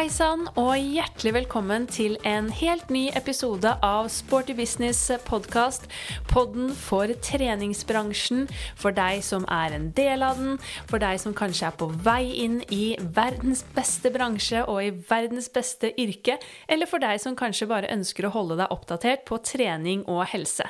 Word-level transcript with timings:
Hei 0.00 0.08
sann, 0.08 0.46
og 0.56 0.78
hjertelig 0.80 1.34
velkommen 1.34 1.82
til 1.92 2.14
en 2.24 2.46
helt 2.56 2.88
ny 2.88 3.10
episode 3.18 3.68
av 3.84 4.06
Sporty 4.08 4.54
Business 4.56 5.02
podkast. 5.26 5.84
Podden 6.30 6.70
for 6.72 7.10
treningsbransjen, 7.20 8.46
for 8.80 8.96
deg 8.96 9.20
som 9.26 9.44
er 9.52 9.74
en 9.76 9.90
del 9.92 10.24
av 10.24 10.40
den, 10.40 10.54
for 10.88 11.02
deg 11.02 11.20
som 11.20 11.34
kanskje 11.36 11.68
er 11.68 11.76
på 11.76 11.90
vei 12.06 12.30
inn 12.46 12.62
i 12.72 12.94
verdens 13.18 13.60
beste 13.76 14.08
bransje 14.14 14.62
og 14.62 14.78
i 14.86 14.94
verdens 15.10 15.50
beste 15.52 15.92
yrke, 16.00 16.38
eller 16.64 16.88
for 16.88 17.04
deg 17.04 17.20
som 17.20 17.36
kanskje 17.36 17.68
bare 17.68 17.92
ønsker 17.92 18.24
å 18.24 18.32
holde 18.38 18.56
deg 18.62 18.72
oppdatert 18.72 19.26
på 19.28 19.36
trening 19.44 20.06
og 20.08 20.22
helse. 20.32 20.64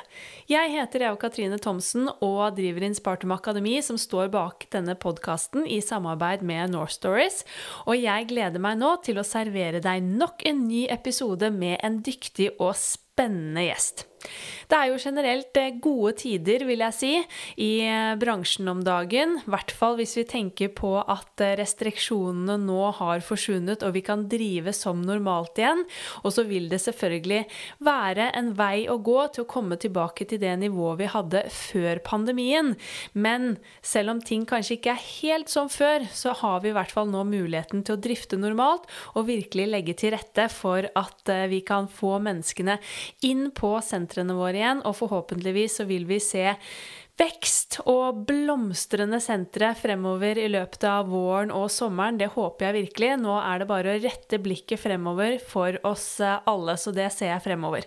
Jeg 0.51 0.73
heter 0.75 1.07
Eva 1.07 1.15
Katrine 1.21 1.61
Thomsen 1.61 2.11
og 2.19 2.57
driver 2.59 2.83
inn 2.83 2.99
Spartum 2.99 3.31
Akademi, 3.37 3.79
som 3.79 3.95
står 3.95 4.27
bak 4.35 4.67
denne 4.75 4.99
podkasten 4.99 5.63
i 5.63 5.79
samarbeid 5.79 6.43
med 6.43 6.75
North 6.75 6.97
Stories, 6.99 7.45
og 7.87 7.95
jeg 7.95 8.27
gleder 8.33 8.59
meg 8.59 8.75
nå 8.83 8.97
til 8.99 9.11
til 9.11 9.20
å 9.21 9.27
servere 9.27 9.81
deg 9.83 10.03
nok 10.05 10.45
en 10.49 10.65
ny 10.67 10.85
episode 10.91 11.51
med 11.53 11.79
en 11.85 12.01
dyktig 12.05 12.51
og 12.57 12.73
spennende 12.77 13.69
gjest. 13.69 14.10
Det 14.71 14.77
er 14.77 14.87
jo 14.87 14.99
generelt 15.01 15.57
eh, 15.59 15.73
gode 15.83 16.13
tider, 16.21 16.63
vil 16.67 16.83
jeg 16.85 16.95
si, 16.95 17.11
i 17.59 17.71
eh, 17.83 18.13
bransjen 18.19 18.69
om 18.71 18.81
dagen. 18.85 19.37
I 19.41 19.51
hvert 19.51 19.73
fall 19.75 19.97
hvis 19.99 20.15
vi 20.19 20.25
tenker 20.29 20.71
på 20.77 20.93
at 21.01 21.43
eh, 21.43 21.55
restriksjonene 21.59 22.55
nå 22.61 22.91
har 23.01 23.23
forsvunnet 23.25 23.83
og 23.83 23.95
vi 23.97 24.03
kan 24.05 24.27
drive 24.31 24.73
som 24.75 25.01
normalt 25.03 25.59
igjen. 25.59 25.83
Og 26.23 26.35
så 26.35 26.45
vil 26.47 26.69
det 26.71 26.81
selvfølgelig 26.85 27.41
være 27.83 28.29
en 28.37 28.53
vei 28.57 28.85
å 28.91 28.99
gå 29.03 29.17
til 29.35 29.45
å 29.45 29.51
komme 29.51 29.79
tilbake 29.81 30.27
til 30.29 30.41
det 30.41 30.53
nivået 30.61 31.01
vi 31.01 31.11
hadde 31.11 31.43
før 31.51 32.01
pandemien. 32.05 32.73
Men 33.11 33.57
selv 33.83 34.15
om 34.15 34.23
ting 34.23 34.47
kanskje 34.47 34.77
ikke 34.77 34.95
er 34.95 35.07
helt 35.21 35.51
som 35.51 35.67
før, 35.71 36.07
så 36.15 36.35
har 36.39 36.63
vi 36.63 36.71
i 36.71 36.77
hvert 36.77 36.93
fall 36.93 37.11
nå 37.11 37.25
muligheten 37.27 37.83
til 37.83 37.97
å 37.97 38.01
drifte 38.01 38.39
normalt 38.39 38.87
og 39.15 39.27
virkelig 39.27 39.67
legge 39.67 39.97
til 39.99 40.15
rette 40.15 40.47
for 40.53 40.87
at 40.87 41.35
vi 41.51 41.61
kan 41.65 41.89
få 41.91 42.17
menneskene 42.23 42.77
inn 43.27 43.49
på 43.55 43.73
senteret 43.83 44.10
sentrene 44.11 44.35
våre 44.35 44.59
igjen, 44.59 44.81
og 44.83 44.97
forhåpentligvis 44.99 45.79
så 45.79 45.87
vil 45.87 46.05
vi 46.09 46.19
se 46.19 46.51
vekst 47.21 47.77
og 47.89 48.23
blomstrende 48.27 49.19
sentre 49.21 49.71
fremover 49.77 50.39
i 50.41 50.47
løpet 50.51 50.83
av 50.89 51.09
våren 51.11 51.51
og 51.53 51.67
sommeren. 51.71 52.17
Det 52.19 52.31
håper 52.33 52.67
jeg 52.67 52.77
virkelig. 52.77 53.11
Nå 53.21 53.35
er 53.39 53.61
det 53.61 53.67
bare 53.69 53.93
å 53.93 53.99
rette 54.01 54.39
blikket 54.41 54.81
fremover 54.81 55.37
for 55.45 55.77
oss 55.87 56.05
eh, 56.23 56.39
alle, 56.49 56.77
så 56.81 56.93
det 56.95 57.09
ser 57.13 57.33
jeg 57.33 57.43
fremover. 57.45 57.85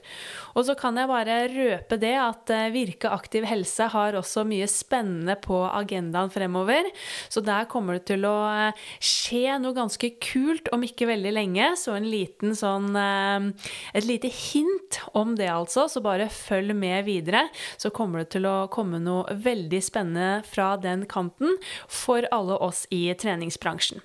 Og 0.54 0.66
så 0.68 0.76
kan 0.78 0.98
jeg 1.00 1.10
bare 1.10 1.38
røpe 1.52 1.98
det 2.00 2.14
at 2.20 2.52
eh, 2.54 2.70
Virke 2.74 3.10
aktiv 3.12 3.46
helse 3.48 3.88
har 3.92 4.18
også 4.18 4.44
mye 4.48 4.68
spennende 4.70 5.36
på 5.42 5.60
agendaen 5.66 6.32
fremover. 6.32 6.88
Så 7.28 7.42
der 7.44 7.68
kommer 7.70 7.98
det 7.98 8.06
til 8.12 8.26
å 8.28 8.36
eh, 8.52 8.86
skje 9.02 9.58
noe 9.62 9.76
ganske 9.76 10.14
kult 10.22 10.70
om 10.74 10.86
ikke 10.86 11.10
veldig 11.10 11.34
lenge. 11.34 11.72
Så 11.80 11.96
en 11.96 12.08
liten 12.08 12.54
sånn 12.56 12.94
Et 12.94 14.04
lite 14.06 14.28
hint 14.30 14.98
om 15.16 15.34
det, 15.36 15.48
altså. 15.50 15.86
Så 15.90 16.02
bare 16.04 16.28
følg 16.32 16.74
med 16.76 17.04
videre, 17.08 17.46
så 17.80 17.90
kommer 17.94 18.22
det 18.22 18.34
til 18.36 18.46
å 18.48 18.54
komme 18.72 19.00
noe 19.02 19.23
veldig 19.30 19.82
spennende 19.84 20.42
fra 20.48 20.74
den 20.80 21.06
kanten 21.10 21.56
for 21.88 22.26
alle 22.34 22.58
oss 22.58 22.84
i 22.94 23.06
treningsbransjen. 23.14 24.02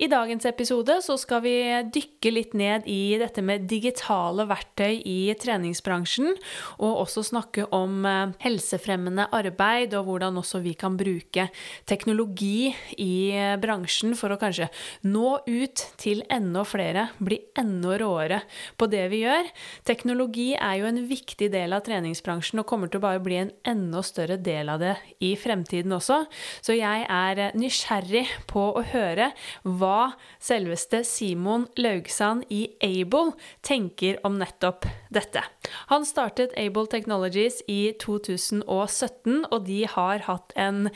I 0.00 0.06
dagens 0.08 0.46
episode 0.48 0.94
så 1.04 1.12
skal 1.20 1.42
vi 1.44 1.52
dykke 1.92 2.30
litt 2.32 2.54
ned 2.56 2.86
i 2.88 3.18
dette 3.20 3.42
med 3.44 3.66
digitale 3.68 4.46
verktøy 4.48 5.02
i 5.04 5.34
treningsbransjen, 5.36 6.30
og 6.80 7.02
også 7.02 7.20
snakke 7.28 7.66
om 7.76 8.06
eh, 8.08 8.32
helsefremmende 8.40 9.26
arbeid, 9.36 9.92
og 9.98 10.06
hvordan 10.08 10.38
også 10.40 10.62
vi 10.64 10.72
kan 10.80 10.96
bruke 10.96 11.50
teknologi 11.84 12.70
i 12.96 13.10
bransjen 13.60 14.16
for 14.16 14.32
å 14.32 14.38
kanskje 14.40 14.70
nå 15.04 15.34
ut 15.44 15.84
til 16.00 16.24
enda 16.32 16.64
flere, 16.64 17.10
bli 17.20 17.36
enda 17.60 17.98
råere 18.00 18.40
på 18.80 18.88
det 18.88 19.04
vi 19.12 19.20
gjør. 19.26 19.52
Teknologi 19.84 20.48
er 20.56 20.80
jo 20.80 20.88
en 20.88 21.02
viktig 21.12 21.50
del 21.52 21.76
av 21.76 21.84
treningsbransjen 21.90 22.64
og 22.64 22.68
kommer 22.72 22.88
til 22.88 23.02
å 23.02 23.04
bare 23.04 23.20
bli 23.20 23.42
en 23.42 23.52
enda 23.68 24.00
større 24.00 24.40
del 24.40 24.72
av 24.72 24.80
det 24.80 24.96
i 25.20 25.34
fremtiden 25.36 25.92
også, 25.98 26.22
så 26.64 26.80
jeg 26.80 27.04
er 27.04 27.44
nysgjerrig 27.52 28.24
på 28.48 28.64
å 28.72 28.88
høre 28.94 29.28
hva 29.68 29.89
hva 29.90 30.14
selveste 30.42 31.02
Simon 31.06 31.66
Laugsand 31.80 32.46
i 32.52 32.62
Able 32.84 33.34
tenker 33.66 34.20
om 34.26 34.38
nettopp 34.40 34.86
dette. 35.12 35.42
Han 35.90 36.06
startet 36.06 36.54
Able 36.60 36.86
Technologies 36.90 37.60
i 37.70 37.92
2017, 38.02 39.46
og 39.50 39.66
de 39.66 39.82
har 39.90 40.26
hatt 40.28 40.54
en 40.58 40.86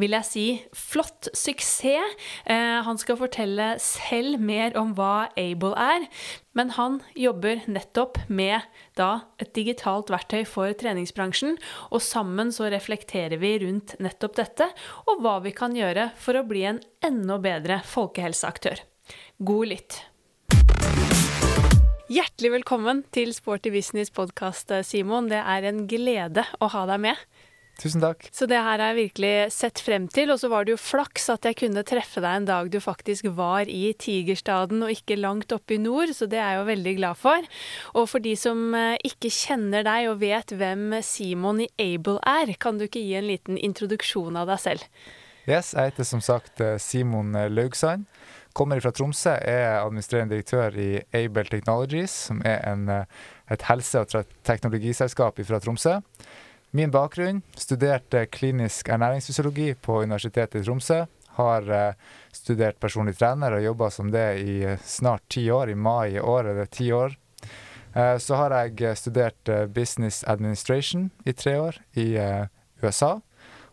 vil 0.00 0.14
jeg 0.16 0.26
si, 0.28 0.44
flott 0.76 1.28
suksess. 1.36 2.16
Eh, 2.48 2.78
han 2.86 3.00
skal 3.00 3.18
fortelle 3.20 3.74
selv 3.82 4.40
mer 4.40 4.76
om 4.78 4.94
hva 4.96 5.28
Able 5.40 5.72
er, 5.78 6.06
men 6.56 6.72
han 6.76 7.00
jobber 7.18 7.64
nettopp 7.66 8.20
med 8.28 8.64
da 8.98 9.26
et 9.42 9.52
digitalt 9.56 10.12
verktøy 10.12 10.44
for 10.48 10.72
treningsbransjen, 10.78 11.58
og 11.90 12.04
sammen 12.04 12.52
så 12.54 12.70
reflekterer 12.72 13.40
vi 13.42 13.56
rundt 13.64 13.96
nettopp 14.02 14.38
dette, 14.40 14.70
og 15.08 15.24
hva 15.24 15.38
vi 15.44 15.54
kan 15.56 15.76
gjøre 15.76 16.10
for 16.20 16.38
å 16.38 16.46
bli 16.46 16.64
en 16.68 16.80
enda 17.04 17.40
bedre 17.42 17.82
folkehelseaktør. 17.88 18.84
God 19.42 19.72
lytt. 19.74 20.00
Hjertelig 22.12 22.50
velkommen 22.52 22.98
til 23.14 23.30
Sporty 23.32 23.70
Business 23.72 24.10
podkast, 24.12 24.72
Simon. 24.84 25.30
Det 25.32 25.38
er 25.40 25.64
en 25.64 25.86
glede 25.88 26.44
å 26.60 26.68
ha 26.74 26.82
deg 26.90 27.00
med. 27.06 27.20
Tusen 27.82 28.02
takk. 28.02 28.28
Så 28.30 28.46
det 28.46 28.60
her 28.62 28.78
har 28.78 28.92
jeg 28.92 29.08
virkelig 29.08 29.32
sett 29.50 29.80
frem 29.82 30.04
til. 30.12 30.30
Og 30.30 30.38
så 30.38 30.50
var 30.52 30.66
det 30.66 30.76
jo 30.76 30.80
flaks 30.80 31.26
at 31.34 31.48
jeg 31.48 31.58
kunne 31.58 31.82
treffe 31.86 32.22
deg 32.22 32.38
en 32.38 32.46
dag 32.46 32.68
du 32.70 32.78
faktisk 32.82 33.26
var 33.34 33.66
i 33.66 33.90
Tigerstaden 33.98 34.84
og 34.86 34.92
ikke 34.94 35.18
langt 35.18 35.54
oppe 35.54 35.74
i 35.74 35.80
nord, 35.82 36.12
så 36.14 36.28
det 36.30 36.38
er 36.38 36.54
jeg 36.54 36.60
jo 36.60 36.68
veldig 36.68 36.92
glad 37.00 37.18
for. 37.18 37.48
Og 37.98 38.06
for 38.12 38.22
de 38.22 38.36
som 38.38 38.70
eh, 38.78 38.94
ikke 39.08 39.32
kjenner 39.34 39.82
deg 39.86 40.12
og 40.12 40.20
vet 40.22 40.54
hvem 40.54 40.94
Simon 41.02 41.64
i 41.64 41.68
Able 41.82 42.20
er, 42.28 42.54
kan 42.62 42.78
du 42.78 42.86
ikke 42.86 43.02
gi 43.02 43.16
en 43.18 43.26
liten 43.26 43.58
introduksjon 43.58 44.38
av 44.38 44.52
deg 44.52 44.62
selv? 44.62 44.86
Yes, 45.48 45.72
jeg 45.74 45.90
heter 45.90 46.06
som 46.06 46.22
sagt 46.22 46.62
eh, 46.62 46.78
Simon 46.78 47.34
eh, 47.34 47.50
Laugsand. 47.50 48.06
Kommer 48.54 48.78
fra 48.84 48.92
Tromsø, 48.94 49.32
er 49.32 49.80
administrerende 49.80 50.36
direktør 50.36 50.76
i 50.78 50.90
Able 51.16 51.48
Technologies, 51.48 52.14
som 52.28 52.42
er 52.44 52.60
en, 52.68 52.82
et 53.48 53.62
helse- 53.64 54.02
og 54.04 54.34
teknologiselskap 54.44 55.40
fra 55.48 55.60
Tromsø. 55.64 55.94
Min 56.74 56.90
bakgrunn 56.90 57.42
studerte 57.52 58.22
klinisk 58.32 58.88
ernæringsfysiologi 58.88 59.74
på 59.74 59.98
Universitetet 60.02 60.62
i 60.62 60.64
Tromsø. 60.64 61.02
Har 61.36 61.66
uh, 61.68 62.14
studert 62.32 62.78
personlig 62.80 63.12
trener 63.18 63.52
og 63.52 63.60
jobba 63.66 63.90
som 63.92 64.08
det 64.08 64.22
i 64.40 64.54
uh, 64.64 64.78
snart 64.80 65.26
ti 65.28 65.44
år. 65.52 65.68
I 65.68 65.76
mai 65.76 66.14
i 66.14 66.22
år 66.22 66.48
er 66.48 66.62
det 66.62 66.70
ti 66.72 66.88
år. 66.96 67.12
Uh, 67.92 68.16
så 68.16 68.40
har 68.40 68.56
jeg 68.56 68.96
studert 68.96 69.52
business 69.76 70.24
administration 70.24 71.10
i 71.28 71.36
tre 71.36 71.58
år 71.60 71.76
i 71.92 72.16
USA. 72.80 73.18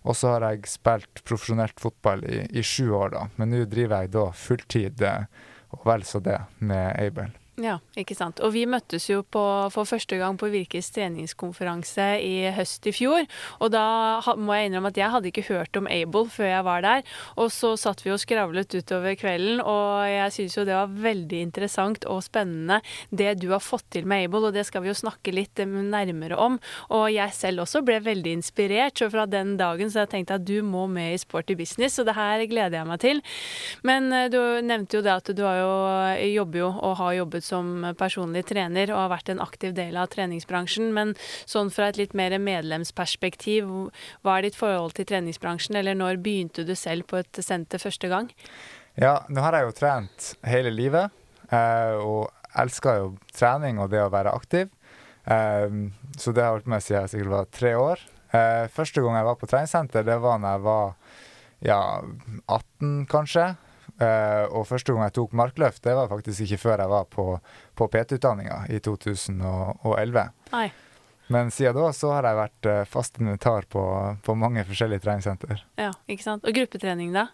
Og 0.03 0.19
så 0.19 0.35
har 0.35 0.49
jeg 0.49 0.67
spilt 0.67 1.23
profesjonelt 1.23 1.79
fotball 1.79 2.27
i, 2.27 2.41
i 2.51 2.63
sju 2.67 2.91
år, 2.99 3.15
da. 3.15 3.27
Men 3.39 3.55
nå 3.55 3.63
driver 3.63 4.03
jeg 4.03 4.11
da 4.17 4.27
fulltid 4.35 5.07
og 5.07 5.87
vel 5.87 6.03
så 6.03 6.19
det 6.19 6.41
med 6.59 6.99
Able. 6.99 7.31
Ja, 7.59 7.75
ikke 7.99 8.15
sant. 8.15 8.39
Og 8.39 8.53
vi 8.55 8.61
møttes 8.69 9.09
jo 9.09 9.19
på, 9.27 9.41
for 9.73 9.87
første 9.87 10.15
gang 10.19 10.37
på 10.39 10.47
Virkes 10.53 10.93
treningskonferanse 10.95 12.05
i 12.23 12.47
høst 12.55 12.87
i 12.87 12.93
fjor. 12.95 13.25
Og 13.59 13.73
da 13.73 13.83
må 14.39 14.55
jeg 14.55 14.69
innrømme 14.69 14.91
at 14.93 14.99
jeg 14.99 15.11
hadde 15.11 15.27
ikke 15.27 15.47
hørt 15.49 15.79
om 15.79 15.89
Able 15.91 16.29
før 16.31 16.47
jeg 16.47 16.65
var 16.67 16.85
der. 16.85 17.03
Og 17.35 17.51
så 17.51 17.73
satt 17.79 18.05
vi 18.05 18.13
og 18.13 18.21
skravlet 18.23 18.77
utover 18.79 19.17
kvelden, 19.19 19.59
og 19.59 20.07
jeg 20.07 20.35
syns 20.37 20.55
jo 20.55 20.65
det 20.69 20.77
var 20.77 20.93
veldig 21.03 21.41
interessant 21.49 22.07
og 22.07 22.21
spennende 22.23 22.79
det 23.11 23.35
du 23.41 23.49
har 23.51 23.63
fått 23.63 23.89
til 23.91 24.07
med 24.07 24.29
Able, 24.29 24.45
og 24.47 24.55
det 24.55 24.63
skal 24.69 24.85
vi 24.85 24.93
jo 24.93 24.95
snakke 25.01 25.35
litt 25.35 25.59
nærmere 25.59 26.39
om. 26.39 26.55
Og 26.95 27.09
jeg 27.11 27.35
selv 27.35 27.65
også 27.65 27.83
ble 27.83 27.99
veldig 28.07 28.37
inspirert, 28.39 28.95
så 29.01 29.11
fra 29.11 29.27
den 29.27 29.57
dagen 29.59 29.91
så 29.91 30.05
jeg 30.05 30.13
tenkte 30.15 30.39
at 30.39 30.47
du 30.47 30.61
må 30.63 30.85
med 30.87 31.17
i 31.17 31.19
Sporty 31.19 31.59
Business, 31.59 31.99
og 31.99 32.07
det 32.07 32.15
her 32.15 32.45
gleder 32.47 32.79
jeg 32.79 32.87
meg 32.87 33.03
til. 33.03 33.21
Men 33.83 34.13
eh, 34.15 34.31
du 34.31 34.39
nevnte 34.63 34.99
jo 34.99 35.03
det 35.03 35.15
at 35.17 35.35
du 35.35 35.43
har 35.43 35.59
jo, 35.59 35.75
jobber 36.39 36.63
jo 36.63 36.71
og 36.71 36.97
har 37.03 37.19
jobbet 37.19 37.48
som 37.49 37.89
personlig 37.99 38.45
trener 38.51 38.93
og 38.93 39.01
har 39.03 39.13
vært 39.15 39.33
en 39.33 39.43
aktiv 39.43 39.75
del 39.77 39.97
av 39.99 40.09
treningsbransjen. 40.13 40.91
Men 40.95 41.15
sånn 41.49 41.71
fra 41.73 41.89
et 41.89 41.99
litt 41.99 42.15
mer 42.17 42.37
medlemsperspektiv, 42.41 43.69
hva 44.23 44.37
er 44.37 44.47
ditt 44.47 44.59
forhold 44.59 44.97
til 44.97 45.09
treningsbransjen, 45.09 45.79
eller 45.79 45.97
når 45.97 46.21
begynte 46.23 46.65
du 46.67 46.75
selv 46.77 47.09
på 47.09 47.21
et 47.21 47.41
senter 47.45 47.81
første 47.81 48.11
gang? 48.11 48.29
Ja, 48.99 49.21
nå 49.31 49.43
har 49.45 49.55
jeg 49.55 49.69
jo 49.69 49.77
trent 49.77 50.33
hele 50.49 50.73
livet, 50.73 51.13
eh, 51.53 51.95
og 51.99 52.29
elsker 52.59 53.03
jo 53.03 53.09
trening 53.35 53.79
og 53.79 53.91
det 53.93 54.01
å 54.03 54.11
være 54.13 54.33
aktiv. 54.35 54.71
Eh, 55.29 55.67
så 56.19 56.33
det 56.35 56.43
har 56.43 56.57
vært 56.57 56.71
med 56.71 56.83
siden 56.83 57.05
jeg 57.05 57.13
sikkert 57.13 57.35
var 57.35 57.51
tre 57.53 57.75
år. 57.79 58.05
Eh, 58.35 58.65
første 58.73 59.01
gang 59.01 59.17
jeg 59.17 59.27
var 59.29 59.39
på 59.39 59.49
treningssenter, 59.49 60.05
det 60.05 60.19
var 60.21 60.41
da 60.41 60.55
jeg 60.55 60.65
var 60.67 60.93
ja, 61.65 61.79
18, 62.47 63.05
kanskje. 63.11 63.47
Uh, 63.99 64.45
og 64.55 64.67
første 64.69 64.93
gang 64.93 65.03
jeg 65.09 65.17
tok 65.17 65.33
markløft, 65.35 65.83
det 65.83 65.95
var 65.97 66.11
faktisk 66.11 66.45
ikke 66.45 66.61
før 66.61 66.85
jeg 66.85 66.91
var 66.93 67.09
på, 67.11 67.25
på 67.75 67.89
PT-utdanninga 67.91 68.61
i 68.71 68.79
2011. 68.83 70.29
Nei. 70.53 70.69
Men 71.31 71.51
siden 71.51 71.75
da 71.77 71.91
så 71.93 72.09
har 72.15 72.25
jeg 72.25 72.37
vært 72.39 72.67
eh, 72.69 72.85
fast 72.89 73.19
inventar 73.21 73.67
på, 73.69 73.81
på 74.25 74.33
mange 74.33 74.63
forskjellige 74.65 75.03
treningssenter. 75.03 75.59
Ja, 75.77 75.91
ikke 76.09 76.25
sant. 76.25 76.41
Og 76.41 76.55
gruppetrening, 76.57 77.11
da? 77.13 77.27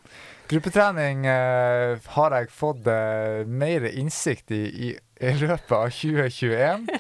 Gruppetrening 0.52 1.24
eh, 1.32 2.10
har 2.18 2.36
jeg 2.36 2.52
fått 2.52 2.90
eh, 2.92 3.48
mer 3.48 3.88
innsikt 3.88 4.52
i, 4.52 4.60
i, 4.68 4.90
i 5.00 5.32
løpet 5.40 5.72
av 5.78 5.88
2021. 5.96 6.90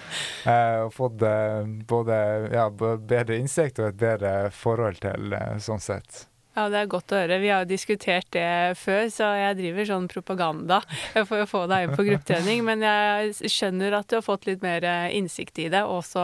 Eh, 0.46 0.80
og 0.86 0.92
fått 0.94 1.24
eh, 1.26 1.64
både 1.90 2.16
ja, 2.54 2.68
bedre 2.70 3.40
innsikt 3.42 3.80
og 3.82 3.88
et 3.88 3.96
bedre 3.98 4.34
forhold 4.54 5.00
til 5.02 5.34
sånn 5.66 5.82
sett. 5.82 6.28
Ja, 6.56 6.70
det 6.72 6.80
er 6.80 6.92
godt 6.92 7.12
å 7.12 7.18
høre. 7.20 7.40
Vi 7.44 7.50
har 7.52 7.66
jo 7.66 7.68
diskutert 7.68 8.30
det 8.32 8.78
før, 8.80 9.10
så 9.12 9.34
jeg 9.36 9.58
driver 9.60 9.88
sånn 9.90 10.06
propaganda 10.12 10.80
for 11.28 11.44
å 11.44 11.50
få 11.50 11.66
deg 11.68 11.90
inn 11.90 11.96
på 11.98 12.06
gruppetrening. 12.08 12.62
Men 12.64 12.86
jeg 12.86 13.52
skjønner 13.52 13.98
at 14.00 14.08
du 14.08 14.16
har 14.22 14.24
fått 14.24 14.48
litt 14.48 14.64
mer 14.64 14.86
eh, 14.88 15.10
innsikt 15.18 15.60
i 15.60 15.68
det. 15.74 15.84
Og 15.84 16.06
så 16.08 16.24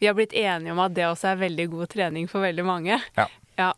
Vi 0.00 0.08
har 0.08 0.16
blitt 0.16 0.32
enige 0.32 0.72
om 0.72 0.80
at 0.80 0.96
det 0.96 1.04
også 1.10 1.34
er 1.34 1.44
veldig 1.44 1.68
god 1.74 1.92
trening 1.92 2.30
for 2.30 2.46
veldig 2.46 2.64
mange. 2.64 2.96
Ja. 3.20 3.28
Ja. 3.56 3.70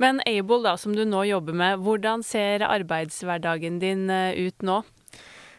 Men 0.00 0.22
Able, 0.24 0.62
da, 0.64 0.76
som 0.80 0.94
du 0.96 1.04
nå 1.04 1.24
jobber 1.28 1.56
med, 1.56 1.80
hvordan 1.84 2.22
ser 2.24 2.64
arbeidshverdagen 2.64 3.80
din 3.80 4.08
eh, 4.12 4.36
ut 4.36 4.64
nå? 4.64 4.82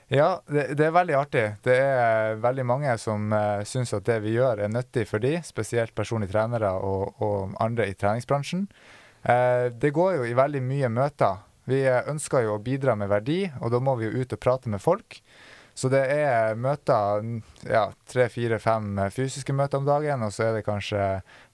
Ja, 0.10 0.40
det, 0.50 0.72
det, 0.78 0.88
er 0.88 0.94
veldig 0.96 1.18
artig. 1.18 1.44
Det 1.66 1.76
er 1.78 2.40
veldig 2.42 2.66
mange 2.66 2.96
som 2.98 3.30
uh, 3.30 3.62
syns 3.62 3.94
at 3.94 4.08
det 4.08 4.18
vi 4.24 4.34
gjør 4.34 4.64
er 4.66 4.72
nyttig 4.74 5.06
for 5.06 5.22
de, 5.22 5.36
spesielt 5.46 5.94
personlige 5.94 6.34
trenere 6.34 6.72
og, 6.82 7.22
og 7.22 7.54
andre 7.62 7.86
i 7.92 7.94
treningsbransjen. 7.94 8.66
Eh, 9.24 9.70
det 9.72 9.94
går 9.96 10.20
jo 10.20 10.26
i 10.28 10.36
veldig 10.38 10.62
mye 10.64 10.90
møter. 10.94 11.46
Vi 11.70 11.84
ønsker 11.86 12.48
jo 12.48 12.56
å 12.58 12.64
bidra 12.64 12.96
med 12.98 13.12
verdi, 13.12 13.44
og 13.62 13.72
da 13.74 13.82
må 13.84 13.96
vi 14.00 14.08
jo 14.08 14.24
ut 14.24 14.34
og 14.34 14.42
prate 14.42 14.72
med 14.72 14.82
folk. 14.82 15.20
Så 15.80 15.88
det 15.88 16.02
er 16.12 16.58
møter, 16.60 17.24
ja, 17.70 17.86
tre, 18.10 18.26
fire, 18.34 18.58
fem 18.60 18.98
fysiske 19.16 19.54
møter 19.56 19.80
om 19.80 19.86
dagen, 19.88 20.26
og 20.26 20.34
så 20.36 20.50
er 20.50 20.58
det 20.58 20.66
kanskje 20.66 21.04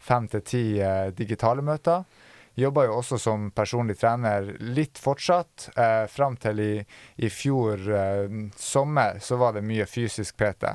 fem 0.02 0.30
til 0.32 0.42
ti 0.42 0.64
eh, 0.82 1.12
digitale 1.14 1.62
møter. 1.66 2.08
Jobber 2.56 2.88
jo 2.88 2.96
også 3.02 3.20
som 3.20 3.50
personlig 3.52 3.98
trener 4.00 4.48
litt 4.64 4.98
fortsatt. 4.98 5.68
Eh, 5.76 6.06
fram 6.08 6.40
til 6.42 6.62
i, 6.64 6.74
i 7.22 7.30
fjor 7.30 7.84
eh, 7.92 8.40
sommer 8.56 9.20
så 9.22 9.38
var 9.42 9.58
det 9.58 9.66
mye 9.68 9.86
fysisk 9.86 10.40
PT. 10.40 10.72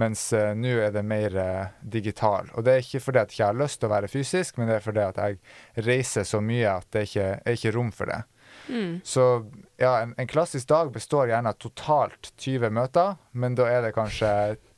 Mens 0.00 0.28
uh, 0.36 0.52
nå 0.56 0.76
er 0.84 0.94
det 0.94 1.02
mer 1.06 1.36
uh, 1.40 1.74
digital. 1.80 2.50
Og 2.54 2.66
det 2.66 2.74
er 2.74 2.84
ikke 2.84 3.02
fordi 3.06 3.22
at 3.22 3.32
jeg 3.32 3.38
ikke 3.38 3.50
har 3.50 3.60
lyst 3.62 3.80
til 3.80 3.88
å 3.88 3.94
være 3.94 4.12
fysisk, 4.12 4.58
men 4.58 4.70
det 4.70 4.78
er 4.78 4.84
fordi 4.84 5.04
at 5.04 5.20
jeg 5.22 5.86
reiser 5.86 6.26
så 6.28 6.42
mye 6.44 6.78
at 6.78 6.88
det 6.92 7.06
ikke 7.08 7.28
er 7.38 7.58
ikke 7.58 7.74
rom 7.76 7.92
for 7.96 8.12
det. 8.12 8.22
Mm. 8.68 9.00
Så 9.04 9.24
ja, 9.78 10.00
en, 10.02 10.14
en, 10.16 10.28
klassisk 10.28 10.68
dag 10.68 10.90
består 10.92 11.30
gjerne 11.30 11.52
av 11.52 11.60
totalt 11.62 12.32
20 12.36 12.72
møter, 12.74 13.16
men 13.32 13.56
da 13.58 13.68
er 13.70 13.84
det 13.84 13.94
kanskje 13.96 14.30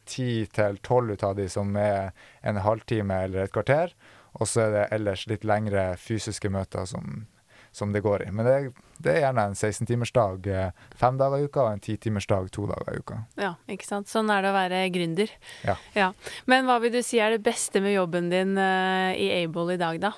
10-12 0.08 1.12
ut 1.12 1.24
av 1.24 1.36
de 1.38 1.48
som 1.52 1.76
er 1.76 2.12
en 2.46 2.60
halvtime 2.64 3.24
eller 3.26 3.46
et 3.46 3.54
kvarter. 3.54 3.94
Og 4.38 4.48
så 4.48 4.66
er 4.66 4.74
det 4.74 4.86
ellers 4.94 5.26
litt 5.30 5.46
lengre 5.48 5.90
fysiske 6.00 6.50
møter 6.52 6.86
som 6.88 7.26
som 7.72 7.92
det 7.92 8.02
går 8.04 8.26
i. 8.26 8.30
Men 8.34 8.48
det, 8.48 8.56
det 9.02 9.14
er 9.14 9.20
gjerne 9.26 9.48
en 9.50 9.58
16-timersdag 9.58 10.48
eh, 10.52 10.86
fem 10.98 11.18
dager 11.20 11.42
i 11.42 11.48
uka 11.48 11.64
og 11.64 11.76
en 11.76 11.84
10-timersdag 11.84 12.50
to 12.54 12.66
dager 12.70 12.94
i 12.94 13.02
uka. 13.02 13.20
Ja, 13.40 13.52
ikke 13.70 13.88
sant. 13.88 14.10
Sånn 14.10 14.32
er 14.34 14.44
det 14.44 14.52
å 14.52 14.56
være 14.56 14.82
gründer. 14.94 15.34
Ja. 15.66 15.76
ja. 15.96 16.10
Men 16.50 16.68
hva 16.68 16.80
vil 16.82 16.94
du 16.94 17.02
si 17.06 17.22
er 17.22 17.36
det 17.36 17.44
beste 17.46 17.82
med 17.84 17.96
jobben 17.96 18.32
din 18.32 18.56
uh, 18.58 19.14
i 19.14 19.30
Able 19.42 19.76
i 19.76 19.80
dag, 19.80 20.02
da? 20.08 20.16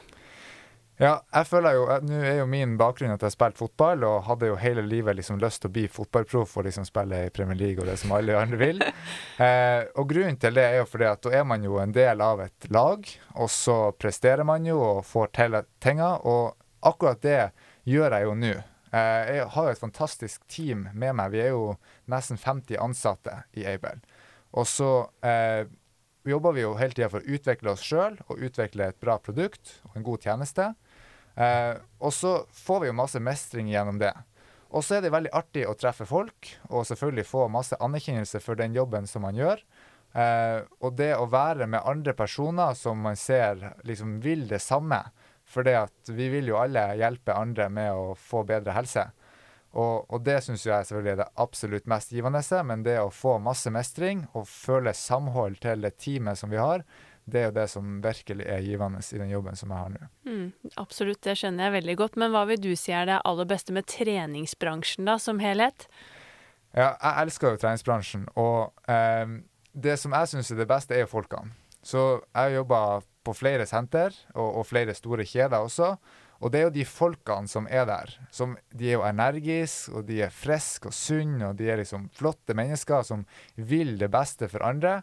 Ja, 1.00 1.14
jeg 1.32 1.46
føler 1.48 1.78
jo, 1.78 1.84
Nå 2.04 2.16
er 2.28 2.34
jo 2.42 2.48
min 2.50 2.74
bakgrunn 2.80 3.14
at 3.14 3.22
jeg 3.22 3.30
har 3.30 3.32
spilt 3.32 3.56
fotball, 3.56 4.02
og 4.04 4.26
hadde 4.26 4.50
jo 4.50 4.58
hele 4.60 4.82
livet 4.84 5.16
liksom 5.16 5.38
lyst 5.40 5.62
til 5.62 5.70
å 5.70 5.72
bli 5.72 5.86
fotballproff 5.88 6.58
og 6.60 6.66
liksom 6.66 6.84
spille 6.84 7.22
i 7.24 7.30
Premier 7.32 7.56
League 7.56 7.80
og 7.80 7.88
det 7.88 7.96
som 8.02 8.12
alle 8.16 8.36
andre 8.36 8.60
vil. 8.60 8.84
Eh, 9.40 9.86
og 9.96 10.10
grunnen 10.10 10.36
til 10.36 10.52
det 10.52 10.62
er 10.66 10.74
jo 10.82 10.88
fordi 10.90 11.06
at 11.08 11.22
da 11.24 11.30
er 11.38 11.44
man 11.48 11.62
jo 11.64 11.78
en 11.80 11.94
del 11.96 12.20
av 12.20 12.42
et 12.44 12.66
lag, 12.68 13.06
og 13.40 13.48
så 13.48 13.76
presterer 13.96 14.44
man 14.44 14.66
jo 14.68 14.76
og 14.84 14.98
får 15.08 15.30
til 15.38 15.56
tinga. 15.80 16.10
Og 16.28 16.52
akkurat 16.86 17.20
det 17.22 17.40
gjør 17.88 18.16
jeg 18.16 18.28
jo 18.28 18.36
nå. 18.38 18.54
Eh, 18.90 19.34
jeg 19.36 19.50
har 19.54 19.68
jo 19.68 19.74
et 19.74 19.82
fantastisk 19.82 20.46
team 20.50 20.88
med 20.92 21.16
meg. 21.18 21.34
Vi 21.34 21.42
er 21.44 21.52
jo 21.54 21.76
nesten 22.10 22.40
50 22.40 22.80
ansatte 22.82 23.42
i 23.56 23.66
Aibel. 23.70 24.02
Og 24.56 24.66
så 24.66 24.90
eh, 25.22 25.68
jobber 26.26 26.56
vi 26.56 26.64
jo 26.64 26.74
hele 26.78 26.96
tida 26.96 27.10
for 27.12 27.22
å 27.22 27.36
utvikle 27.36 27.74
oss 27.74 27.84
sjøl 27.86 28.18
og 28.26 28.42
utvikle 28.42 28.90
et 28.90 29.00
bra 29.02 29.18
produkt 29.22 29.78
og 29.88 30.00
en 30.00 30.06
god 30.06 30.26
tjeneste. 30.26 30.72
Eh, 31.36 31.76
og 32.02 32.12
så 32.14 32.40
får 32.50 32.82
vi 32.82 32.90
jo 32.90 32.98
masse 32.98 33.22
mestring 33.22 33.70
gjennom 33.70 34.00
det. 34.02 34.12
Og 34.70 34.84
så 34.86 34.98
er 34.98 35.04
det 35.04 35.14
veldig 35.14 35.32
artig 35.34 35.64
å 35.66 35.74
treffe 35.78 36.06
folk, 36.06 36.52
og 36.70 36.86
selvfølgelig 36.86 37.26
få 37.26 37.48
masse 37.50 37.78
anerkjennelse 37.82 38.38
for 38.42 38.58
den 38.58 38.76
jobben 38.76 39.08
som 39.10 39.24
man 39.26 39.38
gjør. 39.38 39.62
Eh, 40.14 40.60
og 40.82 40.94
det 40.98 41.12
å 41.16 41.26
være 41.30 41.66
med 41.70 41.86
andre 41.86 42.14
personer 42.18 42.74
som 42.78 43.02
man 43.02 43.18
ser 43.18 43.62
liksom 43.86 44.18
vil 44.22 44.46
det 44.50 44.60
samme, 44.62 45.02
for 45.50 45.66
vi 46.14 46.28
vil 46.30 46.52
jo 46.52 46.60
alle 46.60 46.92
hjelpe 47.00 47.34
andre 47.34 47.68
med 47.72 47.90
å 47.92 48.12
få 48.14 48.44
bedre 48.46 48.76
helse. 48.76 49.08
Og, 49.70 50.06
og 50.10 50.22
det 50.26 50.40
syns 50.42 50.64
jeg 50.66 50.86
selvfølgelig 50.86 51.12
er 51.12 51.20
det 51.20 51.28
absolutt 51.42 51.86
mest 51.90 52.14
givende. 52.14 52.42
Men 52.66 52.82
det 52.86 52.96
å 53.02 53.12
få 53.14 53.36
masse 53.42 53.70
mestring 53.70 54.24
og 54.34 54.48
føle 54.50 54.94
samhold 54.96 55.60
til 55.62 55.86
det 55.86 55.96
teamet 56.02 56.38
som 56.38 56.50
vi 56.50 56.58
har, 56.58 56.84
det 57.30 57.40
er 57.40 57.44
jo 57.50 57.56
det 57.60 57.66
som 57.70 57.98
virkelig 58.02 58.46
er 58.50 58.64
givende 58.64 59.02
i 59.04 59.20
den 59.20 59.30
jobben 59.30 59.58
som 59.58 59.70
jeg 59.70 59.78
har 59.84 59.92
nå. 59.92 60.08
Mm, 60.26 60.72
absolutt, 60.80 61.20
det 61.22 61.36
skjønner 61.38 61.68
jeg 61.68 61.76
veldig 61.76 61.96
godt. 62.00 62.18
Men 62.18 62.34
hva 62.34 62.46
vil 62.50 62.62
du 62.62 62.72
si 62.78 62.94
er 62.96 63.06
det 63.06 63.20
aller 63.28 63.46
beste 63.50 63.74
med 63.76 63.86
treningsbransjen 63.90 65.06
da, 65.06 65.18
som 65.22 65.42
helhet? 65.42 65.86
Ja, 66.74 66.94
jeg 66.94 67.26
elsker 67.26 67.54
jo 67.54 67.62
treningsbransjen. 67.62 68.26
Og 68.40 68.90
eh, 68.90 69.38
det 69.72 69.96
som 70.02 70.14
jeg 70.16 70.32
syns 70.32 70.50
er 70.50 70.62
det 70.62 70.70
beste, 70.70 70.96
er 70.96 71.04
jo 71.04 71.12
folkene. 71.12 71.54
Så 71.86 72.20
jeg 72.34 72.58
jobber 72.58 73.06
på 73.24 73.34
flere 73.36 73.66
senter, 73.68 74.14
og, 74.34 74.60
og, 74.60 74.66
flere 74.68 74.94
store 74.96 75.26
kjeder 75.28 75.60
også. 75.60 75.94
Og 76.40 76.52
det 76.52 76.60
er 76.60 76.68
jo 76.68 76.76
de 76.78 76.86
folkene 76.88 77.50
som 77.52 77.66
er 77.68 77.84
der. 77.88 78.14
Som, 78.32 78.54
de 78.72 78.88
er 78.88 78.96
jo 78.96 79.04
energiske, 79.04 79.92
og 79.92 80.06
de 80.08 80.22
er 80.24 80.32
friske 80.32 80.88
og 80.88 80.96
sunne, 80.96 81.50
og 81.50 81.58
de 81.58 81.68
er 81.68 81.82
liksom 81.82 82.08
flotte 82.16 82.56
mennesker 82.56 83.04
som 83.04 83.26
vil 83.56 83.98
det 84.00 84.08
beste 84.12 84.48
for 84.48 84.64
andre. 84.64 85.02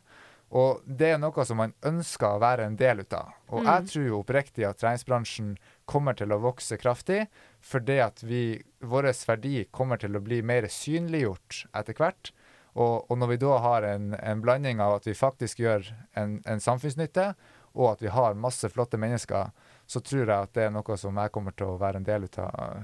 Og 0.55 0.79
det 0.87 1.09
er 1.11 1.19
noe 1.19 1.43
som 1.45 1.59
man 1.59 1.73
ønsker 1.85 2.37
å 2.37 2.41
være 2.41 2.69
en 2.69 2.77
del 2.79 3.03
av. 3.11 3.33
Og 3.51 3.61
mm. 3.61 3.67
jeg 3.67 3.87
tror 3.91 4.05
jo 4.07 4.21
oppriktig 4.21 4.65
at 4.67 4.79
treningsbransjen 4.79 5.57
kommer 5.85 6.15
til 6.17 6.31
å 6.31 6.39
vokse 6.39 6.79
kraftig, 6.79 7.25
fordi 7.59 7.99
at 8.03 8.23
vi, 8.23 8.57
vår 8.79 9.11
verdi 9.27 9.65
kommer 9.75 9.99
til 9.99 10.15
å 10.15 10.23
bli 10.23 10.39
mer 10.41 10.69
synliggjort 10.71 11.65
etter 11.75 11.99
hvert. 11.99 12.31
Og, 12.77 13.09
og 13.09 13.17
når 13.17 13.33
vi 13.33 13.39
da 13.41 13.57
har 13.63 13.87
en, 13.89 14.11
en, 14.21 14.41
blanding 14.43 14.81
av 14.83 14.99
at 14.99 15.07
vi 15.09 15.17
faktisk 15.17 15.63
gjør 15.63 15.87
en, 16.19 16.37
en 16.45 16.61
samfunnsnytte, 16.61 17.31
og 17.77 17.91
at 17.91 18.01
vi 18.01 18.09
har 18.11 18.33
masse 18.33 18.69
flotte 18.73 18.97
mennesker, 18.97 19.51
så 19.85 20.01
tror 20.03 20.23
jeg 20.25 20.35
at 20.49 20.53
det 20.57 20.65
er 20.67 20.73
noe 20.73 20.97
som 20.99 21.17
jeg 21.21 21.31
kommer 21.35 21.53
til 21.55 21.69
å 21.71 21.79
være 21.79 22.01
en 22.01 22.07
del 22.07 22.25
av 22.41 22.81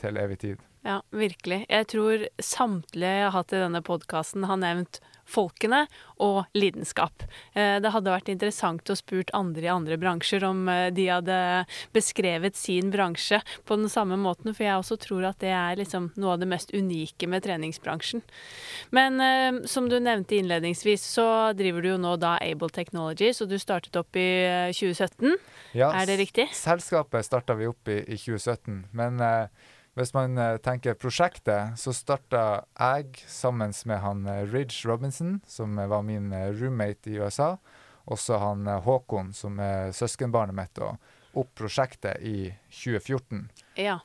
til 0.00 0.20
evig 0.22 0.38
tid. 0.44 0.62
Ja, 0.86 1.00
virkelig. 1.10 1.64
Jeg 1.68 1.90
tror 1.90 2.26
samtlige 2.38 3.14
jeg 3.20 3.28
har 3.28 3.34
hatt 3.34 3.54
i 3.54 3.62
denne 3.62 3.82
podkasten, 3.84 4.46
har 4.48 4.60
nevnt 4.60 5.00
folkene 5.28 5.84
og 6.24 6.48
lidenskap. 6.56 7.24
Eh, 7.52 7.76
det 7.82 7.92
hadde 7.92 8.12
vært 8.12 8.30
interessant 8.32 8.88
å 8.90 8.96
spurt 8.98 9.30
andre 9.36 9.66
i 9.66 9.72
andre 9.72 9.98
bransjer 10.00 10.44
om 10.48 10.64
eh, 10.72 10.88
de 10.94 11.08
hadde 11.10 11.36
beskrevet 11.94 12.56
sin 12.56 12.92
bransje 12.94 13.40
på 13.68 13.78
den 13.78 13.92
samme 13.92 14.18
måten, 14.20 14.54
for 14.54 14.64
jeg 14.64 14.80
også 14.80 14.98
tror 15.02 15.28
at 15.30 15.40
det 15.44 15.52
er 15.54 15.78
liksom 15.80 16.10
noe 16.16 16.36
av 16.36 16.42
det 16.42 16.50
mest 16.50 16.72
unike 16.74 17.28
med 17.30 17.44
treningsbransjen. 17.44 18.24
Men 18.96 19.20
eh, 19.20 19.62
som 19.68 19.90
du 19.90 19.98
nevnte 20.00 20.38
innledningsvis, 20.38 21.04
så 21.18 21.28
driver 21.58 21.84
du 21.84 21.92
jo 21.92 22.00
nå 22.00 22.16
da 22.20 22.36
Able 22.44 22.72
Technologies, 22.72 23.42
og 23.44 23.52
du 23.52 23.58
startet 23.60 23.96
opp 24.00 24.16
i 24.16 24.28
2017. 24.72 25.36
Ja, 25.76 25.92
er 25.92 26.08
det 26.08 26.18
riktig? 26.22 26.48
Selskapet 26.56 27.26
starta 27.28 27.56
vi 27.58 27.68
opp 27.68 27.90
i, 27.92 28.00
i 28.08 28.16
2017, 28.16 28.86
men 28.96 29.20
hvis 29.98 30.14
man 30.14 30.38
uh, 30.38 30.56
tenker 30.62 30.96
prosjektet, 30.98 31.74
så 31.80 31.94
starta 31.96 32.42
jeg 32.78 33.22
sammen 33.28 33.74
med 33.90 34.02
han 34.04 34.24
uh, 34.28 34.42
Ridge 34.46 34.88
Robinson, 34.88 35.38
som 35.46 35.78
uh, 35.78 35.86
var 35.90 36.04
min 36.06 36.30
roommate 36.32 37.10
i 37.10 37.18
USA, 37.18 37.56
og 38.08 38.18
så 38.18 38.38
han 38.40 38.64
Håkon, 38.86 39.34
som 39.36 39.58
er 39.60 39.92
søskenbarnet 39.92 40.56
mitt, 40.56 40.78
og 40.80 40.96
opp 41.38 41.50
prosjektet 41.58 42.22
i 42.24 42.52
2014. 42.72 43.42
Ja, 43.76 43.98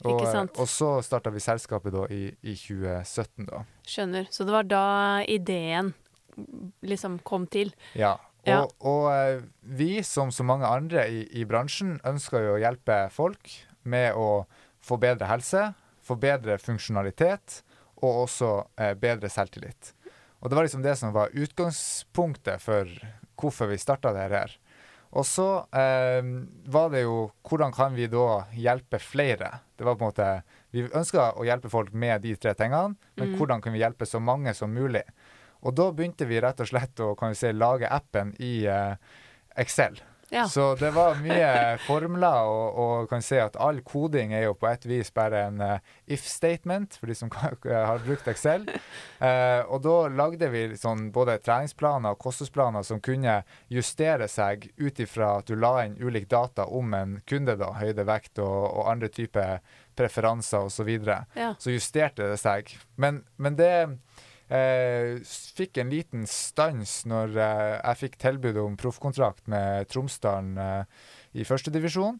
ikke 0.00 0.30
sant. 0.30 0.54
Og, 0.56 0.64
og 0.64 0.70
så 0.72 0.92
starta 1.04 1.32
vi 1.34 1.42
selskapet 1.44 1.92
da 1.92 2.06
i, 2.08 2.30
i 2.40 2.54
2017, 2.56 3.50
da. 3.50 3.64
Skjønner. 3.84 4.30
Så 4.32 4.46
det 4.48 4.54
var 4.54 4.70
da 4.70 4.86
ideen 5.28 5.92
liksom 6.86 7.18
kom 7.26 7.46
til? 7.50 7.74
Ja. 7.98 8.16
Og, 8.40 8.48
ja. 8.48 8.60
og 8.88 9.42
vi, 9.60 10.00
som 10.06 10.30
så 10.32 10.46
mange 10.46 10.68
andre 10.68 11.04
i, 11.12 11.24
i 11.36 11.44
bransjen, 11.44 11.98
ønsker 12.08 12.46
jo 12.46 12.54
å 12.54 12.62
hjelpe 12.62 13.02
folk 13.12 13.52
med 13.84 14.16
å 14.16 14.46
få 14.80 14.98
bedre 15.00 15.28
helse, 15.30 15.70
få 16.02 16.16
bedre 16.20 16.58
funksjonalitet 16.58 17.60
og 18.00 18.24
også 18.24 18.50
eh, 18.80 18.94
bedre 18.98 19.30
selvtillit. 19.32 19.94
Og 20.40 20.48
det 20.48 20.56
var 20.56 20.66
liksom 20.66 20.84
det 20.84 20.96
som 20.96 21.12
var 21.12 21.34
utgangspunktet 21.36 22.62
for 22.64 22.88
hvorfor 23.40 23.70
vi 23.70 23.80
starta 23.80 24.12
det 24.16 24.28
her. 24.32 24.56
Og 25.10 25.26
så 25.26 25.46
eh, 25.74 26.22
var 26.70 26.92
det 26.92 27.02
jo 27.02 27.24
hvordan 27.48 27.74
kan 27.74 27.96
vi 27.96 28.06
da 28.10 28.44
hjelpe 28.54 29.00
flere? 29.02 29.58
Det 29.76 29.84
var 29.84 29.98
på 29.98 30.06
en 30.06 30.12
måte 30.12 30.30
Vi 30.70 30.84
ønska 30.86 31.32
å 31.34 31.44
hjelpe 31.44 31.70
folk 31.72 31.90
med 31.92 32.22
de 32.22 32.36
tre 32.38 32.54
tingene, 32.54 32.94
men 33.18 33.32
mm. 33.32 33.38
hvordan 33.40 33.62
kan 33.62 33.74
vi 33.74 33.82
hjelpe 33.82 34.06
så 34.06 34.20
mange 34.22 34.54
som 34.54 34.70
mulig? 34.70 35.02
Og 35.66 35.74
da 35.74 35.88
begynte 35.92 36.28
vi 36.30 36.38
rett 36.40 36.62
og 36.62 36.70
slett 36.70 37.02
å 37.02 37.16
kan 37.18 37.34
vi 37.34 37.40
si, 37.40 37.50
lage 37.52 37.90
appen 37.90 38.30
i, 38.38 38.62
eh, 38.70 38.94
Excel. 39.58 39.98
Ja. 40.30 40.48
Så 40.48 40.74
det 40.78 40.92
var 40.94 41.18
mye 41.18 41.78
formler, 41.86 42.46
og, 42.46 42.78
og 42.78 43.08
kan 43.10 43.22
si 43.24 43.38
at 43.42 43.56
all 43.58 43.80
koding 43.86 44.34
er 44.36 44.44
jo 44.46 44.54
på 44.54 44.68
et 44.70 44.86
vis 44.86 45.10
bare 45.14 45.42
en 45.48 45.58
uh, 45.62 45.94
if 46.06 46.26
statement, 46.28 46.94
for 46.94 47.10
de 47.10 47.16
som 47.18 47.32
har 47.34 48.04
brukt 48.06 48.28
Excel. 48.30 48.68
Uh, 49.18 49.66
og 49.72 49.82
da 49.86 49.96
lagde 50.14 50.50
vi 50.54 50.64
sånn 50.78 51.08
både 51.14 51.40
treningsplaner 51.42 52.14
og 52.14 52.22
kostholdsplaner 52.22 52.86
som 52.86 53.02
kunne 53.02 53.40
justere 53.68 54.30
seg 54.30 54.70
ut 54.78 55.02
ifra 55.02 55.36
at 55.40 55.50
du 55.50 55.58
la 55.58 55.74
inn 55.84 55.98
ulik 55.98 56.30
data 56.30 56.68
om 56.70 56.94
en 56.94 57.18
kunde, 57.26 57.58
da, 57.58 57.74
høyde, 57.80 58.06
vekt 58.06 58.38
og, 58.38 58.58
og 58.70 58.90
andre 58.92 59.10
typer 59.10 59.58
preferanser 59.98 60.66
osv. 60.66 60.80
Så, 60.80 60.84
videre. 60.88 61.24
Ja. 61.36 61.50
så 61.58 61.74
justerte 61.74 62.30
det 62.30 62.38
seg. 62.40 62.70
Men, 62.96 63.20
men 63.36 63.58
det 63.58 63.98
Eh, 64.50 65.20
fikk 65.54 65.78
en 65.78 65.92
liten 65.92 66.24
stans 66.26 67.04
når 67.06 67.36
eh, 67.38 67.74
jeg 67.76 67.98
fikk 68.00 68.16
tilbud 68.18 68.56
om 68.58 68.78
proffkontrakt 68.80 69.46
med 69.50 69.86
Tromsdalen 69.92 70.56
eh, 70.58 71.04
i 71.38 71.46
førstedivisjon, 71.46 72.18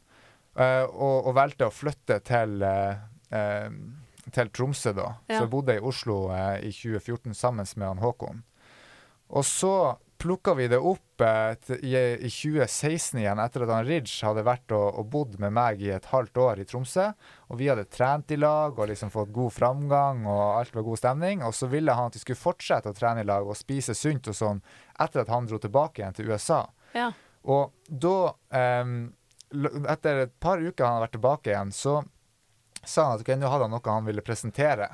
eh, 0.54 0.84
og, 0.86 1.26
og 1.26 1.34
valgte 1.34 1.66
å 1.66 1.74
flytte 1.74 2.20
til, 2.28 2.62
eh, 2.62 3.02
eh, 3.34 3.66
til 4.30 4.52
Tromsø, 4.54 4.94
da. 4.94 5.08
Ja. 5.26 5.40
Så 5.40 5.40
jeg 5.40 5.52
bodde 5.56 5.74
i 5.74 5.82
Oslo 5.90 6.20
eh, 6.36 6.68
i 6.68 6.70
2014 6.70 7.34
sammen 7.34 7.66
med 7.74 7.88
han 7.88 8.04
Håkon. 8.04 8.44
Og 9.34 9.46
så 9.46 9.74
plukka 10.20 10.54
vi 10.54 10.68
det 10.68 10.78
opp 10.78 11.20
eh, 11.24 11.52
i, 11.80 11.94
i 11.96 12.30
2016 12.30 13.20
igjen, 13.20 13.40
etter 13.40 13.64
at 13.64 13.72
han 13.72 13.86
Ridge 13.88 14.26
hadde 14.26 14.44
vært 14.44 14.74
og, 14.76 14.98
og 15.00 15.08
bodd 15.12 15.38
med 15.40 15.54
meg 15.56 15.80
i 15.84 15.90
et 15.94 16.08
halvt 16.12 16.40
år 16.44 16.60
i 16.60 16.66
Tromsø. 16.68 17.06
Og 17.48 17.60
vi 17.60 17.70
hadde 17.70 17.88
trent 17.88 18.30
i 18.34 18.38
lag 18.38 18.76
og 18.76 18.90
liksom 18.90 19.12
fått 19.14 19.32
god 19.34 19.54
framgang, 19.56 20.22
og 20.28 20.42
alt 20.58 20.76
var 20.76 20.86
god 20.86 21.00
stemning. 21.00 21.44
Og 21.46 21.56
så 21.56 21.70
ville 21.72 21.96
han 21.96 22.12
at 22.12 22.18
vi 22.18 22.24
skulle 22.24 22.40
fortsette 22.40 22.92
å 22.92 22.96
trene 22.96 23.24
i 23.24 23.28
lag 23.28 23.48
og 23.48 23.58
spise 23.58 23.96
sunt 23.96 24.28
og 24.30 24.36
sånn 24.36 24.62
etter 25.00 25.24
at 25.24 25.32
han 25.32 25.48
dro 25.48 25.60
tilbake 25.62 26.02
igjen 26.02 26.16
til 26.20 26.30
USA. 26.30 26.62
Ja. 26.92 27.10
Og 27.48 27.72
da, 27.88 28.34
em, 28.52 28.96
etter 29.88 30.26
et 30.26 30.40
par 30.42 30.60
uker 30.60 30.84
han 30.84 30.98
hadde 30.98 31.06
vært 31.06 31.16
tilbake 31.16 31.54
igjen, 31.54 31.72
så 31.72 32.02
sa 32.84 33.08
han 33.08 33.16
at 33.16 33.24
okay, 33.24 33.40
nå 33.40 33.48
hadde 33.48 33.68
han 33.68 33.74
noe 33.74 33.94
han 33.96 34.08
ville 34.08 34.24
presentere. 34.24 34.90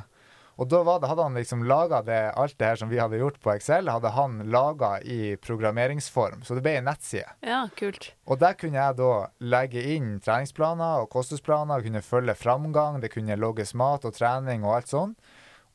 Og 0.56 0.68
da 0.72 0.78
det, 0.86 1.08
hadde 1.10 1.24
han 1.24 1.36
liksom 1.36 1.64
laga 1.68 1.98
alt 2.32 2.56
det 2.56 2.68
her 2.70 2.78
som 2.80 2.88
vi 2.88 3.00
hadde 3.00 3.18
gjort 3.20 3.36
på 3.44 3.52
Excel, 3.52 3.90
hadde 3.92 4.12
han 4.16 4.38
laga 4.48 4.94
i 5.04 5.36
programmeringsform. 5.36 6.46
Så 6.48 6.56
det 6.56 6.62
ble 6.64 6.78
ei 6.78 6.84
nettside. 6.84 7.28
ja, 7.44 7.66
kult. 7.76 8.14
Og 8.24 8.40
der 8.40 8.56
kunne 8.56 8.80
jeg 8.80 8.96
da 8.96 9.10
legge 9.44 9.82
inn 9.96 10.14
treningsplaner 10.24 11.04
og 11.04 11.10
kostholdsplaner, 11.12 11.84
kunne 11.84 12.04
følge 12.04 12.36
framgang, 12.40 13.02
det 13.02 13.12
kunne 13.12 13.36
logges 13.36 13.74
mat 13.76 14.08
og 14.08 14.16
trening 14.16 14.64
og 14.64 14.78
alt 14.78 14.94
sånn. 14.94 15.12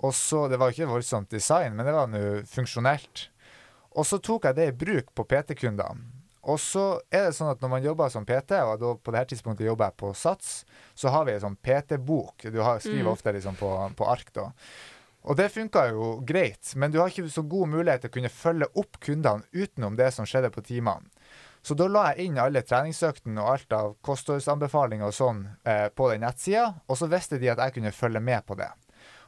Og 0.01 0.15
så, 0.17 0.47
Det 0.49 0.57
var 0.57 0.73
ikke 0.73 0.89
voldsomt 0.89 1.29
design, 1.29 1.75
men 1.75 1.85
det 1.85 1.93
var 1.93 2.09
nå 2.09 2.41
funksjonelt. 2.49 3.27
Og 3.93 4.07
så 4.07 4.17
tok 4.17 4.47
jeg 4.47 4.57
det 4.57 4.67
i 4.71 4.77
bruk 4.85 5.13
på 5.13 5.27
PT-kundene. 5.29 6.10
Og 6.43 6.57
så 6.59 6.85
er 7.13 7.27
det 7.27 7.35
sånn 7.37 7.51
at 7.51 7.61
når 7.61 7.69
man 7.69 7.83
jobber 7.85 8.09
som 8.09 8.25
PT, 8.25 8.55
og 8.65 8.79
da 8.81 8.95
på 8.97 9.11
dette 9.13 9.29
tidspunktet 9.35 9.67
jobber 9.67 9.91
jeg 9.91 9.97
på 10.01 10.13
Sats, 10.17 10.63
så 10.97 11.11
har 11.13 11.25
vi 11.27 11.35
en 11.35 11.43
sånn 11.43 11.57
PT-bok. 11.61 12.47
Du 12.49 12.57
har, 12.65 12.79
skriver 12.81 13.05
Mm. 13.05 13.11
ofte 13.13 13.33
liksom 13.35 13.55
på, 13.59 13.69
på 13.95 14.07
ark, 14.09 14.33
da. 14.33 14.47
Og 15.21 15.37
det 15.37 15.51
funka 15.53 15.83
jo 15.91 16.15
greit, 16.25 16.73
men 16.75 16.89
du 16.89 16.97
har 16.97 17.11
ikke 17.11 17.29
så 17.29 17.43
god 17.45 17.69
mulighet 17.69 18.01
til 18.01 18.09
å 18.09 18.13
kunne 18.15 18.29
følge 18.33 18.67
opp 18.73 18.97
kundene 18.99 19.43
utenom 19.53 19.95
det 19.95 20.09
som 20.15 20.25
skjedde 20.25 20.49
på 20.49 20.63
timene. 20.65 21.05
Så 21.61 21.75
da 21.77 21.85
la 21.85 22.07
jeg 22.09 22.25
inn 22.31 22.39
alle 22.41 22.63
treningsøktene 22.65 23.37
og 23.37 23.51
alt 23.51 23.73
av 23.77 23.91
kostholdsanbefalinger 24.01 25.05
og 25.05 25.13
sånn 25.13 25.43
eh, 25.63 25.89
på 25.93 26.07
den 26.09 26.23
nettsida, 26.25 26.71
og 26.89 26.97
så 26.97 27.05
visste 27.11 27.37
de 27.37 27.51
at 27.53 27.61
jeg 27.61 27.75
kunne 27.75 27.91
følge 27.93 28.19
med 28.19 28.41
på 28.49 28.57
det. 28.57 28.71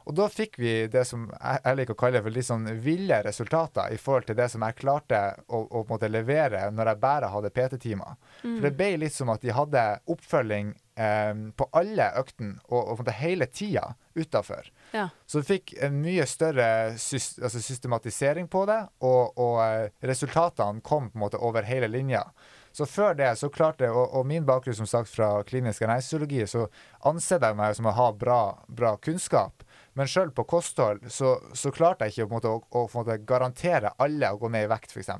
Og 0.04 0.16
da 0.16 0.26
fikk 0.28 0.58
vi 0.60 0.72
det 0.92 1.06
som 1.08 1.26
jeg, 1.32 1.76
liker 1.78 1.96
å 1.96 2.00
kalle 2.04 2.20
for 2.24 2.34
litt 2.34 2.48
sånn 2.48 2.68
ville 2.84 3.22
resultater 3.24 3.92
i 3.94 3.98
forhold 4.00 4.28
til 4.28 4.36
det 4.36 4.50
som 4.52 4.64
jeg 4.66 4.76
klarte 4.76 5.20
å, 5.48 5.62
å 5.64 5.84
måte 5.88 6.10
levere 6.12 6.66
når 6.74 6.92
jeg 6.92 7.02
bare 7.04 7.30
hadde 7.32 7.52
PT-timer. 7.54 8.16
For 8.42 8.66
det 8.66 8.74
ble 8.76 8.90
litt 9.00 9.16
som 9.16 9.32
at 9.32 9.44
de 9.44 9.54
hadde 9.56 9.84
oppfølging 10.12 10.74
eh, 11.00 11.32
på 11.56 11.68
alle 11.80 12.10
øktene 12.20 12.58
og, 12.68 12.98
og 12.98 13.12
hele 13.16 13.48
tida 13.48 13.94
utafor. 14.14 14.68
Ja. 14.92 15.08
Så 15.26 15.40
du 15.40 15.48
fikk 15.48 15.72
en 15.82 15.96
mye 16.04 16.26
større 16.28 16.68
syst, 17.00 17.40
altså 17.42 17.62
systematisering 17.64 18.50
på 18.52 18.66
det, 18.70 18.82
og, 19.02 19.38
og 19.40 19.56
eh, 19.64 19.88
resultatene 20.04 20.84
kom 20.84 21.08
på 21.10 21.18
en 21.18 21.24
måte 21.24 21.40
over 21.40 21.66
hele 21.66 21.88
linja. 21.90 22.26
Så 22.74 22.86
før 22.90 23.14
det 23.14 23.28
så 23.38 23.48
klarte 23.54 23.86
jeg, 23.86 23.94
og, 23.94 24.12
og 24.18 24.26
min 24.26 24.46
bakgrunn 24.46 24.76
som 24.76 24.88
sagt 24.90 25.10
fra 25.10 25.28
klinisk 25.46 25.82
ernæringsfysiologi, 25.82 26.42
så 26.50 26.66
anser 27.06 27.42
jeg 27.42 27.58
meg 27.58 27.76
som 27.78 27.86
å 27.86 27.94
ha 27.94 28.08
bra, 28.18 28.40
bra 28.66 28.96
kunnskap. 28.98 29.63
Men 29.94 30.10
sjøl 30.10 30.32
på 30.34 30.44
kosthold 30.50 31.06
så, 31.12 31.36
så 31.54 31.70
klarte 31.74 32.08
jeg 32.08 32.14
ikke 32.14 32.32
måte, 32.32 32.50
å, 32.50 32.62
å 32.74 32.84
måte 32.94 33.18
garantere 33.26 33.94
alle 34.02 34.32
å 34.34 34.40
gå 34.40 34.50
ned 34.50 34.66
i 34.66 34.70
vekt, 34.72 34.94
f.eks. 34.94 35.10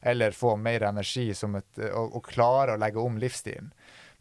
Eller 0.00 0.36
få 0.36 0.54
mer 0.56 0.86
energi 0.88 1.32
som 1.34 1.58
et, 1.58 1.70
og, 1.90 2.16
og 2.16 2.28
klare 2.28 2.76
å 2.76 2.80
legge 2.80 3.02
om 3.02 3.18
livsstilen. 3.20 3.72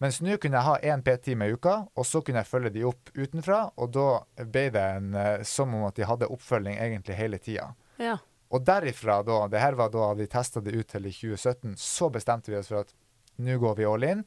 Mens 0.04 0.20
nå 0.22 0.36
kunne 0.38 0.60
jeg 0.60 0.68
ha 0.68 0.94
én 0.94 1.02
PT-time 1.06 1.48
i 1.48 1.56
uka, 1.58 1.78
og 1.98 2.06
så 2.06 2.22
kunne 2.22 2.44
jeg 2.44 2.50
følge 2.52 2.74
de 2.76 2.84
opp 2.86 3.10
utenfra. 3.16 3.64
Og 3.82 3.94
da 3.96 4.10
ble 4.44 4.68
det 4.74 4.84
en, 5.00 5.14
eh, 5.18 5.46
som 5.48 5.74
om 5.74 5.88
at 5.88 5.98
de 5.98 6.06
hadde 6.06 6.30
oppfølging 6.34 6.78
egentlig 6.78 7.18
hele 7.18 7.40
tida. 7.42 7.72
Ja. 8.02 8.20
Og 8.54 8.64
derifra, 8.68 9.24
da, 9.26 9.40
det 9.52 9.64
her 9.64 9.78
var 9.80 9.90
da 9.92 10.12
vi 10.16 10.30
testa 10.30 10.62
det 10.64 10.76
ut 10.76 10.92
til 10.92 11.10
i 11.10 11.14
2017, 11.16 11.74
så 11.82 12.12
bestemte 12.14 12.54
vi 12.54 12.60
oss 12.60 12.70
for 12.72 12.86
at 12.86 12.94
nå 13.42 13.58
går 13.62 13.80
vi 13.80 13.90
all 13.90 14.06
in. 14.06 14.22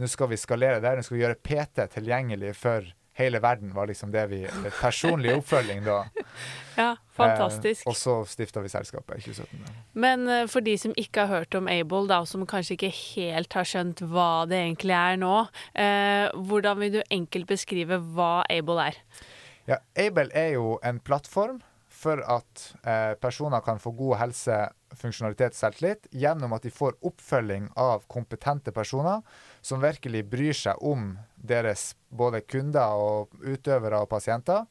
Nå 0.00 0.10
skal 0.10 0.28
vi 0.30 0.40
skalere 0.40 0.82
det. 0.84 0.92
Nå 0.96 1.06
skal 1.06 1.16
vi 1.16 1.24
gjøre 1.24 1.40
PT 1.40 1.88
tilgjengelig 1.96 2.52
for 2.58 2.92
hele 3.14 3.40
verden, 3.42 3.74
var 3.74 3.86
liksom 3.86 4.12
det 4.12 4.26
vi 4.30 4.42
Personlig 4.80 5.34
oppfølging, 5.36 5.84
da. 5.86 6.00
ja, 6.82 6.90
fantastisk. 7.14 7.84
Eh, 7.86 7.90
og 7.90 7.98
så 7.98 8.16
stifta 8.28 8.62
vi 8.64 8.72
selskapet 8.72 9.20
i 9.20 9.26
2017. 9.28 9.76
Men 10.04 10.26
eh, 10.28 10.46
for 10.50 10.66
de 10.66 10.74
som 10.80 10.94
ikke 10.98 11.26
har 11.26 11.42
hørt 11.42 11.58
om 11.58 11.70
Able, 11.70 12.04
da, 12.10 12.22
og 12.24 12.30
som 12.30 12.46
kanskje 12.48 12.78
ikke 12.78 12.92
helt 12.94 13.54
har 13.54 13.68
skjønt 13.70 14.02
hva 14.10 14.44
det 14.50 14.58
egentlig 14.64 14.96
er 14.98 15.20
nå, 15.22 15.36
eh, 15.78 16.26
hvordan 16.34 16.82
vil 16.82 16.98
du 16.98 17.00
enkelt 17.14 17.50
beskrive 17.50 18.00
hva 18.16 18.32
Able 18.50 18.90
er? 18.90 18.98
Ja, 19.70 19.80
Able 19.96 20.28
er 20.36 20.56
jo 20.58 20.74
en 20.84 20.98
plattform 21.00 21.62
for 22.04 22.20
at 22.28 22.64
eh, 22.84 23.14
personer 23.20 23.62
kan 23.64 23.80
få 23.80 23.94
god 23.96 24.18
helse, 24.20 24.58
funksjonalitet 24.94 25.56
selvtillit 25.58 26.06
gjennom 26.12 26.52
at 26.54 26.66
de 26.66 26.70
får 26.70 26.98
oppfølging 27.02 27.70
av 27.80 28.04
kompetente 28.10 28.74
personer 28.74 29.24
som 29.64 29.80
virkelig 29.80 30.26
bryr 30.28 30.56
seg 30.56 30.82
om 30.84 31.14
deres 31.36 31.94
både 32.12 32.42
kunder 32.44 33.00
og 33.00 33.32
utøvere 33.40 34.02
og 34.04 34.10
pasienter, 34.12 34.66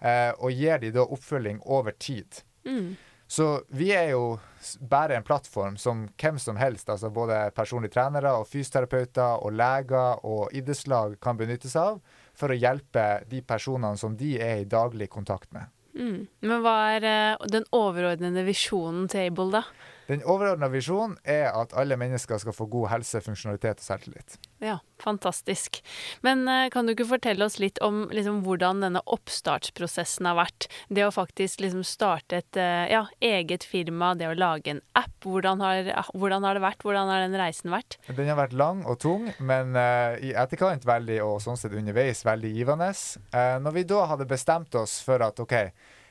eh, 0.00 0.32
og 0.38 0.54
gir 0.56 0.80
de 0.80 0.92
da 0.94 1.04
oppfølging 1.04 1.60
over 1.66 1.92
tid. 2.00 2.40
Mm. 2.64 2.96
Så 3.28 3.46
vi 3.68 3.90
er 3.92 4.14
jo 4.14 4.38
bare 4.80 5.18
en 5.18 5.24
plattform 5.26 5.76
som 5.76 6.06
hvem 6.16 6.38
som 6.40 6.56
helst, 6.56 6.88
altså 6.88 7.10
både 7.12 7.50
personlige 7.56 7.92
trenere 7.98 8.32
og 8.40 8.48
fysioterapeuter 8.48 9.44
og 9.44 9.52
leger 9.52 10.24
og 10.24 10.54
idrettslag 10.56 11.18
kan 11.20 11.36
benyttes 11.36 11.76
av 11.76 12.00
for 12.38 12.48
å 12.48 12.56
hjelpe 12.56 13.04
de 13.28 13.42
personene 13.44 14.00
som 14.00 14.16
de 14.16 14.38
er 14.40 14.62
i 14.62 14.70
daglig 14.70 15.10
kontakt 15.12 15.52
med. 15.52 15.68
Mm. 15.98 16.24
Men 16.40 16.64
hva 16.64 16.76
er 16.94 17.04
eh, 17.04 17.46
den 17.52 17.68
overordnede 17.74 18.46
visjonen 18.48 19.10
til 19.12 19.28
Able, 19.28 19.60
da? 19.60 19.64
Den 20.08 20.22
overordna 20.24 20.70
visjonen 20.72 21.18
er 21.28 21.50
at 21.52 21.74
alle 21.76 21.98
mennesker 22.00 22.40
skal 22.40 22.54
få 22.56 22.64
god 22.72 22.88
helse, 22.94 23.20
funksjonalitet 23.20 23.82
og 23.82 23.84
selvtillit. 23.84 24.38
Ja, 24.64 24.78
fantastisk. 25.02 25.82
Men 26.24 26.46
eh, 26.48 26.70
kan 26.72 26.88
du 26.88 26.94
ikke 26.94 27.06
fortelle 27.10 27.44
oss 27.44 27.58
litt 27.60 27.78
om 27.84 28.06
liksom, 28.14 28.40
hvordan 28.46 28.80
denne 28.82 29.02
oppstartsprosessen 29.04 30.26
har 30.30 30.38
vært? 30.40 30.70
Det 30.88 31.04
å 31.04 31.12
faktisk 31.14 31.60
liksom, 31.62 31.84
starte 31.86 32.40
et 32.40 32.58
eh, 32.58 32.86
ja, 32.94 33.04
eget 33.20 33.66
firma, 33.68 34.14
det 34.18 34.30
å 34.30 34.38
lage 34.38 34.72
en 34.72 34.82
app. 34.98 35.12
Hvordan 35.28 35.60
har, 35.62 35.92
hvordan 36.16 36.48
har 36.48 36.56
det 36.56 36.64
vært? 36.64 36.82
Hvordan 36.86 37.12
har 37.12 37.26
den 37.26 37.36
reisen 37.38 37.74
vært? 37.74 37.98
Den 38.08 38.32
har 38.32 38.40
vært 38.40 38.56
lang 38.56 38.82
og 38.88 38.98
tung, 39.02 39.28
men 39.44 39.76
uh, 39.76 40.16
i 40.24 40.32
etterkant 40.32 40.86
veldig, 40.88 41.20
og 41.26 41.38
sånn 41.44 41.58
sett 41.60 41.76
underveis, 41.76 42.24
veldig 42.26 42.50
givende. 42.56 42.90
Uh, 43.34 43.58
når 43.60 43.76
vi 43.76 43.86
da 43.92 44.04
hadde 44.14 44.28
bestemt 44.30 44.74
oss 44.78 44.98
for 45.04 45.22
at 45.26 45.38
OK, 45.42 45.56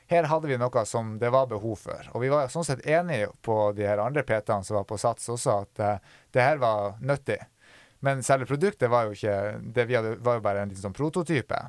her 0.08 0.28
hadde 0.30 0.48
vi 0.48 0.56
noe 0.56 0.84
som 0.88 1.16
det 1.20 1.30
var 1.30 1.48
behov 1.50 1.76
for. 1.84 2.10
Og 2.14 2.24
vi 2.24 2.30
var 2.32 2.48
sånn 2.52 2.64
sett 2.64 2.86
enige 2.88 3.28
på 3.44 3.72
de 3.76 3.84
her 3.88 4.00
andre 4.00 4.24
PT-ene 4.24 4.64
som 4.64 4.78
var 4.78 4.86
på 4.88 4.98
Sats 5.00 5.28
også, 5.28 5.60
at 5.66 5.82
uh, 5.84 6.20
det 6.32 6.44
her 6.44 6.60
var 6.62 6.96
nyttig. 7.04 7.38
Men 8.04 8.22
selve 8.22 8.46
produktet 8.48 8.88
var 8.90 9.08
jo 9.08 9.16
ikke 9.16 9.58
det 9.74 9.88
vi 9.90 9.98
hadde, 9.98 10.14
var 10.24 10.38
jo 10.38 10.44
bare 10.46 10.62
en 10.62 10.72
liten 10.72 10.86
sånn 10.86 10.96
prototype. 10.96 11.60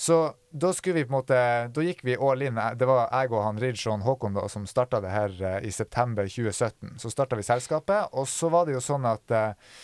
Så 0.00 0.16
da 0.50 0.70
skulle 0.72 1.02
vi 1.02 1.04
på 1.04 1.12
en 1.12 1.18
måte 1.18 1.38
Da 1.76 1.82
gikk 1.84 1.98
vi 2.08 2.14
all 2.16 2.40
in. 2.46 2.56
Det 2.56 2.86
var 2.88 3.10
jeg 3.10 3.34
og 3.34 3.42
han 3.44 3.58
Ridgeon 3.60 4.04
Håkon 4.06 4.38
da, 4.38 4.46
som 4.48 4.64
starta 4.64 5.02
det 5.04 5.12
her 5.12 5.34
uh, 5.44 5.58
i 5.60 5.72
september 5.74 6.30
2017. 6.30 6.96
Så 7.02 7.12
starta 7.12 7.36
vi 7.36 7.44
selskapet, 7.44 8.08
og 8.16 8.28
så 8.28 8.48
var 8.48 8.64
det 8.64 8.78
jo 8.78 8.84
sånn 8.84 9.04
at 9.10 9.36
uh, 9.36 9.74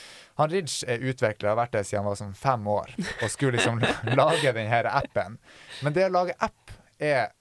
han 0.40 0.52
Ridge 0.52 0.88
er 0.88 1.04
utvikler, 1.04 1.52
har 1.52 1.60
vært 1.60 1.76
det 1.76 1.84
siden 1.84 2.04
han 2.04 2.10
var 2.10 2.20
sånn 2.20 2.36
fem 2.36 2.66
år, 2.68 2.96
og 3.20 3.28
skulle 3.32 3.58
liksom 3.58 3.84
lage 4.20 4.52
denne 4.56 4.82
appen. 4.88 5.36
Men 5.84 5.96
det 5.96 6.08
å 6.08 6.14
lage 6.16 6.36
app 6.40 6.72
er 6.96 7.35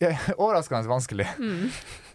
overraskende 0.42 0.88
vanskelig. 0.88 1.28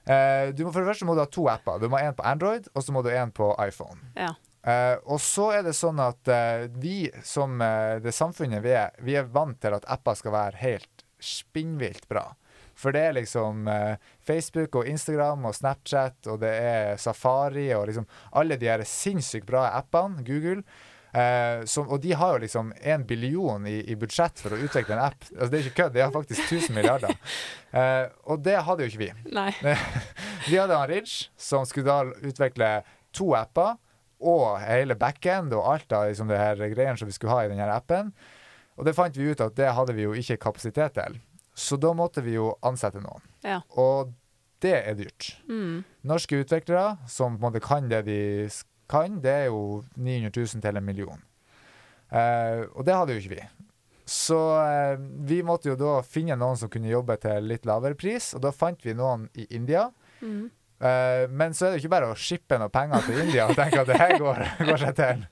Eh, 0.06 0.52
du 0.54 0.60
må 0.62 0.70
For 0.70 0.84
det 0.84 0.92
første 0.92 1.06
må 1.10 1.16
du 1.18 1.24
ha 1.24 1.30
to 1.34 1.48
apper. 1.50 1.80
Du 1.82 1.88
må 1.90 1.98
ha 1.98 2.12
en 2.12 2.14
på 2.14 2.22
Android, 2.30 2.68
og 2.78 2.84
så 2.86 2.94
må 2.94 3.02
du 3.02 3.08
ha 3.10 3.24
en 3.24 3.32
på 3.34 3.48
iPhone. 3.58 3.98
Ja. 4.14 4.36
Uh, 4.62 5.02
og 5.16 5.18
så 5.18 5.48
er 5.58 5.64
det 5.66 5.74
sånn 5.74 5.98
at 5.98 6.30
uh, 6.30 6.68
vi 6.78 7.08
som 7.26 7.58
det 7.58 8.14
samfunnet 8.14 8.62
vi 8.62 8.76
er, 8.78 8.94
vi 9.02 9.16
er 9.18 9.26
vant 9.34 9.58
til 9.66 9.74
at 9.74 9.88
apper 9.90 10.20
skal 10.22 10.36
være 10.36 10.62
helt 10.62 11.02
spinnvilt 11.18 12.06
bra. 12.06 12.28
For 12.78 12.94
det 12.94 13.02
er 13.02 13.18
liksom 13.18 13.66
Facebook 14.30 14.78
og 14.78 14.86
Instagram 14.94 15.50
og 15.50 15.58
Snapchat 15.58 16.30
og 16.30 16.44
det 16.46 16.54
er 16.54 17.02
Safari 17.02 17.72
og 17.74 17.88
liksom 17.90 18.06
alle 18.38 18.62
de 18.62 18.70
her 18.70 18.86
sinnssykt 18.86 19.50
bra 19.50 19.72
appene, 19.74 20.22
Google. 20.28 20.62
Eh, 21.16 21.62
som, 21.70 21.88
og 21.88 22.02
de 22.04 22.12
har 22.18 22.34
jo 22.36 22.42
liksom 22.44 22.74
en 22.92 23.04
billion 23.08 23.64
i, 23.72 23.78
i 23.92 23.96
budsjett 23.96 24.42
for 24.44 24.52
å 24.56 24.58
utvikle 24.66 24.98
en 24.98 25.04
app. 25.06 25.24
Altså 25.32 25.48
Det 25.54 25.60
er 25.62 25.68
ikke 25.70 25.78
kødd, 25.84 25.94
de 25.96 26.02
har 26.04 26.12
faktisk 26.16 26.42
1000 26.52 26.76
milliarder. 26.76 27.16
Eh, 27.76 28.06
og 28.32 28.40
det 28.40 28.54
hadde 28.64 28.86
jo 28.86 28.88
ikke 28.88 29.02
vi. 29.02 29.08
Nei. 29.36 29.50
Vi 30.48 30.56
hadde 30.56 30.78
han 30.80 30.88
Ridge, 30.88 31.26
som 31.36 31.66
skulle 31.68 31.90
da 31.92 32.28
utvikle 32.30 32.70
to 33.12 33.34
apper 33.36 33.74
og 34.24 34.62
hele 34.64 34.96
backend 34.96 35.52
og 35.58 35.66
alt 35.74 35.92
av 35.98 36.06
liksom 36.08 36.30
det 36.32 36.38
her 36.40 36.62
greiene 36.72 36.96
som 36.96 37.10
vi 37.10 37.16
skulle 37.18 37.34
ha 37.36 37.42
i 37.44 37.50
denne 37.52 37.68
appen. 37.76 38.14
Og 38.80 38.88
det 38.88 38.94
fant 38.96 39.18
vi 39.20 39.28
ut 39.28 39.44
at 39.44 39.58
det 39.60 39.74
hadde 39.76 39.96
vi 39.98 40.06
jo 40.06 40.14
ikke 40.16 40.38
kapasitet 40.48 40.96
til. 40.96 41.18
Så 41.52 41.76
da 41.84 41.92
måtte 42.00 42.24
vi 42.24 42.38
jo 42.38 42.54
ansette 42.64 43.04
noen. 43.04 43.28
Ja. 43.44 43.60
Og 43.76 44.14
det 44.64 44.78
er 44.80 44.96
dyrt. 44.96 45.34
Mm. 45.52 45.84
Norske 46.08 46.40
utviklere 46.46 46.96
som 47.12 47.36
på 47.36 47.44
en 47.44 47.50
måte 47.50 47.64
kan 47.64 47.92
det 47.92 48.06
de 48.08 48.20
s- 48.48 48.64
kan, 48.92 49.20
det 49.24 49.32
er 49.32 49.48
jo 49.50 49.84
900 49.96 50.32
000 50.36 50.64
til 50.66 50.82
en 50.82 50.86
million. 50.86 51.24
Eh, 52.12 52.66
og 52.74 52.86
det 52.86 52.96
hadde 52.96 53.16
jo 53.16 53.24
ikke 53.24 53.38
vi. 53.38 53.46
Så 54.06 54.38
eh, 54.62 55.00
vi 55.26 55.42
måtte 55.46 55.72
jo 55.72 55.80
da 55.80 55.98
finne 56.06 56.38
noen 56.38 56.60
som 56.60 56.70
kunne 56.72 56.92
jobbe 56.92 57.18
til 57.22 57.50
litt 57.50 57.66
lavere 57.66 57.98
pris, 57.98 58.34
og 58.38 58.44
da 58.46 58.54
fant 58.54 58.86
vi 58.86 58.94
noen 58.98 59.26
i 59.34 59.48
India. 59.58 59.88
Mm. 60.22 60.46
Eh, 60.76 61.26
men 61.32 61.56
så 61.56 61.66
er 61.66 61.72
det 61.72 61.80
jo 61.80 61.86
ikke 61.86 61.94
bare 61.96 62.12
å 62.12 62.18
shippe 62.20 62.60
noen 62.60 62.74
penger 62.74 63.06
til 63.08 63.22
India 63.24 63.48
og 63.48 63.58
tenke 63.58 63.80
at 63.82 63.90
det 63.90 63.98
her 63.98 64.18
går, 64.22 64.42
går 64.70 64.82
seg 64.84 64.98
til. 65.00 65.24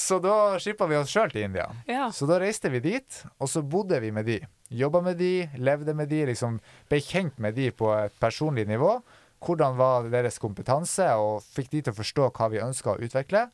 så 0.00 0.18
da 0.22 0.36
shippa 0.60 0.88
vi 0.90 0.98
oss 0.98 1.12
sjøl 1.14 1.32
til 1.32 1.46
India. 1.46 1.68
Ja. 1.88 2.10
Så 2.14 2.28
da 2.28 2.40
reiste 2.42 2.72
vi 2.74 2.82
dit, 2.84 3.22
og 3.38 3.48
så 3.50 3.62
bodde 3.64 4.00
vi 4.04 4.12
med 4.14 4.28
de. 4.28 4.42
Jobba 4.68 5.00
med 5.06 5.16
de, 5.16 5.48
levde 5.56 5.94
med 5.96 6.10
de, 6.12 6.26
liksom 6.28 6.58
ble 6.90 7.00
kjent 7.00 7.38
med 7.40 7.56
de 7.56 7.70
på 7.72 7.88
et 7.96 8.12
personlig 8.20 8.66
nivå. 8.68 8.98
Hvordan 9.44 9.76
var 9.78 10.08
deres 10.10 10.38
kompetanse, 10.42 11.06
og 11.14 11.42
fikk 11.42 11.70
de 11.70 11.82
til 11.82 11.92
å 11.94 11.98
forstå 12.00 12.30
hva 12.34 12.48
vi 12.50 12.58
ønska 12.62 12.94
å 12.96 13.00
utvikle. 13.06 13.44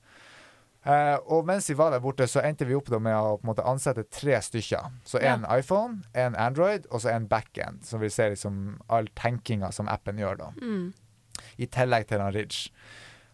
Eh, 0.84 1.16
og 1.32 1.46
mens 1.48 1.68
vi 1.70 1.76
var 1.78 1.94
der 1.94 2.00
borte, 2.04 2.26
så 2.28 2.42
endte 2.44 2.66
vi 2.68 2.74
opp 2.76 2.90
med 3.00 3.14
å 3.16 3.38
måte 3.44 3.64
ansette 3.64 4.04
tre 4.12 4.36
stykker. 4.44 4.90
Så 5.04 5.20
Ja. 5.20 5.34
en 5.34 5.46
iPhone, 5.48 6.02
en 6.14 6.34
Android 6.36 6.86
og 6.90 7.00
så 7.00 7.10
en 7.14 7.26
backend, 7.26 7.84
som 7.84 8.00
vi 8.00 8.08
ser 8.08 8.30
liksom 8.30 8.80
all 8.88 9.06
tenkinga 9.16 9.72
som 9.72 9.88
appen 9.88 10.16
gjør, 10.18 10.36
da. 10.38 10.50
Mm. 10.60 10.92
I 11.58 11.66
tillegg 11.66 12.06
til 12.08 12.18
den 12.18 12.32
Ridge. 12.34 12.70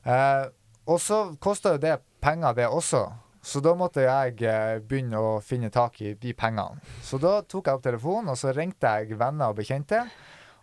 Eh, 0.07 0.47
og 0.87 0.99
så 1.01 1.37
kosta 1.41 1.73
jo 1.73 1.79
det 1.79 2.01
penger, 2.21 2.55
det 2.55 2.69
også. 2.69 3.13
Så 3.43 3.61
da 3.63 3.75
måtte 3.75 4.03
jeg 4.05 4.43
eh, 4.43 4.79
begynne 4.81 5.17
å 5.17 5.43
finne 5.43 5.71
tak 5.71 6.01
i 6.03 6.15
de 6.15 6.33
pengene. 6.35 6.81
Så 7.03 7.19
da 7.19 7.41
tok 7.43 7.67
jeg 7.67 7.75
opp 7.75 7.83
telefonen, 7.83 8.29
og 8.29 8.37
så 8.37 8.55
ringte 8.55 8.87
jeg 8.87 9.17
venner 9.19 9.49
og 9.49 9.57
bekjente. 9.57 10.05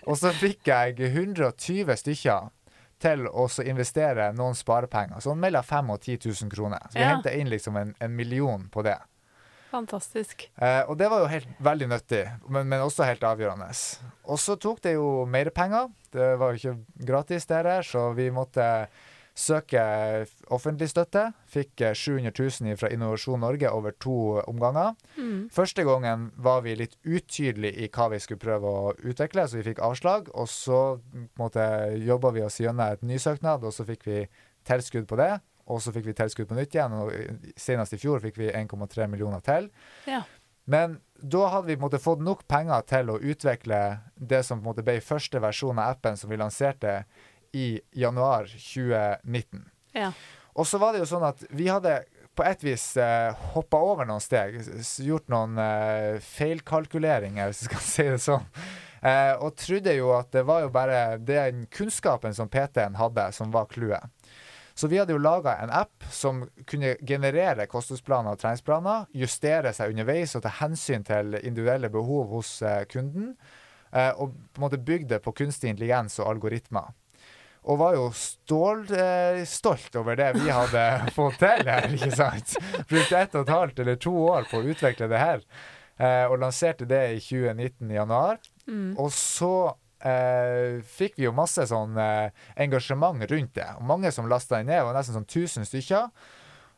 Og 0.07 0.17
så 0.17 0.31
fikk 0.31 0.69
jeg 0.71 0.95
120 1.11 1.95
stykker 1.99 2.47
til 3.03 3.27
å 3.27 3.43
investere 3.67 4.31
noen 4.33 4.55
sparepenger. 4.57 5.19
Sånn 5.21 5.37
mellom 5.41 5.63
5 5.67 5.91
og 5.93 5.99
10 6.01 6.17
000 6.31 6.49
kroner. 6.53 6.87
Så 6.89 6.97
vi 6.97 7.03
Ja. 7.03 7.11
hentet 7.15 7.35
inn 7.37 7.49
liksom 7.51 7.75
en, 7.77 7.91
en 8.01 8.15
million 8.15 8.69
på 8.73 8.81
det. 8.87 8.97
Fantastisk. 9.71 10.47
Eh, 10.55 10.81
og 10.87 10.95
det 10.97 11.09
var 11.11 11.19
jo 11.25 11.27
helt, 11.27 11.47
veldig 11.59 11.89
nyttig, 11.91 12.23
men, 12.47 12.69
men 12.71 12.81
også 12.85 13.03
helt 13.05 13.23
avgjørende. 13.27 13.67
Og 14.31 14.39
så 14.39 14.55
tok 14.55 14.79
det 14.85 14.93
jo 14.95 15.25
mer 15.29 15.49
penger. 15.53 15.89
Det 16.15 16.29
var 16.39 16.53
jo 16.55 16.61
ikke 16.61 17.05
gratis, 17.11 17.45
det 17.49 17.59
her, 17.67 17.83
så 17.85 18.07
vi 18.15 18.29
måtte 18.33 18.87
søke 19.37 19.81
offentlig 20.53 20.89
støtte. 20.89 21.27
Fikk 21.51 21.83
eh, 21.85 21.93
700 21.95 22.33
000 22.33 22.77
fra 22.79 22.89
Innovasjon 22.93 23.43
Norge 23.45 23.69
over 23.71 23.93
to 24.01 24.15
omganger. 24.47 24.95
Mm. 25.17 25.49
Første 25.53 25.85
gangen 25.87 26.31
var 26.35 26.63
vi 26.65 26.75
litt 26.79 26.97
utydelige 27.05 27.85
i 27.85 27.91
hva 27.93 28.09
vi 28.13 28.21
skulle 28.23 28.41
prøve 28.41 28.71
å 28.71 28.95
utvikle, 28.97 29.45
så 29.47 29.59
vi 29.59 29.67
fikk 29.69 29.83
avslag. 29.85 30.31
Og 30.33 30.49
så 30.51 30.81
måte, 31.39 31.67
jobba 32.01 32.33
vi 32.35 32.45
oss 32.47 32.59
gjennom 32.61 32.87
et 32.87 33.05
nysøknad, 33.05 33.67
og 33.67 33.75
så 33.75 33.85
fikk 33.87 34.07
vi 34.09 34.23
tilskudd 34.67 35.07
på 35.09 35.19
det. 35.21 35.35
Og 35.67 35.83
så 35.83 35.91
fikk 35.93 36.09
vi 36.09 36.17
tilskudd 36.17 36.49
på 36.49 36.57
nytt 36.57 36.75
igjen, 36.75 36.95
og 36.95 37.53
senest 37.59 37.93
i 37.93 38.01
fjor 38.01 38.23
fikk 38.23 38.39
vi 38.39 38.51
1,3 38.55 39.09
millioner 39.11 39.43
til. 39.45 39.69
Ja. 40.07 40.23
Men 40.67 40.97
da 41.15 41.45
hadde 41.47 41.69
vi 41.69 41.77
på 41.77 41.79
en 41.79 41.87
måte 41.87 42.03
fått 42.03 42.23
nok 42.23 42.43
penger 42.49 42.83
til 42.87 43.11
å 43.13 43.19
utvikle 43.19 43.81
det 44.15 44.41
som 44.43 44.59
på 44.59 44.65
en 44.65 44.69
måte 44.71 44.83
ble 44.87 44.97
første 45.03 45.39
versjon 45.43 45.79
av 45.79 45.95
appen 45.95 46.19
som 46.19 46.31
vi 46.31 46.39
lanserte 46.39 46.99
i 47.53 47.79
januar 47.95 48.49
2019. 48.51 49.63
Ja. 49.97 50.11
Og 50.57 50.67
så 50.67 50.79
var 50.81 50.93
det 50.93 51.03
jo 51.03 51.09
sånn 51.09 51.27
at 51.27 51.43
vi 51.53 51.69
hadde 51.69 51.99
på 52.37 52.45
et 52.45 52.63
vis 52.65 52.85
eh, 53.01 53.33
hoppa 53.53 53.79
over 53.81 54.05
noen 54.09 54.21
steg, 54.21 54.59
gjort 55.05 55.29
noen 55.33 55.57
eh, 55.61 56.17
feilkalkuleringer, 56.21 57.49
hvis 57.49 57.63
jeg 57.65 57.71
skal 57.71 57.85
si 57.93 58.07
det 58.11 58.19
sånn. 58.21 58.45
Eh, 59.01 59.33
og 59.41 59.55
trodde 59.57 59.93
jo 59.97 60.11
at 60.17 60.31
det 60.33 60.43
var 60.47 60.65
jo 60.65 60.73
bare 60.73 61.01
den 61.21 61.65
kunnskapen 61.73 62.35
som 62.37 62.49
PT-en 62.49 62.97
hadde, 62.97 63.29
som 63.33 63.53
var 63.53 63.69
clouet. 63.71 64.05
Så 64.77 64.87
vi 64.87 64.99
hadde 64.99 65.15
jo 65.15 65.21
laga 65.21 65.55
en 65.57 65.71
app 65.73 66.05
som 66.13 66.43
kunne 66.69 66.93
generere 67.01 67.65
kostholdsplaner 67.69 68.35
og 68.35 68.41
treningsplaner, 68.43 69.07
justere 69.17 69.71
seg 69.73 69.89
underveis 69.89 70.35
og 70.37 70.43
ta 70.45 70.51
hensyn 70.59 71.05
til 71.07 71.33
individuelle 71.39 71.89
behov 71.89 72.29
hos 72.35 72.51
eh, 72.61 72.83
kunden, 72.91 73.31
eh, 73.89 74.11
og 74.13 74.35
på 74.37 74.61
en 74.61 74.65
måte 74.67 74.77
bygde 74.77 75.17
på 75.25 75.33
kunstig 75.41 75.73
intelligens 75.73 76.19
og 76.21 76.29
algoritmer. 76.35 76.93
Og 77.67 77.79
var 77.81 77.97
jo 77.97 78.05
stålstolt 78.15 78.93
eh, 78.95 79.41
stolt 79.47 79.95
over 79.99 80.15
det 80.19 80.29
vi 80.37 80.47
hadde 80.47 80.83
fått 81.17 81.39
til 81.41 81.67
her, 81.67 81.89
ikke 81.91 82.13
sant? 82.15 82.55
Brukte 82.87 83.19
ett 83.19 83.35
og 83.35 83.43
et 83.43 83.55
halvt 83.55 83.81
eller 83.83 83.99
to 83.99 84.13
år 84.29 84.47
på 84.47 84.61
å 84.61 84.69
utvikle 84.71 85.09
det 85.11 85.19
her, 85.19 85.43
eh, 85.99 86.23
og 86.29 86.39
lanserte 86.43 86.87
det 86.87 87.03
i 87.17 87.19
2019 87.19 87.91
i 87.91 87.99
januar. 87.99 88.39
Mm. 88.67 88.95
Og 88.95 89.11
så 89.15 89.53
eh, 89.99 90.79
fikk 90.97 91.17
vi 91.19 91.27
jo 91.27 91.35
masse 91.35 91.67
sånn 91.69 91.97
eh, 91.99 92.31
engasjement 92.63 93.27
rundt 93.31 93.55
det. 93.57 93.67
Og 93.77 93.87
mange 93.91 94.11
som 94.15 94.29
lasta 94.31 94.59
det 94.59 94.69
ned. 94.69 94.79
Det 94.79 94.87
var 94.87 94.99
nesten 94.99 95.19
sånn 95.19 95.27
1000 95.27 95.67
stykker. 95.69 96.09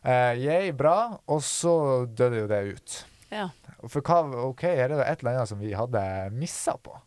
Eh, 0.04 0.42
yay, 0.42 0.72
bra. 0.76 1.20
Og 1.30 1.44
så 1.46 1.76
døde 2.08 2.44
jo 2.44 2.50
det 2.52 2.62
ut. 2.74 2.98
Ja. 3.30 3.50
For 3.86 4.02
hva, 4.04 4.24
OK, 4.50 4.66
her 4.66 4.88
er 4.90 4.98
det 4.98 5.06
et 5.06 5.22
eller 5.22 5.38
annet 5.38 5.52
som 5.52 5.62
vi 5.62 5.76
hadde 5.78 6.02
missa 6.36 6.76
på. 6.82 6.98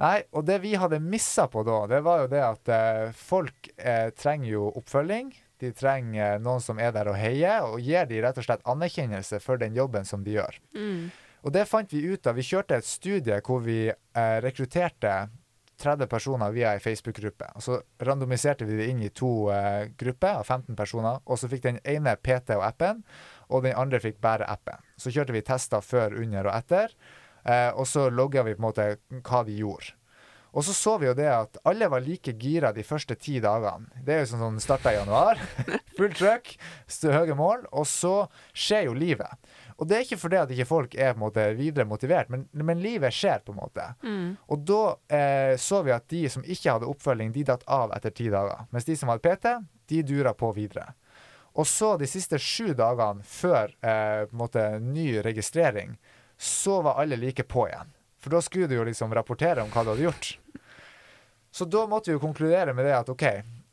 Nei, 0.00 0.16
og 0.32 0.46
det 0.48 0.60
vi 0.62 0.74
hadde 0.80 1.00
missa 1.04 1.44
på 1.52 1.62
da, 1.66 1.82
det 1.90 2.00
var 2.06 2.22
jo 2.24 2.30
det 2.32 2.40
at 2.40 2.70
eh, 2.72 3.06
folk 3.16 3.68
eh, 3.76 4.08
trenger 4.16 4.48
jo 4.54 4.68
oppfølging. 4.80 5.34
De 5.60 5.72
trenger 5.76 6.36
eh, 6.36 6.38
noen 6.40 6.62
som 6.64 6.80
er 6.80 6.94
der 6.96 7.10
og 7.12 7.18
heier, 7.20 7.66
og 7.68 7.84
gir 7.84 8.08
de 8.08 8.22
rett 8.24 8.40
og 8.40 8.46
slett 8.46 8.64
anerkjennelse 8.68 9.42
for 9.44 9.60
den 9.60 9.76
jobben 9.76 10.08
som 10.08 10.24
de 10.24 10.38
gjør. 10.38 10.56
Mm. 10.72 11.10
Og 11.44 11.52
det 11.52 11.66
fant 11.68 11.92
vi 11.92 12.02
ut 12.08 12.26
av. 12.28 12.36
Vi 12.36 12.46
kjørte 12.48 12.80
et 12.80 12.88
studie 12.88 13.40
hvor 13.44 13.60
vi 13.64 13.82
eh, 13.90 14.38
rekrutterte 14.44 15.14
30 15.80 16.08
personer 16.12 16.52
via 16.52 16.74
ei 16.76 16.80
Facebook-gruppe. 16.80 17.52
Og 17.56 17.62
Så 17.62 17.80
randomiserte 18.04 18.64
vi 18.68 18.76
det 18.76 18.88
inn 18.92 19.02
i 19.02 19.12
to 19.12 19.50
eh, 19.52 19.88
grupper 19.98 20.40
av 20.42 20.44
15 20.44 20.76
personer. 20.76 21.20
Og 21.24 21.40
så 21.40 21.48
fikk 21.48 21.64
den 21.64 21.80
ene 21.84 22.16
PT 22.16 22.56
og 22.56 22.66
appen, 22.66 23.04
og 23.48 23.64
den 23.64 23.76
andre 23.76 24.00
fikk 24.00 24.20
bare 24.20 24.48
appen. 24.48 24.80
Så 25.00 25.12
kjørte 25.12 25.36
vi 25.36 25.44
tester 25.46 25.84
før, 25.84 26.16
under 26.20 26.50
og 26.50 26.56
etter. 26.56 26.96
Eh, 27.44 27.70
og 27.70 27.88
så 27.88 28.08
logga 28.10 28.44
vi 28.46 28.56
på 28.56 28.62
en 28.62 28.68
måte 28.68 28.90
hva 29.24 29.42
de 29.46 29.56
gjorde. 29.62 29.94
Og 30.50 30.64
så 30.66 30.74
så 30.74 30.96
vi 30.98 31.06
jo 31.06 31.14
det 31.14 31.28
at 31.30 31.60
alle 31.68 31.86
var 31.90 32.02
like 32.02 32.32
gira 32.34 32.72
de 32.74 32.82
første 32.82 33.14
ti 33.14 33.36
dagene. 33.42 33.86
Det 34.02 34.14
er 34.14 34.24
jo 34.24 34.30
sånn 34.32 34.42
som 34.42 34.56
starta 34.62 34.90
i 34.90 34.98
januar. 34.98 35.38
Fullt 35.98 36.16
trøkk, 36.18 36.54
høye 37.06 37.36
mål. 37.38 37.68
Og 37.70 37.86
så 37.86 38.14
skjer 38.50 38.88
jo 38.88 38.96
livet. 38.98 39.50
Og 39.78 39.88
det 39.88 39.96
er 39.96 40.04
ikke 40.04 40.20
fordi 40.20 40.40
at 40.40 40.50
ikke 40.52 40.68
folk 40.68 40.94
er 40.98 41.14
på 41.14 41.20
en 41.20 41.22
måte 41.22 41.44
videre 41.56 41.86
motivert, 41.88 42.28
men, 42.32 42.44
men 42.52 42.82
livet 42.82 43.14
skjer 43.16 43.40
på 43.46 43.54
en 43.54 43.60
måte. 43.62 43.86
Mm. 44.02 44.26
Og 44.52 44.66
da 44.68 44.80
eh, 45.16 45.54
så 45.56 45.80
vi 45.86 45.94
at 45.94 46.08
de 46.12 46.26
som 46.32 46.44
ikke 46.44 46.74
hadde 46.74 46.90
oppfølging, 46.90 47.30
de 47.32 47.46
datt 47.48 47.64
av 47.70 47.94
etter 47.96 48.12
ti 48.12 48.26
dager. 48.32 48.66
Mens 48.74 48.88
de 48.88 48.98
som 48.98 49.12
hadde 49.12 49.24
PT, 49.24 49.54
de 49.94 50.02
dura 50.10 50.34
på 50.36 50.50
videre. 50.58 50.90
Og 51.58 51.66
så 51.66 51.94
de 51.98 52.06
siste 52.10 52.38
sju 52.42 52.74
dagene 52.78 53.24
før 53.26 53.72
eh, 53.80 54.26
på 54.26 54.34
en 54.34 54.42
måte, 54.42 54.66
ny 54.82 55.14
registrering, 55.24 55.96
så 56.40 56.82
var 56.82 56.94
alle 57.02 57.16
like 57.16 57.42
på 57.42 57.68
igjen. 57.68 57.90
For 58.20 58.32
da 58.32 58.40
skulle 58.42 58.66
du 58.66 58.74
jo 58.74 58.84
liksom 58.84 59.12
rapportere 59.14 59.62
om 59.62 59.68
hva 59.72 59.84
du 59.84 59.90
hadde 59.92 60.06
gjort. 60.06 60.38
Så 61.50 61.64
da 61.64 61.86
måtte 61.86 62.10
vi 62.10 62.14
jo 62.16 62.22
konkludere 62.22 62.72
med 62.72 62.86
det 62.88 62.94
at 62.96 63.10
OK, 63.12 63.24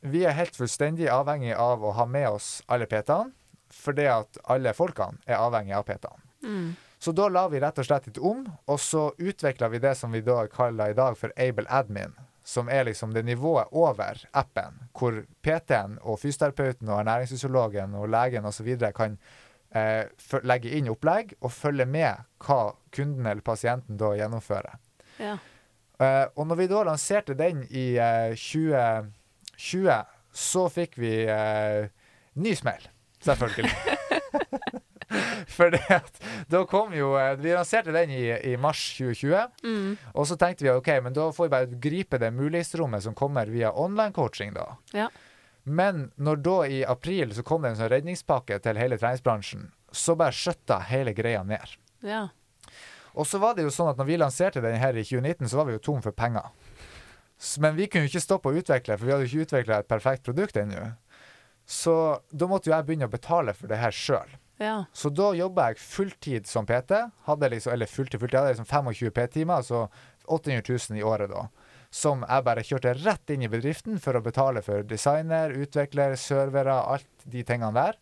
vi 0.08 0.26
er 0.26 0.36
helt 0.36 0.56
fullstendig 0.56 1.08
avhengig 1.12 1.54
av 1.56 1.84
å 1.84 1.94
ha 1.96 2.06
med 2.10 2.28
oss 2.30 2.50
alle 2.68 2.88
PT-ene, 2.90 3.32
fordi 3.72 4.10
at 4.12 4.40
alle 4.52 4.74
folkene 4.76 5.24
er 5.26 5.40
avhengig 5.40 5.78
av 5.78 5.88
PT-ene. 5.88 6.24
Mm. 6.44 6.68
Så 7.00 7.14
da 7.16 7.30
la 7.30 7.46
vi 7.48 7.60
rett 7.64 7.80
og 7.80 7.88
slett 7.88 8.08
litt 8.10 8.20
om, 8.20 8.44
og 8.66 8.80
så 8.84 9.12
utvikla 9.18 9.70
vi 9.72 9.80
det 9.80 9.96
som 9.96 10.12
vi 10.12 10.24
da 10.26 10.42
kaller 10.52 10.92
i 10.92 10.98
dag 10.98 11.18
for 11.20 11.32
Able 11.38 11.68
Admin. 11.70 12.16
Som 12.48 12.68
er 12.72 12.88
liksom 12.88 13.14
det 13.14 13.26
nivået 13.28 13.72
over 13.76 14.22
appen, 14.32 14.80
hvor 14.96 15.24
PT-en 15.44 15.98
og 16.02 16.22
fysioterapeuten 16.22 16.88
og 16.88 17.02
ernæringsfysiologen 17.02 17.96
og 18.00 18.08
legen 18.12 18.48
osv. 18.48 18.70
kan 18.96 19.18
eh, 19.76 20.06
fø- 20.22 20.44
legge 20.48 20.72
inn 20.78 20.90
opplegg 20.92 21.34
og 21.42 21.52
følge 21.52 21.86
med 21.90 22.24
hva 22.46 22.74
kunden 22.94 23.26
eller 23.28 23.42
pasienten 23.46 23.98
da 24.00 24.14
gjennomfører. 24.20 24.78
Ja. 25.20 25.38
Eh, 26.00 26.26
og 26.36 26.48
når 26.48 26.56
vi 26.62 26.68
da 26.72 26.84
lanserte 26.86 27.34
den 27.40 27.64
i 27.70 27.88
eh, 27.98 28.36
2020, 28.38 30.02
så 30.38 30.68
fikk 30.70 30.98
vi 31.02 31.14
eh, 31.26 31.88
ny 32.38 32.54
smell, 32.56 32.84
selvfølgelig. 33.26 33.74
For 35.58 35.72
da 36.52 36.60
kom 36.70 36.92
jo 36.94 37.14
eh, 37.18 37.38
Vi 37.40 37.54
lanserte 37.56 37.94
den 37.96 38.12
i, 38.14 38.26
i 38.52 38.58
mars 38.60 38.82
2020. 38.98 39.46
Mm. 39.64 39.94
Og 40.14 40.28
så 40.30 40.36
tenkte 40.40 40.66
vi 40.68 40.74
ok, 40.74 40.90
men 41.06 41.16
da 41.16 41.30
får 41.34 41.48
vi 41.48 41.54
bare 41.54 41.80
gripe 41.88 42.20
det 42.22 42.34
mulighetsrommet 42.36 43.06
som 43.06 43.16
kommer 43.18 43.48
via 43.50 43.72
online 43.72 44.14
coaching, 44.14 44.52
da. 44.58 44.68
Ja. 44.94 45.08
Men 45.68 46.08
når 46.16 46.42
da 46.46 46.58
i 46.72 46.82
april 46.88 47.34
så 47.36 47.44
kom 47.44 47.64
det 47.64 47.74
en 47.74 47.80
sånn 47.82 47.92
redningspakke 47.92 48.60
til 48.64 48.80
hele 48.80 48.98
treningsbransjen, 49.00 49.68
så 49.92 50.16
bare 50.20 50.36
skjøtta 50.36 50.80
hele 50.92 51.16
greia 51.18 51.44
ned. 51.44 51.78
ja. 52.06 52.28
Og 53.18 53.26
så 53.26 53.40
var 53.42 53.56
det 53.58 53.64
jo 53.66 53.72
sånn 53.74 53.88
at 53.90 53.98
når 53.98 54.06
vi 54.06 54.18
lanserte 54.22 54.62
den 54.62 54.76
her 54.78 54.94
i 54.94 55.02
2019, 55.02 55.48
så 55.50 55.58
var 55.58 55.66
vi 55.66 55.74
jo 55.74 55.82
tom 55.88 56.04
for 56.06 56.14
penger. 56.14 56.52
Men 57.58 57.74
vi 57.74 57.88
kunne 57.90 58.06
jo 58.06 58.12
ikke 58.12 58.22
stoppe 58.22 58.52
å 58.52 58.60
utvikle, 58.60 58.94
for 58.94 59.08
vi 59.08 59.14
hadde 59.14 59.26
jo 59.26 59.32
ikke 59.32 59.48
utvikla 59.48 59.80
et 59.82 59.90
perfekt 59.90 60.26
produkt 60.28 60.60
ennå. 60.62 60.92
Så 61.66 61.96
da 62.30 62.50
måtte 62.50 62.70
jo 62.70 62.76
jeg 62.76 62.86
begynne 62.86 63.10
å 63.10 63.14
betale 63.16 63.56
for 63.58 63.72
det 63.72 63.80
her 63.82 63.96
sjøl. 63.96 64.38
Ja. 64.62 64.76
Så 64.94 65.10
da 65.14 65.32
jobba 65.38 65.72
jeg 65.72 65.82
fulltid 65.82 66.50
som 66.50 66.70
PT. 66.70 66.94
Hadde 67.26 67.50
liksom, 67.54 67.74
eller 67.74 67.90
fulltid, 67.90 68.22
fulltid, 68.22 68.38
jeg 68.38 68.44
hadde 68.44 68.54
liksom 68.54 68.70
25 68.70 69.16
PT-timer, 69.18 69.64
altså 69.64 69.88
800 70.26 70.62
000 70.70 71.02
i 71.02 71.06
året 71.06 71.34
da. 71.34 71.48
Som 71.94 72.26
jeg 72.28 72.46
bare 72.46 72.66
kjørte 72.68 72.96
rett 73.00 73.34
inn 73.34 73.46
i 73.46 73.52
bedriften 73.52 74.02
for 74.04 74.18
å 74.18 74.24
betale 74.24 74.64
for 74.66 74.84
designer, 74.88 75.56
utvikler, 75.56 76.18
servere, 76.20 76.76
alt 76.76 77.28
de 77.30 77.44
tingene 77.48 77.74
der. 77.78 78.00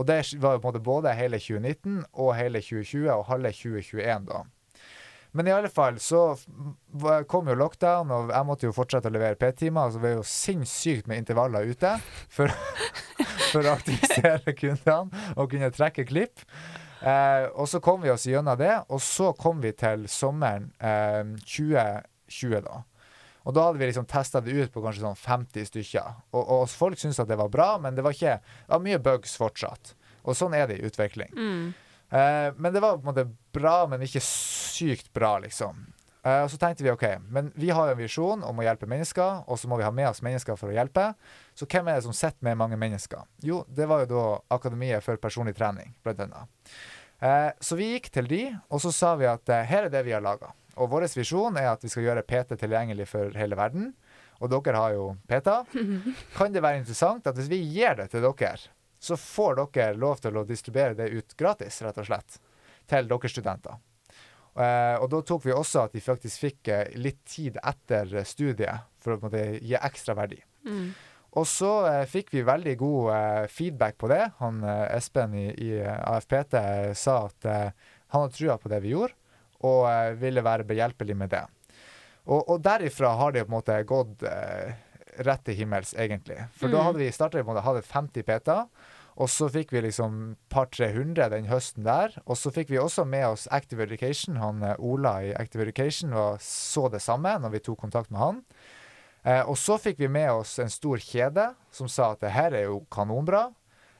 Og 0.00 0.06
det 0.08 0.22
var 0.40 0.56
jo 0.56 0.62
på 0.62 0.70
en 0.70 0.72
måte 0.72 0.84
både 0.84 1.12
hele 1.18 1.38
2019 1.38 2.00
og 2.12 2.34
hele 2.38 2.62
2020 2.64 3.10
og 3.12 3.28
halve 3.28 3.52
2021 3.52 4.26
da. 4.30 4.42
Men 5.32 5.46
i 5.46 5.52
alle 5.54 5.70
fall 5.70 5.98
så 6.02 6.34
kom 7.30 7.48
jo 7.48 7.54
lockdown, 7.58 8.10
og 8.10 8.32
jeg 8.34 8.46
måtte 8.48 8.66
jo 8.66 8.74
fortsette 8.74 9.10
å 9.10 9.14
levere 9.14 9.38
P-timer. 9.38 9.92
Så 9.92 10.02
var 10.02 10.08
det 10.08 10.16
jo 10.16 10.26
sinnssykt 10.26 11.10
med 11.10 11.22
intervaller 11.22 11.70
ute 11.70 11.94
for, 12.32 12.50
for 13.52 13.62
å 13.62 13.76
aktivisere 13.76 14.56
kundene 14.58 15.34
og 15.36 15.50
kunne 15.52 15.70
trekke 15.74 16.06
klipp. 16.08 16.42
Eh, 17.00 17.46
og 17.54 17.68
så 17.70 17.80
kom 17.80 18.02
vi 18.02 18.10
oss 18.12 18.26
gjennom 18.28 18.58
det, 18.60 18.74
og 18.90 19.00
så 19.00 19.30
kom 19.38 19.62
vi 19.62 19.72
til 19.78 20.04
sommeren 20.10 20.68
eh, 20.82 21.22
2020, 21.46 22.58
da. 22.66 22.82
Og 23.50 23.54
da 23.56 23.66
hadde 23.66 23.80
vi 23.80 23.88
liksom 23.88 24.06
testa 24.06 24.38
det 24.44 24.54
ut 24.54 24.70
på 24.70 24.82
kanskje 24.84 25.02
sånn 25.02 25.16
50 25.18 25.66
stykker. 25.66 26.18
Og, 26.30 26.40
og 26.40 26.68
folk 26.70 27.00
syntes 27.00 27.18
at 27.18 27.30
det 27.30 27.38
var 27.40 27.50
bra, 27.50 27.72
men 27.82 27.96
det 27.96 28.04
var 28.06 28.14
ikke 28.14 28.36
det 28.38 28.70
var 28.70 28.84
mye 28.84 29.00
bugs 29.02 29.34
fortsatt. 29.40 29.96
Og 30.22 30.36
sånn 30.38 30.54
er 30.54 30.68
det 30.70 30.78
i 30.78 30.84
utvikling. 30.86 31.32
Mm. 31.34 31.64
Eh, 32.14 32.50
men 32.54 32.76
det 32.76 32.82
var 32.84 33.00
på 33.00 33.02
en 33.02 33.10
måte 33.10 33.26
bra, 33.50 33.88
men 33.90 34.04
ikke 34.06 34.22
sykt 34.22 35.10
bra, 35.16 35.32
liksom. 35.42 35.82
Eh, 36.22 36.44
og 36.44 36.52
så 36.52 36.60
tenkte 36.62 36.86
vi 36.86 36.92
OK, 36.92 37.06
men 37.32 37.50
vi 37.58 37.72
har 37.74 37.90
jo 37.90 37.96
en 37.96 38.02
visjon 38.04 38.46
om 38.46 38.62
å 38.62 38.68
hjelpe 38.68 38.86
mennesker, 38.90 39.42
og 39.50 39.58
så 39.58 39.72
må 39.72 39.80
vi 39.80 39.88
ha 39.88 39.90
med 39.94 40.12
oss 40.12 40.22
mennesker 40.22 40.58
for 40.60 40.70
å 40.70 40.76
hjelpe. 40.76 41.08
Så 41.58 41.66
hvem 41.66 41.90
er 41.90 41.98
det 41.98 42.06
som 42.06 42.14
sitter 42.14 42.46
med 42.52 42.60
mange 42.60 42.78
mennesker? 42.78 43.26
Jo, 43.42 43.64
det 43.66 43.90
var 43.90 44.04
jo 44.04 44.12
da 44.14 44.24
Akademiet 44.60 45.02
for 45.02 45.18
personlig 45.18 45.56
trening, 45.58 45.90
blant 46.06 46.22
annet. 46.28 46.70
Eh, 47.18 47.50
så 47.58 47.82
vi 47.82 47.96
gikk 47.96 48.12
til 48.14 48.30
de, 48.30 48.44
og 48.70 48.86
så 48.86 48.94
sa 48.94 49.16
vi 49.18 49.26
at 49.26 49.58
her 49.66 49.88
er 49.88 49.92
det 49.92 50.06
vi 50.06 50.14
har 50.14 50.22
laga. 50.22 50.54
Og 50.80 50.88
vår 50.88 51.06
visjon 51.12 51.58
er 51.60 51.68
at 51.74 51.84
vi 51.84 51.90
skal 51.92 52.06
gjøre 52.08 52.24
PT 52.24 52.56
tilgjengelig 52.60 53.06
for 53.10 53.36
hele 53.36 53.58
verden. 53.58 53.92
Og 54.40 54.48
dere 54.52 54.80
har 54.80 54.94
jo 54.96 55.06
PT. 55.28 55.56
Kan 56.38 56.54
det 56.54 56.64
være 56.64 56.80
interessant 56.80 57.28
at 57.28 57.36
hvis 57.36 57.50
vi 57.52 57.60
gir 57.60 57.98
det 57.98 58.08
til 58.14 58.24
dere, 58.24 58.56
så 59.00 59.16
får 59.16 59.60
dere 59.60 60.00
lov 60.00 60.20
til 60.24 60.36
å 60.36 60.46
distribuere 60.48 60.96
det 60.96 61.12
ut 61.12 61.36
gratis, 61.36 61.80
rett 61.84 62.00
og 62.00 62.08
slett, 62.08 62.40
til 62.88 63.08
deres 63.08 63.36
studenter. 63.36 63.78
Uh, 64.50 64.98
og 64.98 65.06
da 65.12 65.20
tok 65.24 65.44
vi 65.46 65.54
også 65.54 65.84
at 65.86 65.94
de 65.94 66.02
faktisk 66.02 66.42
fikk 66.42 66.72
uh, 66.74 66.82
litt 66.98 67.20
tid 67.28 67.54
etter 67.62 68.10
studiet 68.26 68.88
for 69.00 69.14
å 69.14 69.20
måte, 69.22 69.44
gi 69.62 69.76
ekstra 69.78 70.16
verdi. 70.18 70.40
Mm. 70.66 70.90
Og 71.38 71.46
så 71.46 71.70
uh, 71.86 72.02
fikk 72.10 72.32
vi 72.34 72.42
veldig 72.44 72.74
god 72.80 73.46
feedback 73.52 73.96
på 74.00 74.10
det. 74.10 74.24
Han 74.40 74.64
Espen 74.66 75.36
i, 75.38 75.46
i 75.54 75.70
AFPT 75.86 76.58
sa 76.98 77.22
at 77.28 77.48
han 78.10 78.24
hadde 78.24 78.34
trua 78.34 78.58
på 78.58 78.72
det 78.72 78.82
vi 78.82 78.92
gjorde, 78.96 79.14
og 79.60 79.84
uh, 79.88 80.12
ville 80.20 80.44
være 80.44 80.64
behjelpelig 80.68 81.16
med 81.16 81.30
det. 81.34 81.44
Og, 82.26 82.44
og 82.48 82.62
derifra 82.62 83.14
har 83.16 83.32
det 83.32 83.46
på 83.46 83.52
en 83.52 83.58
måte 83.58 83.76
gått 83.88 84.22
uh, 84.22 84.72
rett 85.26 85.44
til 85.44 85.58
himmels, 85.58 85.94
egentlig. 85.98 86.38
For 86.56 86.68
da 86.68 86.78
Mm. 86.80 86.84
hadde 86.86 86.98
vi 87.02 87.10
starta 87.12 87.42
måte 87.44 87.64
hadde 87.66 87.82
50 87.82 88.22
PT-er. 88.22 88.66
Og 89.20 89.28
så 89.28 89.50
fikk 89.52 89.72
vi 89.74 89.82
liksom 89.84 90.36
par 90.48 90.70
300 90.72 91.28
den 91.28 91.48
høsten 91.50 91.84
der. 91.84 92.14
Og 92.24 92.38
så 92.38 92.48
fikk 92.54 92.70
vi 92.70 92.78
også 92.78 93.04
med 93.04 93.26
oss 93.26 93.48
Active 93.50 93.82
Education. 93.82 94.36
Han 94.40 94.62
eh, 94.62 94.76
Ola 94.78 95.18
i 95.26 95.34
Active 95.34 95.62
Education 95.66 96.14
var, 96.14 96.38
så 96.40 96.86
det 96.88 97.02
samme 97.04 97.34
når 97.42 97.52
vi 97.52 97.60
tok 97.66 97.82
kontakt 97.82 98.10
med 98.10 98.20
han. 98.22 98.38
Eh, 99.24 99.42
og 99.42 99.58
så 99.60 99.76
fikk 99.76 99.98
vi 100.00 100.08
med 100.08 100.30
oss 100.32 100.54
en 100.62 100.70
stor 100.72 100.96
kjede 100.96 101.50
som 101.74 101.90
sa 101.90 102.12
at 102.14 102.22
det 102.24 102.32
her 102.32 102.54
er 102.56 102.70
jo 102.70 102.78
kanonbra. 102.88 103.50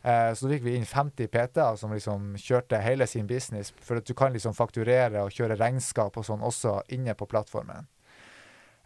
Eh, 0.02 0.32
så 0.32 0.46
da 0.46 0.54
fikk 0.54 0.64
vi 0.64 0.76
inn 0.78 0.86
50 0.88 1.28
PT-er 1.28 1.76
som 1.76 1.92
liksom 1.92 2.34
kjørte 2.40 2.80
hele 2.80 3.06
sin 3.10 3.26
business, 3.28 3.72
for 3.84 4.00
at 4.00 4.08
du 4.08 4.14
kan 4.16 4.32
liksom 4.32 4.54
fakturere 4.56 5.24
og 5.26 5.34
kjøre 5.36 5.58
regnskap 5.60 6.16
og 6.16 6.24
sånn 6.24 6.44
også 6.46 6.78
inne 6.96 7.14
på 7.14 7.28
plattformen. 7.28 7.88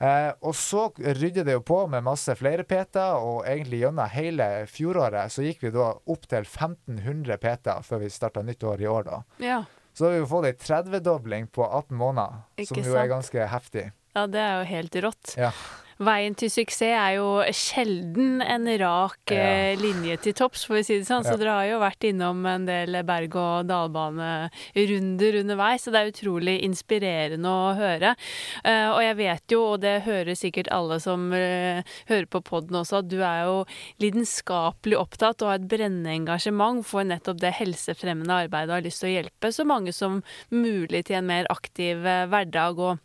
Eh, 0.02 0.32
og 0.42 0.56
så 0.58 0.88
rydde 0.98 1.44
det 1.46 1.54
jo 1.54 1.62
på 1.62 1.84
med 1.86 2.02
masse 2.02 2.34
flere 2.34 2.64
PT-er, 2.66 3.14
og 3.22 3.44
egentlig 3.46 3.84
gjennom 3.84 4.10
hele 4.10 4.48
fjoråret 4.66 5.30
så 5.30 5.44
gikk 5.46 5.62
vi 5.68 5.70
da 5.76 5.92
opp 5.94 6.26
til 6.26 6.42
1500 6.42 7.38
PT-er 7.38 7.86
før 7.86 8.02
vi 8.02 8.10
starta 8.10 8.42
nytt 8.42 8.66
år 8.66 8.82
i 8.82 8.90
år, 8.90 9.06
da. 9.06 9.22
Ja. 9.38 9.60
Så 9.94 10.08
har 10.08 10.16
vi 10.16 10.24
jo 10.24 10.26
fått 10.26 10.48
ei 10.50 10.56
30-dobling 10.58 11.46
på 11.54 11.62
18 11.68 11.94
måneder, 11.94 12.42
Ikke 12.58 12.74
som 12.74 12.90
jo 12.90 12.98
er 12.98 13.06
ganske 13.12 13.46
heftig. 13.54 13.86
ja, 14.16 14.26
det 14.26 14.40
er 14.42 14.56
jo 14.58 14.64
helt 14.72 14.96
rått. 15.06 15.36
Ja. 15.38 15.52
Veien 16.02 16.34
til 16.34 16.50
suksess 16.50 16.82
er 16.90 17.14
jo 17.16 17.42
sjelden 17.54 18.42
en 18.42 18.66
rak 18.80 19.30
Ja. 19.30 19.36
eh, 19.36 19.76
linje 19.76 20.16
til 20.20 20.32
topps, 20.34 20.64
for 20.66 20.74
å 20.76 20.82
si 20.84 20.98
det 20.98 21.06
sånn. 21.06 21.22
Så 21.24 21.30
Ja. 21.32 21.36
dere 21.36 21.50
har 21.54 21.66
jo 21.70 21.78
vært 21.80 22.00
innom 22.10 22.44
en 22.46 22.66
del 22.66 23.02
berg-og-dal-bane-runder 23.04 25.34
underveis, 25.40 25.82
så 25.84 25.90
det 25.92 26.00
er 26.00 26.10
utrolig 26.12 26.62
inspirerende 26.64 27.46
å 27.46 27.74
høre. 27.76 28.16
Eh, 28.64 28.88
og 28.90 29.00
jeg 29.00 29.16
vet 29.16 29.42
jo, 29.48 29.72
og 29.74 29.80
det 29.80 30.02
hører 30.02 30.34
sikkert 30.34 30.68
alle 30.70 30.98
som 31.00 31.32
eh, 31.32 31.82
hører 32.08 32.26
på 32.26 32.40
podden 32.42 32.76
også, 32.82 32.98
at 32.98 33.08
du 33.08 33.20
er 33.22 33.44
jo 33.44 33.64
lidenskapelig 34.00 34.96
opptatt 34.98 35.42
og 35.42 35.48
har 35.48 35.54
et 35.60 35.68
brennende 35.68 36.10
engasjement 36.14 36.84
for 36.84 37.02
nettopp 37.04 37.38
det 37.40 37.52
helsefremmende 37.54 38.34
arbeidet 38.48 38.70
og 38.70 38.74
har 38.78 38.82
lyst 38.88 39.00
til 39.04 39.10
å 39.10 39.16
hjelpe 39.22 39.52
så 39.54 39.64
mange 39.66 39.92
som 39.94 40.22
mulig 40.50 41.04
til 41.06 41.16
en 41.16 41.26
mer 41.26 41.46
aktiv 41.50 41.96
hverdag. 42.02 42.78
og 42.78 42.98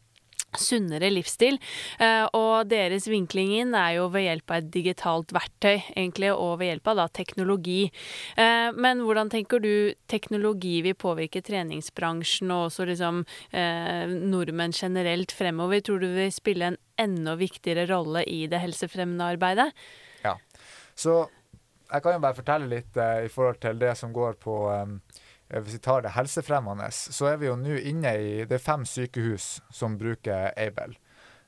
sunnere 0.57 1.11
livsstil. 1.11 1.59
Eh, 2.01 2.25
og 2.37 2.69
deres 2.71 3.07
vinkling 3.09 3.53
inn 3.59 3.75
er 3.77 3.97
jo 3.99 4.07
ved 4.13 4.25
hjelp 4.25 4.53
av 4.53 4.61
et 4.61 4.71
digitalt 4.73 5.33
verktøy, 5.35 5.77
egentlig, 5.93 6.31
og 6.33 6.59
ved 6.61 6.71
hjelp 6.71 6.91
av 6.91 7.01
da 7.01 7.07
teknologi. 7.19 7.79
Eh, 8.39 8.69
men 8.73 9.03
hvordan 9.05 9.31
tenker 9.33 9.63
du 9.63 9.93
teknologi 10.09 10.79
vil 10.85 10.97
påvirke 10.99 11.43
treningsbransjen 11.45 12.53
og 12.55 12.69
også 12.69 12.87
liksom 12.89 13.23
eh, 13.51 14.05
nordmenn 14.09 14.75
generelt 14.75 15.33
fremover? 15.35 15.83
Tror 15.85 16.01
du 16.03 16.09
vil 16.15 16.33
spille 16.33 16.73
en 16.73 16.79
enda 16.99 17.35
viktigere 17.39 17.87
rolle 17.91 18.25
i 18.27 18.45
det 18.51 18.61
helsefremmende 18.63 19.33
arbeidet? 19.35 19.69
Ja. 20.25 20.35
Så 20.97 21.21
jeg 21.89 22.03
kan 22.03 22.17
jo 22.17 22.21
bare 22.21 22.37
fortelle 22.37 22.69
litt 22.69 22.97
i 22.99 23.29
forhold 23.31 23.61
til 23.63 23.79
det 23.81 23.95
som 23.97 24.11
går 24.13 24.35
på 24.41 24.55
Hvis 25.49 25.73
vi 25.79 25.81
tar 25.81 26.03
det 26.05 26.13
helsefremmende, 26.13 26.91
så 26.93 27.31
er 27.31 27.37
vi 27.41 27.47
jo 27.49 27.55
nå 27.57 27.77
inne 27.89 28.11
i 28.21 28.45
Det 28.45 28.59
er 28.59 28.63
fem 28.63 28.85
sykehus 28.85 29.59
som 29.73 29.97
bruker 29.97 30.51
Aibel. 30.55 30.93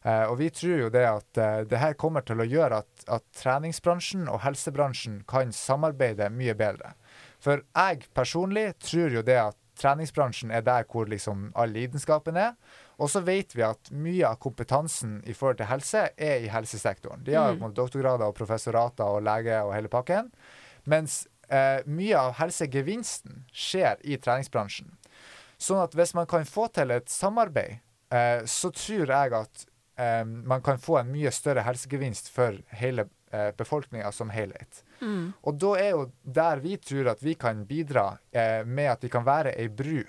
Eh, 0.04 0.24
og 0.26 0.40
vi 0.40 0.50
tror 0.50 0.80
jo 0.88 0.90
det 0.90 1.04
at 1.06 1.38
eh, 1.38 1.60
det 1.70 1.78
her 1.78 1.94
kommer 1.94 2.26
til 2.26 2.42
å 2.42 2.48
gjøre 2.50 2.80
at, 2.82 3.04
at 3.06 3.26
treningsbransjen 3.38 4.26
og 4.32 4.42
helsebransjen 4.42 5.20
kan 5.30 5.54
samarbeide 5.54 6.32
mye 6.34 6.56
bedre. 6.58 6.96
For 7.42 7.62
jeg 7.62 8.08
personlig 8.18 8.72
tror 8.82 9.14
jo 9.14 9.22
det 9.26 9.38
at 9.38 9.58
treningsbransjen 9.82 10.52
er 10.54 10.66
der 10.66 10.88
hvor 10.90 11.06
liksom 11.10 11.52
all 11.58 11.70
lidenskapen 11.74 12.38
er. 12.38 12.56
Og 13.02 13.10
så 13.10 13.22
vet 13.26 13.54
vi 13.58 13.64
at 13.66 13.90
mye 13.94 14.26
av 14.28 14.38
kompetansen 14.42 15.20
i 15.26 15.34
forhold 15.38 15.62
til 15.62 15.70
helse 15.70 16.04
er 16.18 16.44
i 16.46 16.50
helsesektoren. 16.54 17.24
De 17.26 17.34
har 17.38 17.54
Mm. 17.54 17.62
en 17.62 17.64
måte 17.68 17.80
doktorgrader 17.82 18.26
og 18.26 18.36
professorater 18.38 19.06
og 19.06 19.24
lege 19.26 19.62
og 19.62 19.74
hele 19.74 19.90
pakken. 19.90 20.32
Mens 20.86 21.28
eh, 21.52 21.82
mye 21.86 22.18
av 22.18 22.36
helsegevinsten 22.40 23.44
skjer 23.52 24.00
i 24.08 24.18
treningsbransjen. 24.18 24.94
Sånn 25.62 25.82
at 25.84 25.96
hvis 25.98 26.16
man 26.18 26.30
kan 26.30 26.48
få 26.48 26.68
til 26.74 26.94
et 26.96 27.10
samarbeid, 27.12 27.82
eh, 28.14 28.46
så 28.50 28.72
tror 28.74 29.12
jeg 29.14 29.36
at 29.38 29.66
eh, 30.00 30.24
man 30.26 30.64
kan 30.66 30.82
få 30.82 31.02
en 31.02 31.12
mye 31.14 31.32
større 31.36 31.66
helsegevinst 31.68 32.32
for 32.34 32.58
hele 32.82 33.08
eh, 33.32 33.52
befolkninga 33.58 34.12
som 34.16 34.34
helhet. 34.34 34.84
Mm. 35.02 35.34
Og 35.42 35.60
da 35.62 35.76
er 35.82 35.94
jo 35.94 36.08
der 36.24 36.64
vi 36.64 36.78
tror 36.82 37.12
at 37.14 37.22
vi 37.24 37.36
kan 37.36 37.66
bidra 37.70 38.16
eh, 38.32 38.66
med 38.66 38.96
at 38.96 39.06
vi 39.06 39.14
kan 39.14 39.28
være 39.28 39.56
ei 39.60 39.70
bru 39.70 40.02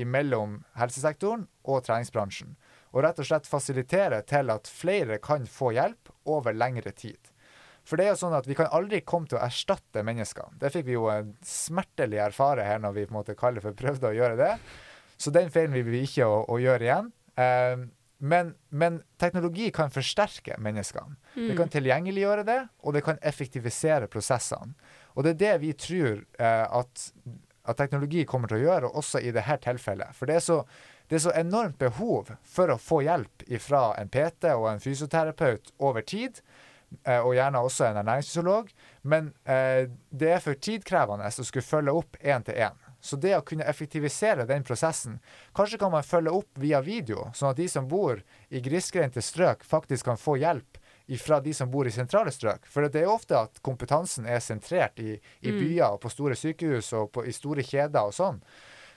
mellom 0.00 0.62
helsesektoren 0.80 1.42
og 1.68 1.82
treningsbransjen. 1.84 2.54
Og 2.94 3.04
rett 3.04 3.18
og 3.20 3.26
slett 3.28 3.48
fasilitere 3.50 4.22
til 4.24 4.48
at 4.48 4.70
flere 4.70 5.18
kan 5.22 5.44
få 5.46 5.74
hjelp 5.76 6.08
over 6.24 6.56
lengre 6.56 6.94
tid. 6.96 7.18
For 7.88 7.98
det 7.98 8.06
er 8.06 8.12
jo 8.12 8.20
sånn 8.22 8.36
at 8.36 8.48
vi 8.48 8.56
kan 8.58 8.70
aldri 8.76 9.00
komme 9.06 9.30
til 9.30 9.38
å 9.38 9.44
erstatte 9.44 10.04
mennesker. 10.06 10.52
Det 10.60 10.72
fikk 10.74 10.86
vi 10.88 10.96
jo 10.96 11.08
en 11.12 11.32
smertelig 11.46 12.20
erfare 12.22 12.66
her 12.66 12.82
når 12.82 12.96
vi 12.96 13.06
på 13.06 13.14
en 13.14 13.20
måte 13.20 13.38
kaller 13.38 13.64
for 13.64 13.76
prøvde 13.76 14.10
å 14.10 14.16
gjøre 14.16 14.38
det. 14.40 14.52
Så 15.20 15.32
den 15.34 15.50
feilen 15.52 15.76
vil 15.76 15.90
vi 15.90 16.04
ikke 16.06 16.28
å, 16.28 16.44
å 16.48 16.60
gjøre 16.60 16.86
igjen. 16.86 17.10
Eh, 17.40 17.82
men, 18.20 18.54
men 18.68 19.00
teknologi 19.20 19.70
kan 19.72 19.92
forsterke 19.92 20.58
menneskene. 20.60 21.16
Det 21.48 21.56
kan 21.56 21.72
tilgjengeliggjøre 21.72 22.44
det, 22.44 22.58
og 22.84 22.96
det 22.96 23.04
kan 23.06 23.20
effektivisere 23.24 24.10
prosessene. 24.12 24.76
Og 25.16 25.24
det 25.24 25.34
er 25.34 25.40
det 25.40 25.54
vi 25.64 25.72
tror 25.76 26.20
eh, 26.36 26.66
at 26.68 27.08
at 27.70 27.78
teknologi 27.78 28.24
kommer 28.28 28.50
til 28.50 28.60
å 28.60 28.64
gjøre, 28.64 28.90
også 28.98 29.20
i 29.22 29.32
dette 29.34 29.58
tilfellet. 29.64 30.16
For 30.16 30.30
det 30.30 30.38
er, 30.38 30.44
så, 30.44 30.58
det 31.10 31.18
er 31.18 31.24
så 31.26 31.34
enormt 31.36 31.78
behov 31.80 32.32
for 32.46 32.72
å 32.72 32.78
få 32.80 33.02
hjelp 33.06 33.44
fra 33.62 33.90
en 34.00 34.10
PT 34.12 34.52
og 34.54 34.66
en 34.72 34.82
fysioterapeut 34.82 35.72
over 35.78 36.06
tid. 36.06 36.40
Eh, 37.04 37.20
og 37.22 37.36
gjerne 37.36 37.60
også 37.62 37.86
en 37.86 38.00
ernæringsfysiolog. 38.02 38.70
Men 39.02 39.32
eh, 39.44 39.88
det 40.10 40.32
er 40.34 40.42
for 40.44 40.58
tidkrevende 40.58 41.28
å 41.30 41.46
skulle 41.46 41.66
følge 41.66 41.94
opp 41.94 42.18
én 42.20 42.44
til 42.46 42.58
én. 42.66 42.86
Så 43.00 43.16
det 43.16 43.32
å 43.36 43.44
kunne 43.46 43.64
effektivisere 43.64 44.44
den 44.44 44.60
prosessen 44.60 45.14
Kanskje 45.56 45.78
kan 45.80 45.92
man 45.94 46.04
følge 46.04 46.34
opp 46.36 46.58
via 46.60 46.82
video, 46.84 47.30
sånn 47.32 47.54
at 47.54 47.56
de 47.56 47.68
som 47.72 47.86
bor 47.88 48.20
i 48.52 48.60
grisgrendte 48.60 49.22
strøk, 49.24 49.64
faktisk 49.64 50.10
kan 50.10 50.20
få 50.20 50.36
hjelp 50.42 50.76
fra 51.18 51.40
de 51.42 51.54
som 51.56 51.70
bor 51.70 51.88
i 51.88 51.90
sentrale 51.90 52.30
strøk. 52.30 52.68
For 52.70 52.86
det 52.86 53.00
er 53.00 53.10
ofte 53.10 53.38
at 53.38 53.58
kompetansen 53.66 54.28
er 54.30 54.38
sentrert 54.44 55.00
i, 55.02 55.16
i 55.40 55.50
mm. 55.50 55.56
byer 55.58 55.96
og 55.96 56.02
på 56.04 56.12
store 56.12 56.36
sykehus 56.38 56.92
og 56.94 57.08
på, 57.16 57.24
i 57.26 57.34
store 57.34 57.64
kjeder 57.66 58.12
og 58.12 58.14
sånn. 58.14 58.38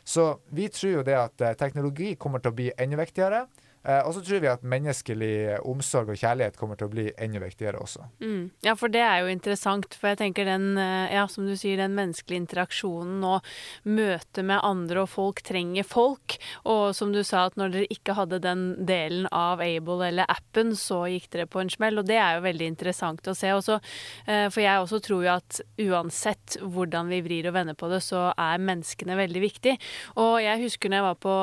Så 0.03 0.27
vi 0.51 0.67
tror 0.69 0.99
jo 0.99 1.06
det 1.08 1.15
at 1.17 1.41
eh, 1.41 1.56
teknologi 1.58 2.12
kommer 2.19 2.43
til 2.43 2.51
å 2.51 2.58
bli 2.60 2.69
enda 2.77 2.99
viktigere. 2.99 3.45
Eh, 3.84 4.00
og 4.08 4.13
så 4.15 4.24
tror 4.24 4.41
vi 4.43 4.52
at 4.52 4.63
menneskelig 4.63 5.60
omsorg 5.67 6.13
og 6.13 6.19
kjærlighet 6.19 6.58
kommer 6.60 6.80
til 6.80 6.88
å 6.88 6.93
bli 6.93 7.06
enda 7.19 7.41
viktigere 7.43 7.82
også. 7.84 8.08
Mm. 8.24 8.46
Ja, 8.63 8.76
for 8.80 8.91
det 8.93 9.04
er 9.04 9.24
jo 9.24 9.32
interessant. 9.34 9.98
For 10.00 10.13
jeg 10.13 10.22
tenker 10.22 10.48
den, 10.48 10.78
eh, 10.78 11.13
ja, 11.15 11.26
som 11.28 11.48
du 11.48 11.56
sier, 11.60 11.78
den 11.78 11.96
menneskelige 11.98 12.43
interaksjonen 12.46 13.24
og 13.28 13.43
møtet 13.84 14.43
med 14.46 14.63
andre, 14.63 15.04
og 15.04 15.12
folk 15.12 15.43
trenger 15.43 15.84
folk. 15.84 16.38
Og 16.65 16.96
som 16.96 17.12
du 17.12 17.24
sa, 17.24 17.46
at 17.48 17.60
når 17.60 17.76
dere 17.76 17.91
ikke 17.91 18.15
hadde 18.15 18.41
den 18.43 18.86
delen 18.86 19.28
av 19.32 19.62
Able 19.62 20.08
eller 20.08 20.30
appen, 20.32 20.76
så 20.80 21.04
gikk 21.12 21.30
dere 21.36 21.48
på 21.48 21.60
en 21.60 21.72
smell. 21.74 22.00
Og 22.00 22.08
det 22.08 22.19
er 22.22 22.38
jo 22.38 22.48
veldig 22.48 22.72
interessant 22.72 23.28
å 23.28 23.36
se. 23.36 23.52
Også, 23.52 23.82
eh, 24.28 24.48
for 24.50 24.62
jeg 24.62 24.80
også 24.80 25.02
tror 25.04 25.24
jo 25.24 25.34
at 25.36 25.62
uansett 25.80 26.58
hvordan 26.62 27.10
vi 27.12 27.22
vrir 27.22 27.48
og 27.48 27.54
vender 27.60 27.76
på 27.76 27.89
det, 27.91 28.02
så 28.04 28.32
er 28.38 28.63
menneskene 28.63 29.19
veldig 29.19 29.41
viktig. 29.43 29.80
Og 30.15 30.39
jeg 30.41 30.63
husker 30.63 30.89
når 30.89 31.02
jeg 31.02 31.10
var 31.12 31.19
på 31.19 31.36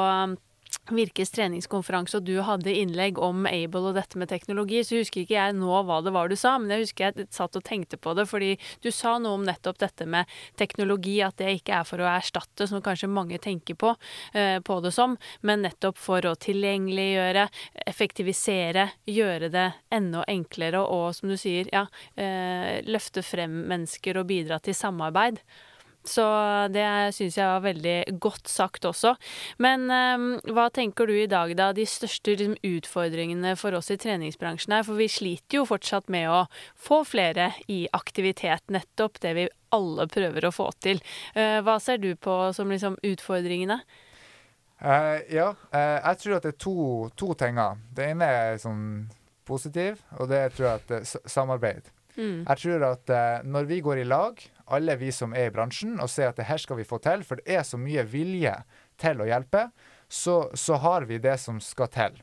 Virkes 0.91 1.31
treningskonferanse, 1.31 2.19
og 2.19 2.27
du 2.27 2.41
hadde 2.43 2.73
innlegg 2.75 3.19
om 3.23 3.45
Able 3.47 3.93
og 3.93 3.95
dette 3.95 4.19
med 4.19 4.31
teknologi, 4.31 4.81
så 4.87 4.99
husker 4.99 5.23
ikke 5.23 5.37
jeg 5.37 5.55
nå 5.59 5.71
hva 5.87 6.01
det 6.03 6.13
var 6.15 6.31
du 6.31 6.35
sa, 6.39 6.57
men 6.59 6.73
jeg 6.75 6.87
husker 6.87 7.07
jeg 7.07 7.29
satt 7.35 7.59
og 7.59 7.65
tenkte 7.67 7.99
på 8.01 8.15
det, 8.19 8.27
fordi 8.31 8.57
du 8.83 8.91
sa 8.95 9.17
noe 9.23 9.39
om 9.39 9.47
nettopp 9.47 9.79
dette 9.83 10.07
med 10.11 10.31
teknologi, 10.59 11.21
at 11.23 11.39
det 11.39 11.55
ikke 11.61 11.79
er 11.79 11.87
for 11.87 12.03
å 12.03 12.11
erstatte, 12.11 12.67
som 12.71 12.83
kanskje 12.83 13.11
mange 13.11 13.39
tenker 13.43 13.79
på, 13.79 13.95
eh, 14.35 14.59
på 14.67 14.81
det 14.83 14.93
som, 14.97 15.15
men 15.47 15.63
nettopp 15.67 15.99
for 16.01 16.27
å 16.27 16.35
tilgjengeliggjøre, 16.35 17.47
effektivisere, 17.87 18.89
gjøre 19.07 19.51
det 19.55 19.69
enda 19.95 20.27
enklere 20.31 20.83
og, 20.83 21.11
som 21.19 21.31
du 21.31 21.39
sier, 21.39 21.71
ja, 21.71 21.87
eh, 22.19 22.81
løfte 22.87 23.23
frem 23.27 23.63
mennesker 23.71 24.19
og 24.19 24.31
bidra 24.31 24.59
til 24.59 24.75
samarbeid. 24.75 25.43
Så 26.07 26.25
det 26.73 27.13
syns 27.13 27.37
jeg 27.37 27.45
var 27.45 27.61
veldig 27.65 27.97
godt 28.23 28.49
sagt 28.49 28.87
også. 28.89 29.15
Men 29.61 29.85
um, 29.93 30.29
hva 30.49 30.71
tenker 30.73 31.11
du 31.11 31.15
i 31.19 31.29
dag, 31.29 31.53
da? 31.59 31.71
De 31.77 31.85
største 31.89 32.37
liksom, 32.39 32.57
utfordringene 32.65 33.53
for 33.61 33.77
oss 33.77 33.93
i 33.93 33.99
treningsbransjen 34.01 34.79
er, 34.79 34.87
For 34.87 34.97
vi 34.97 35.11
sliter 35.13 35.61
jo 35.61 35.67
fortsatt 35.69 36.09
med 36.13 36.31
å 36.33 36.45
få 36.81 37.03
flere 37.05 37.51
i 37.69 37.83
aktivitet. 37.93 38.65
Nettopp 38.73 39.21
det 39.21 39.35
vi 39.37 39.49
alle 39.77 40.09
prøver 40.11 40.49
å 40.49 40.55
få 40.55 40.71
til. 40.81 41.03
Uh, 41.37 41.61
hva 41.67 41.77
ser 41.83 42.01
du 42.01 42.15
på 42.17 42.39
som 42.57 42.73
liksom, 42.73 42.97
utfordringene? 43.05 43.83
Uh, 44.81 45.21
ja, 45.29 45.51
uh, 45.75 45.99
jeg 46.01 46.23
tror 46.23 46.39
at 46.39 46.49
det 46.49 46.55
er 46.55 46.61
to, 46.65 46.77
to 47.13 47.35
ting. 47.37 47.61
Det 47.93 48.09
ene 48.15 48.29
er 48.41 48.63
sånn 48.63 48.85
positiv, 49.45 50.01
og 50.17 50.31
det 50.33 50.47
tror 50.55 50.71
jeg 50.71 50.81
at 50.81 50.95
det 50.95 51.29
samarbeid. 51.29 51.93
Mm. 52.17 52.47
Jeg 52.49 52.57
tror 52.59 52.85
at 52.89 53.13
når 53.47 53.69
vi 53.69 53.79
går 53.85 54.01
i 54.03 54.09
lag 54.09 54.41
alle 54.73 54.97
vi 55.01 55.11
som 55.15 55.35
er 55.37 55.51
i 55.51 55.55
bransjen, 55.55 55.99
og 56.01 56.11
se 56.11 56.27
at 56.27 56.39
det 56.39 56.49
her 56.49 56.61
skal 56.63 56.81
vi 56.81 56.89
få 56.89 57.01
til, 57.03 57.25
for 57.27 57.41
det 57.41 57.59
er 57.59 57.67
så 57.67 57.81
mye 57.81 58.07
vilje 58.09 58.55
til 59.01 59.23
å 59.23 59.29
hjelpe, 59.29 59.69
så, 60.11 60.43
så 60.55 60.81
har 60.83 61.07
vi 61.11 61.21
det 61.23 61.37
som 61.43 61.61
skal 61.63 61.91
til. 61.95 62.19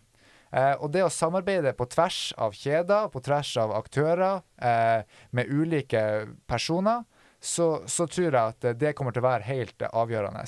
Eh, 0.51 0.73
og 0.79 0.91
det 0.93 1.03
å 1.03 1.11
samarbeide 1.11 1.73
på 1.77 1.87
tvers 1.91 2.31
av 2.39 2.55
kjeder, 2.55 3.09
på 3.11 3.21
tvers 3.23 3.53
av 3.61 3.73
aktører, 3.77 4.43
eh, 4.59 5.03
med 5.35 5.51
ulike 5.51 6.01
personer, 6.47 7.03
så, 7.39 7.83
så, 7.85 8.07
tror 8.07 8.31
jeg 8.31 8.41
at 8.41 8.69
det 8.79 8.95
kommer 8.97 9.13
til 9.13 9.21
å 9.21 9.29
være 9.29 9.47
helt 9.47 9.83
avgjørende. 9.91 10.45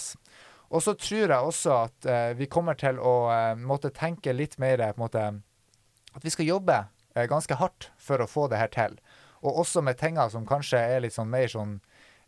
Og 0.69 0.83
så 0.85 0.93
tror 0.97 1.31
jeg 1.31 1.49
også 1.51 1.75
at 1.85 2.07
eh, 2.09 2.31
vi 2.37 2.49
kommer 2.49 2.77
til 2.77 2.99
å 3.01 3.29
eh, 3.33 3.53
måtte 3.57 3.93
tenke 3.93 4.33
litt 4.33 4.57
mer 4.61 4.81
måte, 4.97 5.41
At 6.13 6.25
vi 6.25 6.29
skal 6.29 6.45
jobbe 6.45 6.77
eh, 7.15 7.25
ganske 7.29 7.55
hardt 7.55 7.91
for 7.97 8.21
å 8.21 8.29
få 8.29 8.47
det 8.49 8.57
her 8.61 8.73
til. 8.73 8.99
Og 9.41 9.61
også 9.63 9.81
med 9.81 9.97
tinga 9.97 10.29
som 10.29 10.45
kanskje 10.45 10.77
er 10.77 11.01
litt 11.01 11.15
sånn 11.15 11.29
mer 11.29 11.47
sånn 11.47 11.79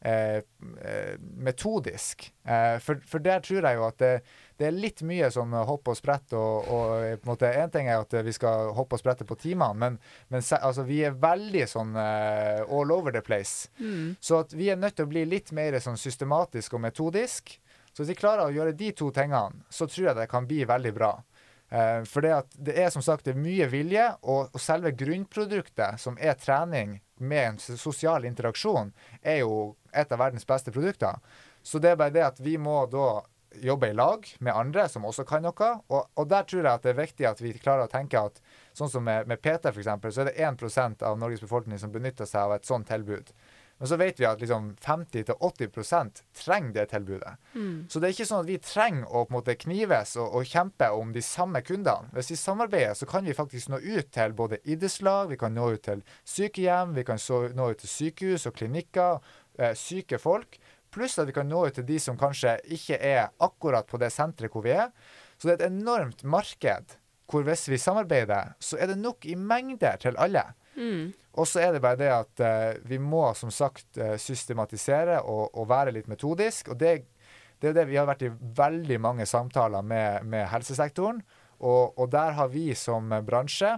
Eh, 0.03 0.35
eh, 0.37 1.19
metodisk. 1.19 2.33
Eh, 2.43 2.79
for, 2.79 2.97
for, 3.05 3.21
der 3.21 3.39
tror 3.39 3.67
jeg 3.67 3.77
jo 3.77 3.83
at 3.85 3.99
det, 4.01 4.09
det, 4.57 4.65
er 4.65 4.73
litt 4.73 5.03
mye 5.05 5.27
sånn 5.29 5.53
hopp 5.53 5.91
og 5.93 5.97
sprett. 5.99 6.33
Og, 6.33 6.69
og 6.73 6.93
på 7.21 7.27
en 7.27 7.29
måte, 7.29 7.51
en 7.53 7.69
ting 7.69 7.85
er 7.85 8.01
at 8.01 8.15
vi 8.25 8.33
skal 8.33 8.71
hoppe 8.73 8.97
og 8.97 9.03
sprette 9.03 9.27
på 9.29 9.37
timene, 9.37 9.77
men, 9.77 9.99
men 10.33 10.41
altså, 10.57 10.87
vi 10.89 11.03
er 11.05 11.19
veldig 11.21 11.67
sånn 11.69 11.93
eh, 12.01 12.63
all 12.65 12.93
over 12.95 13.13
the 13.13 13.21
place. 13.21 13.69
Mm. 13.77 14.15
Så 14.17 14.41
at 14.41 14.55
vi 14.57 14.71
er 14.73 14.79
nødt 14.81 14.97
til 14.97 15.05
å 15.05 15.11
bli 15.11 15.27
litt 15.29 15.53
mer 15.53 15.77
sånn 15.83 16.01
systematisk 16.01 16.79
og 16.79 16.81
metodisk. 16.87 17.53
Så 17.91 18.01
hvis 18.01 18.15
vi 18.15 18.21
klarer 18.23 18.47
å 18.47 18.55
gjøre 18.55 18.73
de 18.79 18.89
to 18.97 19.11
tingene, 19.13 19.67
så 19.69 19.85
tror 19.85 20.07
jeg 20.07 20.17
det 20.17 20.31
kan 20.31 20.49
bli 20.49 20.63
veldig 20.65 20.95
bra. 20.97 21.11
Uh, 21.71 22.01
for 22.09 22.25
det, 22.25 22.33
det 22.59 22.73
er 22.83 22.89
som 22.91 23.03
sagt 23.05 23.27
det 23.27 23.35
er 23.35 23.43
mye 23.43 23.67
vilje, 23.71 24.09
og, 24.27 24.49
og 24.51 24.59
selve 24.59 24.91
grunnproduktet, 24.97 26.01
som 26.01 26.17
er 26.19 26.35
trening 26.39 26.97
med 27.21 27.45
en 27.45 27.61
sosial 27.61 28.25
interaksjon, 28.27 28.89
er 29.21 29.43
jo 29.43 29.75
et 29.93 30.11
av 30.11 30.21
verdens 30.21 30.47
beste 30.47 30.73
produkter. 30.73 31.19
Så 31.63 31.79
det 31.79 31.93
er 31.93 31.99
bare 31.99 32.15
det 32.15 32.25
at 32.25 32.41
vi 32.41 32.57
må 32.61 32.83
da 32.91 33.21
jobbe 33.61 33.89
i 33.89 33.93
lag 33.93 34.27
med 34.39 34.55
andre 34.55 34.87
som 34.89 35.05
også 35.05 35.25
kan 35.27 35.43
noe. 35.45 35.71
Og, 35.91 36.05
og 36.15 36.29
der 36.31 36.45
tror 36.47 36.63
jeg 36.63 36.73
at 36.73 36.85
det 36.85 36.93
er 36.93 37.01
viktig 37.01 37.27
at 37.27 37.41
vi 37.43 37.53
klarer 37.57 37.87
å 37.87 37.91
tenke 37.91 38.19
at 38.19 38.39
sånn 38.77 38.91
som 38.91 39.03
med, 39.05 39.27
med 39.27 39.41
PT, 39.43 39.73
f.eks., 39.73 39.89
så 40.15 40.23
er 40.23 40.31
det 40.31 40.37
1% 40.39 41.03
av 41.07 41.19
Norges 41.19 41.43
befolkning 41.43 41.81
som 41.81 41.91
benytter 41.91 42.29
seg 42.29 42.47
av 42.47 42.55
et 42.57 42.69
sånt 42.69 42.87
tilbud. 42.91 43.33
Men 43.81 43.89
så 43.89 43.97
vet 43.97 44.19
vi 44.19 44.25
at 44.29 44.37
liksom 44.37 44.75
50-80 44.77 46.19
trenger 46.37 46.73
det 46.75 46.83
tilbudet. 46.91 47.31
Mm. 47.55 47.87
Så 47.89 47.97
det 47.97 48.11
er 48.11 48.13
ikke 48.13 48.27
sånn 48.29 48.43
at 48.43 48.51
vi 48.51 48.57
trenger 48.61 49.07
å 49.09 49.23
på 49.25 49.33
en 49.33 49.37
måte 49.39 49.55
knives 49.57 50.11
og, 50.21 50.35
og, 50.37 50.45
kjempe 50.45 50.91
om 50.93 51.09
de 51.15 51.23
samme 51.25 51.63
kundene. 51.65 52.11
Hvis 52.13 52.29
vi 52.29 52.37
samarbeider, 52.37 52.93
så 52.99 53.09
kan 53.09 53.25
vi 53.25 53.33
faktisk 53.33 53.71
nå 53.73 53.79
ut 53.81 54.11
til 54.13 54.35
både 54.37 54.61
idrettslag, 54.69 55.33
vi 55.33 55.39
kan 55.41 55.57
nå 55.57 55.71
ut 55.73 55.81
til 55.87 56.05
sykehjem, 56.29 56.93
vi 56.93 57.07
kan 57.09 57.17
nå 57.57 57.71
ut 57.71 57.81
til 57.81 57.89
sykehus 57.95 58.45
og 58.51 58.53
klinikker 58.61 59.33
eh, 59.59 59.73
syke 59.77 60.19
folk. 60.21 60.59
Pluss 60.91 61.19
at 61.21 61.29
vi 61.29 61.35
kan 61.35 61.47
nå 61.47 61.65
ut 61.67 61.77
til 61.77 61.87
de 61.87 61.99
som 62.03 62.17
kanskje 62.19 62.57
ikke 62.75 62.97
er 62.99 63.29
akkurat 63.39 63.87
på 63.87 63.99
det 64.01 64.11
senteret 64.11 64.51
hvor 64.51 64.65
vi 64.65 64.75
er. 64.75 64.91
Så 65.37 65.47
det 65.47 65.53
er 65.55 65.61
et 65.61 65.69
enormt 65.71 66.25
marked 66.27 66.97
hvor 67.31 67.45
hvis 67.47 67.69
vi 67.71 67.79
samarbeider, 67.79 68.53
så 68.59 68.75
er 68.75 68.91
det 68.91 68.99
nok 68.99 69.25
i 69.25 69.37
mengder 69.39 69.95
til 70.01 70.17
alle. 70.19 70.43
Mm. 70.75 71.13
Og 71.39 71.47
så 71.47 71.61
er 71.63 71.71
det 71.71 71.83
bare 71.83 71.99
det 71.99 72.09
at 72.11 72.43
uh, 72.43 72.89
vi 72.89 72.99
må 72.99 73.23
som 73.39 73.51
sagt 73.53 73.99
uh, 73.99 74.17
systematisere 74.19 75.21
og, 75.21 75.47
og, 75.55 75.69
være 75.69 75.93
litt 75.95 76.09
metodisk. 76.11 76.73
Og 76.73 76.79
det, 76.79 77.05
det 77.63 77.71
er 77.71 77.77
det 77.79 77.87
vi 77.87 77.99
har 77.99 78.09
vært 78.09 78.25
i 78.27 78.33
veldig 78.59 78.99
mange 78.99 79.27
samtaler 79.29 79.85
med, 79.85 80.27
med 80.27 80.49
helsesektoren. 80.51 81.23
Og, 81.61 81.93
og, 81.97 82.07
der 82.11 82.35
har 82.35 82.49
vi 82.51 82.71
som 82.75 83.11
bransje 83.23 83.75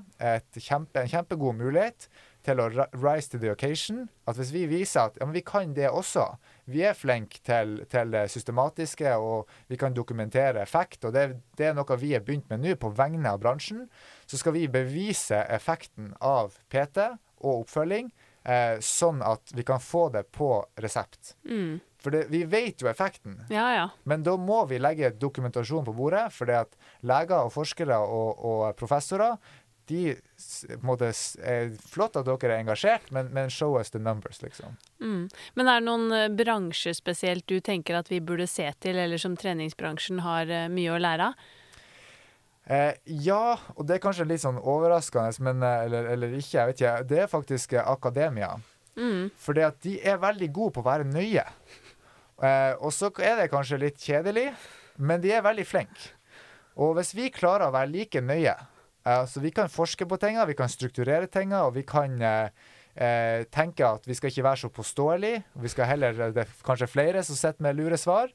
kjempe, 0.56 1.04
en 1.04 1.12
kjempegod 1.12 1.58
mulighet 1.60 2.08
til 2.44 2.60
å 2.60 2.68
rise 2.72 3.32
to 3.32 3.40
the 3.42 3.52
occasion. 3.52 4.08
At 4.28 4.38
hvis 4.40 4.54
vi 4.54 4.66
viser 4.72 5.08
at 5.08 5.20
ja, 5.20 5.28
vi 5.32 5.44
kan 5.46 5.74
det 5.76 5.90
også, 5.90 6.26
vi 6.72 6.84
er 6.88 6.98
flinke 6.98 7.42
til, 7.46 7.80
til, 7.92 8.12
det 8.14 8.26
systematiske 8.32 9.16
og 9.20 9.52
vi 9.72 9.80
kan 9.80 9.96
dokumentere 9.96 10.64
effekt, 10.64 11.04
og 11.06 11.16
det, 11.16 11.30
det 11.58 11.70
er 11.70 11.78
noe 11.78 12.00
vi 12.00 12.14
har 12.16 12.26
begynt 12.26 12.50
med 12.52 12.64
nå 12.64 12.76
på 12.80 12.94
vegne 12.96 13.32
av 13.32 13.42
bransjen, 13.44 13.88
så 14.28 14.40
skal 14.40 14.58
vi 14.58 14.68
bevise 14.72 15.44
effekten 15.52 16.14
av 16.22 16.60
PT 16.72 17.10
og 17.44 17.64
oppfølging, 17.64 18.12
eh, 18.48 18.78
sånn 18.84 19.24
at 19.26 19.56
vi 19.56 19.66
kan 19.68 19.82
få 19.84 20.08
det 20.14 20.28
på 20.36 20.56
resept. 20.84 21.36
Mm. 21.48 21.82
For 22.04 22.12
det, 22.12 22.26
vi 22.34 22.42
vet 22.44 22.84
jo 22.84 22.90
effekten, 22.92 23.38
ja, 23.54 23.68
ja. 23.78 23.84
men 24.04 24.26
da 24.26 24.34
må 24.36 24.66
vi 24.68 24.76
legge 24.82 25.14
dokumentasjon 25.16 25.86
på 25.88 25.94
bordet. 25.96 26.26
For 26.36 26.52
leger 26.52 27.38
og 27.38 27.54
forskere 27.56 28.00
og, 28.04 28.42
og 28.44 28.64
professorer 28.80 29.38
de 29.90 30.16
måte, 30.86 31.10
er 31.44 31.74
Flott 31.90 32.16
at 32.20 32.28
dere 32.28 32.54
er 32.54 32.62
engasjert, 32.62 33.10
men, 33.16 33.32
men 33.36 33.52
show 33.54 33.78
us 33.80 33.92
the 33.94 34.00
numbers, 34.00 34.42
liksom. 34.44 34.78
Mm. 35.04 35.26
Men 35.60 35.72
er 35.72 35.82
det 35.82 35.88
noen 35.88 36.08
uh, 36.14 36.30
bransjer 36.32 36.96
spesielt 36.98 37.48
du 37.52 37.60
tenker 37.60 38.00
at 38.00 38.12
vi 38.12 38.22
burde 38.24 38.48
se 38.48 38.70
til, 38.84 39.00
eller 39.00 39.22
som 39.22 39.36
treningsbransjen 39.40 40.24
har 40.24 40.52
uh, 40.52 40.70
mye 40.72 40.94
å 40.94 41.02
lære 41.02 41.34
av? 41.34 41.52
Eh, 42.64 42.94
ja, 43.04 43.58
og 43.76 43.88
det 43.88 43.98
er 43.98 44.04
kanskje 44.04 44.28
litt 44.28 44.44
sånn 44.44 44.60
overraskende, 44.60 45.36
men, 45.44 45.64
eh, 45.68 45.82
eller, 45.88 46.08
eller, 46.14 46.36
ikke, 46.38 46.56
jeg 46.56 46.70
vet 46.70 46.80
ikke. 46.80 46.94
Det 47.10 47.20
er 47.24 47.32
faktisk 47.32 47.76
akademia. 47.82 48.54
Mm. 48.96 49.32
At 49.66 49.82
de 49.84 49.98
er 50.00 50.22
veldig 50.22 50.50
gode 50.54 50.78
på 50.78 50.84
å 50.84 50.88
være 50.88 51.10
nøye. 51.10 51.44
Eh, 52.44 52.74
og 52.80 52.94
så 52.96 53.12
er 53.20 53.42
det 53.42 53.52
kanskje 53.52 53.82
litt 53.82 54.00
kjedelig, 54.00 54.54
men 54.98 55.22
de 55.24 55.34
er 55.34 55.44
veldig 55.44 55.66
flinke. 55.68 56.14
Og 56.80 56.96
hvis 56.98 57.14
vi 57.14 57.34
klarer 57.34 57.68
å 57.68 57.76
være 57.76 57.92
like 57.92 58.22
nøye 58.24 58.56
Uh, 59.04 59.26
så 59.28 59.44
vi 59.44 59.52
kan 59.52 59.72
forske 59.72 60.08
på 60.08 60.18
tinga, 60.18 60.46
vi 60.48 60.56
kan 60.56 60.72
strukturere 60.72 61.28
tinga, 61.28 61.66
og 61.68 61.76
vi 61.76 61.84
kan, 61.88 62.16
uh, 62.22 62.48
uh, 62.96 63.44
tenke 63.52 63.88
at 63.88 64.08
vi 64.08 64.16
skal 64.16 64.32
ikke 64.32 64.46
være 64.48 64.62
så 64.64 64.72
påståelige, 64.72 65.44
vi 65.60 65.72
skal 65.74 65.92
heller 65.92 66.16
det 66.24 66.46
er 66.46 66.56
kanskje 66.64 66.88
flere 66.88 67.24
som 67.28 67.40
sitter 67.40 67.68
med 67.68 67.76
lure 67.80 68.00
svar, 68.00 68.32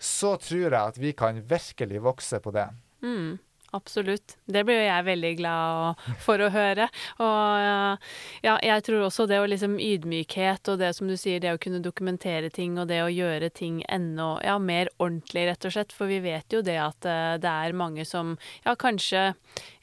så 0.00 0.36
tror 0.40 0.70
jeg 0.70 0.80
at 0.80 0.98
vi 1.00 1.12
kan 1.12 1.42
virkelig 1.44 2.02
vokse 2.02 2.40
på 2.40 2.54
det. 2.56 2.70
Mm. 3.04 3.38
Absolutt. 3.72 4.34
Det 4.50 4.64
blir 4.66 4.80
jo 4.80 4.86
jeg 4.88 5.06
veldig 5.06 5.30
glad 5.38 6.00
for 6.24 6.42
å 6.42 6.48
høre. 6.50 6.88
Og 7.22 8.08
ja, 8.42 8.56
jeg 8.66 8.84
tror 8.86 9.04
også 9.06 9.28
det 9.30 9.38
å 9.38 9.46
liksom 9.46 9.76
ydmykhet 9.78 10.72
og 10.72 10.80
det 10.80 10.90
som 10.96 11.06
du 11.06 11.14
sier, 11.14 11.38
det 11.42 11.52
å 11.54 11.60
kunne 11.62 11.82
dokumentere 11.84 12.50
ting 12.50 12.74
og 12.80 12.88
det 12.90 12.98
å 13.04 13.12
gjøre 13.12 13.52
ting 13.54 13.78
enda 13.86 14.32
ja, 14.42 14.56
mer 14.58 14.90
ordentlig, 14.98 15.46
rett 15.52 15.68
og 15.68 15.76
slett. 15.76 15.94
For 15.94 16.10
vi 16.10 16.18
vet 16.24 16.50
jo 16.50 16.64
det 16.66 16.80
at 16.82 17.06
det 17.42 17.52
er 17.52 17.78
mange 17.78 18.06
som 18.08 18.34
ja, 18.64 18.74
kanskje 18.74 19.28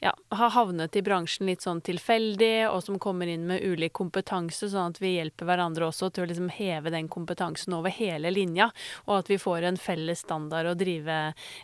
ja, 0.00 0.12
har 0.28 0.50
havnet 0.54 0.96
i 0.96 1.02
bransjen 1.02 1.48
litt 1.48 1.64
sånn 1.64 1.80
tilfeldig, 1.82 2.68
og 2.70 2.84
som 2.84 3.00
kommer 3.02 3.26
inn 3.26 3.48
med 3.48 3.64
ulik 3.66 3.96
kompetanse, 3.98 4.68
sånn 4.70 4.92
at 4.92 5.00
vi 5.02 5.16
hjelper 5.16 5.48
hverandre 5.48 5.88
også 5.88 6.12
til 6.14 6.22
å 6.22 6.28
liksom 6.30 6.52
heve 6.54 6.92
den 6.94 7.08
kompetansen 7.10 7.74
over 7.74 7.90
hele 7.90 8.30
linja, 8.30 8.68
og 9.08 9.16
at 9.16 9.32
vi 9.32 9.40
får 9.42 9.66
en 9.66 9.80
felles 9.80 10.22
standard 10.22 10.70
å 10.70 10.76
drive, 10.78 11.16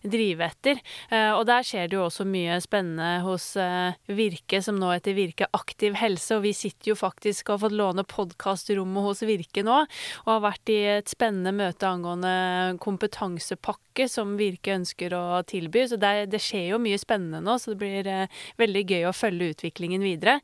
drive 0.03 0.49
etter. 0.49 0.83
Uh, 1.13 1.37
og 1.37 1.45
der 1.47 1.67
skjer 1.67 1.87
det 1.91 1.99
jo 1.99 2.09
også 2.09 2.27
mye 2.27 2.59
spennende 2.65 3.23
hos 3.23 3.53
uh, 3.61 3.95
Virke, 4.11 4.59
som 4.65 4.81
nå 4.83 4.91
heter 4.97 5.15
Virke 5.15 5.49
Aktiv 5.55 5.95
helse. 6.01 6.35
Og 6.35 6.45
vi 6.49 6.55
sitter 6.57 6.91
jo 6.91 6.99
faktisk 6.99 7.49
og 7.49 7.57
har 7.57 7.63
fått 7.69 7.79
låne 7.79 8.07
podkastrommet 8.09 9.07
hos 9.07 9.23
Virke 9.27 9.63
nå, 9.67 9.79
og 10.25 10.33
har 10.33 10.43
vært 10.49 10.75
i 10.75 10.81
et 10.97 11.13
spennende 11.13 11.55
møte 11.55 11.87
angående 11.87 12.35
kompetansepakke 12.83 14.09
som 14.11 14.35
Virke 14.41 14.75
ønsker 14.75 15.15
å 15.15 15.25
tilby. 15.47 15.87
Så 15.87 16.01
det, 16.03 16.15
det 16.35 16.43
skjer 16.43 16.73
jo 16.73 16.83
mye 16.83 16.99
spennende 16.99 17.45
nå, 17.45 17.59
så 17.63 17.75
det 17.75 17.81
blir 17.85 18.11
uh, 18.11 18.24
veldig 18.61 18.85
gøy 18.91 19.09
å 19.09 19.15
følge 19.17 19.53
utviklingen 19.55 20.05
videre. 20.05 20.39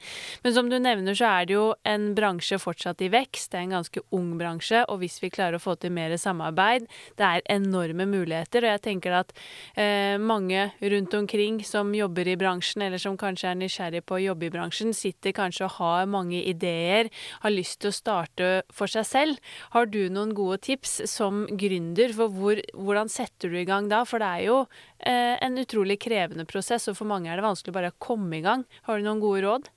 Men 0.45 0.57
som 0.57 0.71
du 0.71 0.79
nevner, 0.79 1.16
så 1.16 1.29
er 1.31 1.49
det 1.49 1.57
jo 1.57 1.66
en 1.88 2.11
bransje 2.16 2.61
fortsatt 2.61 3.03
i 3.05 3.11
vekst. 3.12 3.51
Det 3.53 3.61
er 3.61 3.66
en 3.66 3.77
ganske 3.79 4.05
ung 4.16 4.33
bransje, 4.40 4.85
og 4.88 5.01
hvis 5.03 5.21
vi 5.23 5.33
klarer 5.33 5.59
å 5.59 5.62
få 5.62 5.77
til 5.81 5.95
mer 5.95 6.14
samarbeid, 6.21 6.88
det 7.19 7.27
er 7.27 7.47
enorme 7.53 8.07
muligheter. 8.11 8.66
Og 8.66 8.75
jeg 8.75 8.85
tenker 8.87 9.16
at 9.21 9.35
eh, 9.75 10.16
mange 10.21 10.71
rundt 10.81 11.16
omkring 11.16 11.61
som 11.66 11.95
jobber 11.97 12.29
i 12.31 12.38
bransjen, 12.40 12.85
eller 12.87 13.03
som 13.03 13.19
kanskje 13.21 13.53
er 13.53 13.61
nysgjerrig 13.61 14.05
på 14.07 14.19
å 14.19 14.23
jobbe 14.31 14.49
i 14.49 14.53
bransjen, 14.55 14.95
sitter 14.97 15.35
kanskje 15.37 15.66
og 15.66 15.77
har 15.79 16.11
mange 16.11 16.43
ideer, 16.43 17.11
har 17.45 17.55
lyst 17.55 17.81
til 17.83 17.93
å 17.93 17.97
starte 17.97 18.51
for 18.75 18.90
seg 18.90 19.07
selv. 19.09 19.53
Har 19.75 19.90
du 19.90 20.03
noen 20.12 20.35
gode 20.37 20.61
tips 20.66 21.01
som 21.11 21.45
gründer 21.51 22.14
for 22.16 22.33
hvor, 22.35 22.61
hvordan 22.75 23.11
setter 23.12 23.53
du 23.53 23.59
i 23.61 23.66
gang 23.69 23.90
da? 23.90 24.03
For 24.09 24.23
det 24.23 24.31
er 24.31 24.47
jo 24.49 24.59
eh, 24.62 24.89
en 25.09 25.59
utrolig 25.61 25.97
krevende 26.03 26.45
prosess, 26.49 26.89
og 26.91 26.99
for 26.99 27.09
mange 27.09 27.31
er 27.31 27.41
det 27.41 27.47
vanskelig 27.47 27.75
bare 27.77 27.93
å 27.93 27.99
komme 28.03 28.39
i 28.39 28.45
gang. 28.45 28.67
Har 28.89 28.99
du 28.99 29.07
noen 29.07 29.23
gode 29.23 29.45
råd? 29.47 29.71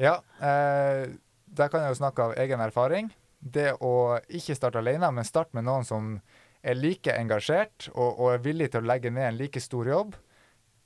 Ja, 0.00 0.18
eh, 0.40 1.08
der 1.50 1.72
kan 1.72 1.84
jeg 1.84 1.94
jo 1.94 2.00
snakke 2.00 2.28
av 2.28 2.36
egen 2.40 2.62
erfaring. 2.64 3.10
Det 3.40 3.72
å 3.80 4.18
ikke 4.28 4.56
starte 4.58 4.82
alene, 4.82 5.08
men 5.12 5.28
starte 5.28 5.56
med 5.56 5.64
noen 5.68 5.86
som 5.88 6.16
er 6.60 6.76
like 6.76 7.12
engasjert 7.16 7.88
og, 7.94 8.20
og 8.20 8.34
er 8.34 8.42
villig 8.44 8.68
til 8.72 8.82
å 8.82 8.90
legge 8.90 9.12
ned 9.12 9.30
en 9.30 9.40
like 9.40 9.62
stor 9.64 9.88
jobb 9.88 10.18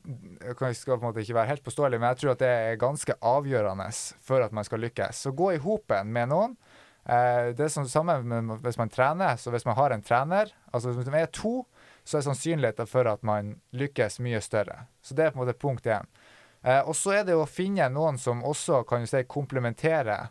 jeg 0.05 0.77
skal 0.77 0.99
på 0.99 1.05
en 1.05 1.09
måte 1.09 1.23
ikke 1.25 1.37
være 1.39 1.51
helt 1.55 1.65
påståelig, 1.65 1.99
men 2.01 2.11
jeg 2.13 2.21
tror 2.21 2.35
at 2.35 2.43
det 2.43 2.51
er 2.53 2.81
ganske 2.81 3.17
avgjørende 3.25 3.87
for 4.25 4.45
at 4.45 4.53
man 4.53 4.67
skal 4.67 4.83
lykkes. 4.85 5.23
Så 5.25 5.33
gå 5.37 5.55
i 5.55 5.63
hopen 5.63 6.13
med 6.13 6.29
noen. 6.33 6.57
Eh, 7.05 7.53
det 7.57 7.67
er 7.67 7.73
sånn 7.73 7.89
samme 7.89 8.19
med 8.21 8.59
hvis 8.65 8.79
man 8.81 8.93
trener. 8.93 9.39
Så 9.41 9.53
hvis 9.55 9.65
man 9.65 9.79
har 9.79 9.95
en 9.95 10.05
trener, 10.05 10.53
altså 10.73 10.93
hvis 10.93 11.09
man 11.09 11.23
er 11.23 11.33
to, 11.33 11.63
så 12.05 12.19
er 12.19 12.27
sannsynligheten 12.27 12.89
for 12.89 13.09
at 13.09 13.23
man 13.25 13.55
lykkes 13.73 14.21
mye 14.25 14.41
større. 14.45 14.85
Så 15.03 15.17
det 15.17 15.27
er 15.27 15.35
på 15.35 15.41
en 15.41 15.47
måte 15.47 15.59
punkt 15.59 15.87
én. 15.87 16.09
Eh, 16.63 16.81
og 16.81 16.97
så 16.97 17.19
er 17.19 17.29
det 17.29 17.37
å 17.37 17.49
finne 17.49 17.89
noen 17.93 18.19
som 18.21 18.45
også 18.45 18.83
kan 18.89 19.05
du 19.05 19.11
si 19.11 19.23
komplementerer 19.29 20.31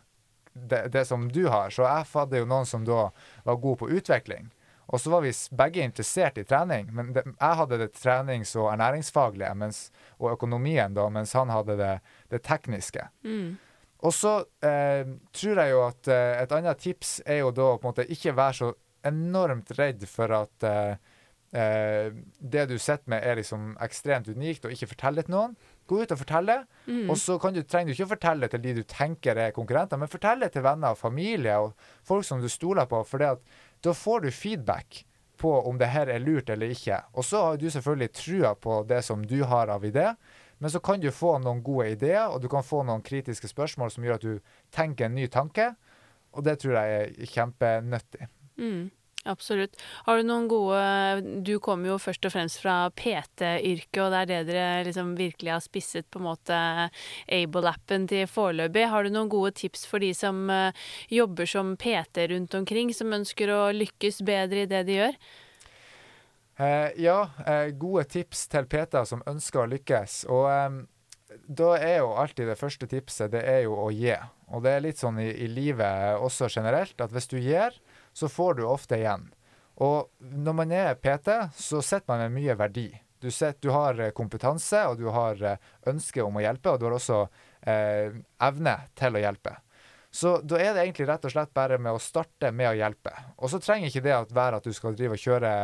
det, 0.54 0.86
det, 0.94 1.04
som 1.04 1.28
du 1.32 1.46
har. 1.48 1.70
Så 1.74 1.82
jeg 1.82 2.10
hadde 2.12 2.42
jo 2.42 2.50
noen 2.50 2.66
som 2.66 2.86
da 2.86 3.08
var 3.44 3.58
god 3.62 3.80
på 3.82 3.90
utvikling. 3.90 4.50
Og 4.86 5.00
så 5.00 5.10
var 5.10 5.24
vi 5.24 5.32
begge 5.56 5.82
interessert 5.82 6.38
i 6.38 6.44
trening. 6.46 6.90
Men 6.94 7.12
det, 7.16 7.24
jeg 7.26 7.58
hadde 7.60 7.78
det 7.80 7.92
trenings- 7.96 8.54
og 8.58 8.70
ernæringsfaglige 8.72 9.54
mens, 9.58 9.88
og 10.20 10.34
økonomien, 10.34 10.94
da, 10.94 11.08
mens 11.10 11.32
han 11.34 11.50
hadde 11.50 11.78
det, 11.80 11.94
det 12.30 12.42
tekniske. 12.46 13.08
Mm. 13.24 13.56
Og 14.04 14.12
så 14.12 14.36
eh, 14.60 15.06
tror 15.32 15.60
jeg 15.62 15.72
jo 15.72 15.82
at 15.86 16.10
eh, 16.12 16.42
et 16.42 16.52
annet 16.52 16.82
tips 16.82 17.16
er 17.24 17.40
jo 17.40 17.54
da 17.56 17.70
på 17.72 17.86
en 17.86 17.92
måte 17.94 18.10
ikke 18.12 18.36
være 18.36 18.58
så 18.60 18.72
enormt 19.04 19.72
redd 19.78 20.04
for 20.08 20.32
at 20.36 20.66
eh, 20.68 21.13
eh 21.54 22.10
det 22.38 22.66
du 22.68 22.76
sitter 22.78 23.08
med, 23.10 23.22
er 23.24 23.38
liksom 23.38 23.76
ekstremt 23.80 24.28
unikt, 24.28 24.64
og 24.64 24.74
ikke 24.74 24.90
fortell 24.90 25.16
det 25.16 25.26
til 25.26 25.34
noen. 25.36 25.56
Gå 25.86 26.02
ut 26.02 26.12
og 26.12 26.18
fortelle. 26.18 26.58
Mm. 26.86 27.08
Og 27.10 27.16
så 27.18 27.38
du, 27.38 27.62
trenger 27.62 27.86
du 27.86 27.94
ikke 27.94 28.08
å 28.08 28.14
fortelle 28.14 28.46
det 28.46 28.50
til 28.50 28.62
de 28.62 28.74
du 28.80 28.82
tenker 28.82 29.36
er 29.36 29.56
konkurrenter, 29.56 29.96
men 29.96 30.12
fortell 30.12 30.40
det 30.40 30.52
til 30.52 30.64
venner 30.66 30.94
og 30.94 30.98
familie 31.00 31.56
og 31.58 31.74
folk 32.04 32.24
som 32.24 32.40
du 32.40 32.48
stoler 32.48 32.86
på. 32.86 33.02
For 33.08 33.18
da 33.18 33.92
får 33.92 34.26
du 34.26 34.30
feedback 34.30 35.04
på 35.36 35.52
om 35.68 35.78
det 35.78 35.90
her 35.92 36.08
er 36.08 36.22
lurt 36.22 36.50
eller 36.50 36.72
ikke. 36.72 37.00
Og 37.14 37.24
så 37.24 37.42
har 37.46 37.56
du 37.60 37.70
selvfølgelig 37.70 38.12
trua 38.12 38.54
på 38.54 38.82
det 38.88 39.02
som 39.04 39.24
du 39.26 39.42
har 39.44 39.72
av 39.72 39.84
idé, 39.84 40.14
men 40.58 40.70
så 40.70 40.80
kan 40.80 41.00
du 41.00 41.10
få 41.12 41.36
noen 41.42 41.62
gode 41.64 41.90
ideer, 41.92 42.28
og 42.30 42.40
du 42.42 42.48
kan 42.48 42.64
få 42.64 42.84
noen 42.86 43.02
kritiske 43.04 43.50
spørsmål 43.50 43.90
som 43.90 44.04
gjør 44.06 44.20
at 44.20 44.26
du 44.26 44.52
tenker 44.72 45.08
en 45.08 45.16
ny 45.18 45.26
tanke. 45.28 45.72
Og 46.34 46.44
det 46.46 46.58
tror 46.62 46.78
jeg 46.78 47.00
er 47.00 47.30
kjempenyttig. 47.30 48.28
Mm. 48.56 48.86
Absolutt. 49.24 49.78
Har 50.04 50.18
du 50.20 50.26
noen 50.28 50.48
gode 50.52 51.40
Du 51.46 51.54
kommer 51.64 51.94
jo 51.94 52.00
først 52.02 52.26
og 52.28 52.34
fremst 52.34 52.60
fra 52.60 52.90
PT-yrket, 52.92 54.00
og 54.04 54.10
det 54.12 54.18
er 54.20 54.28
det 54.28 54.40
dere 54.50 54.82
liksom 54.84 55.14
virkelig 55.16 55.54
har 55.54 55.64
spisset 55.64 56.08
på 56.12 56.20
en 56.20 56.26
måte 56.26 56.58
Able-appen 57.32 58.04
til 58.10 58.28
foreløpig. 58.28 58.84
Har 58.92 59.04
du 59.04 59.14
noen 59.14 59.32
gode 59.32 59.54
tips 59.56 59.86
for 59.88 60.04
de 60.04 60.12
som 60.16 60.44
uh, 60.52 60.76
jobber 61.08 61.48
som 61.48 61.72
PT 61.80 62.28
rundt 62.34 62.58
omkring, 62.58 62.92
som 62.92 63.16
ønsker 63.16 63.52
å 63.54 63.62
lykkes 63.72 64.20
bedre 64.28 64.66
i 64.66 64.70
det 64.70 64.84
de 64.90 65.00
gjør? 65.00 65.18
Eh, 66.56 66.90
ja, 67.02 67.30
eh, 67.46 67.68
gode 67.74 68.04
tips 68.04 68.46
til 68.52 68.68
PT-er 68.70 69.06
som 69.08 69.24
ønsker 69.26 69.64
å 69.64 69.70
lykkes. 69.72 70.20
Og 70.30 70.46
eh, 70.52 70.76
da 71.50 71.72
er 71.80 71.98
jo 72.04 72.12
alltid 72.20 72.52
det 72.52 72.60
første 72.60 72.86
tipset 72.90 73.32
det 73.32 73.42
er 73.50 73.64
jo 73.66 73.74
å 73.86 73.88
gi. 73.94 74.14
Og 74.54 74.62
det 74.62 74.76
er 74.76 74.84
litt 74.84 75.00
sånn 75.00 75.18
i, 75.22 75.32
i 75.32 75.50
livet 75.50 76.20
også 76.22 76.50
generelt, 76.52 76.94
at 77.00 77.14
hvis 77.14 77.30
du 77.32 77.40
gir, 77.40 77.74
så 78.14 78.30
får 78.30 78.60
du 78.60 78.64
ofte 78.68 78.98
igjen. 79.00 79.26
Og 79.82 80.10
når 80.18 80.56
man 80.60 80.72
er 80.72 80.94
PT, 81.02 81.34
så 81.58 81.82
sitter 81.82 82.06
man 82.12 82.22
med 82.24 82.36
mye 82.38 82.56
verdi. 82.58 82.86
Du, 83.18 83.30
set, 83.32 83.58
du, 83.64 83.72
har 83.74 83.98
eh, 84.00 84.12
kompetanse, 84.14 84.84
og 84.86 85.00
du 85.00 85.08
har 85.10 85.40
eh, 85.42 85.70
ønske 85.90 86.22
om 86.22 86.36
å 86.38 86.44
hjelpe, 86.44 86.74
og 86.74 86.80
du 86.80 86.86
har 86.86 86.96
også 86.98 87.22
eh, 87.66 88.14
evne 88.46 88.74
til 88.98 89.16
å 89.16 89.22
hjelpe. 89.24 89.56
Så 90.14 90.36
da 90.46 90.60
er 90.62 90.76
det 90.76 90.84
egentlig 90.84 91.08
rett 91.08 91.24
og 91.26 91.32
slett 91.32 91.54
bare 91.56 91.78
med 91.82 91.96
å 91.96 92.02
starte 92.02 92.52
med 92.54 92.68
å 92.70 92.76
hjelpe. 92.78 93.10
Og 93.42 93.50
så 93.50 93.58
trenger 93.58 93.90
ikke 93.90 94.04
det 94.04 94.12
at 94.14 94.34
være 94.36 94.60
at 94.60 94.68
du 94.68 94.76
skal 94.76 94.94
drive 94.94 95.16
og 95.16 95.24
kjøre 95.24 95.54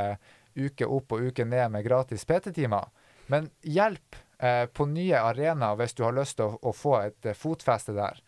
uke 0.59 0.89
opp 0.91 1.15
og 1.15 1.29
uke 1.31 1.47
ned 1.47 1.71
med 1.71 1.87
gratis 1.87 2.27
PT-timer. 2.27 2.89
Men 3.31 3.47
hjelp 3.63 4.19
eh, 4.43 4.65
på 4.67 4.89
nye 4.91 5.21
arenaer 5.23 5.79
hvis 5.79 5.95
du 5.95 6.03
har 6.03 6.17
lyst 6.17 6.41
til 6.41 6.51
å, 6.51 6.59
å 6.67 6.75
få 6.75 6.97
et 7.05 7.31
eh, 7.31 7.37
fotfeste 7.39 7.95
der. 7.95 8.19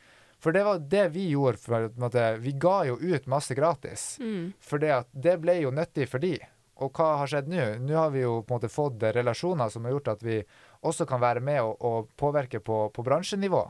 For 0.43 0.55
det 0.55 0.65
var 0.67 0.81
det 0.91 1.05
vi 1.15 1.29
gjorde. 1.31 1.61
For, 1.63 2.39
vi 2.43 2.53
ga 2.59 2.79
jo 2.89 2.97
ut 2.99 3.29
masse 3.31 3.55
gratis. 3.55 4.17
Mm. 4.19 4.51
For 4.61 4.83
det, 4.83 5.05
det 5.15 5.37
ble 5.43 5.61
jo 5.63 5.71
nyttig 5.75 6.09
for 6.11 6.23
de. 6.23 6.35
Og 6.83 6.91
hva 6.97 7.13
har 7.21 7.31
skjedd 7.31 7.51
nå? 7.53 7.67
Nå 7.85 7.95
har 7.95 8.11
vi 8.15 8.25
jo 8.25 8.41
på 8.43 8.51
en 8.51 8.59
måte 8.59 8.73
fått 8.73 9.05
relasjoner 9.15 9.71
som 9.71 9.87
har 9.87 9.95
gjort 9.95 10.17
at 10.17 10.25
vi 10.27 10.41
også 10.83 11.07
kan 11.07 11.23
være 11.23 11.43
med 11.45 11.61
og, 11.63 11.77
og 11.79 12.11
påvirke 12.19 12.63
på, 12.65 12.89
på, 12.95 13.05
bransjenivå. 13.07 13.63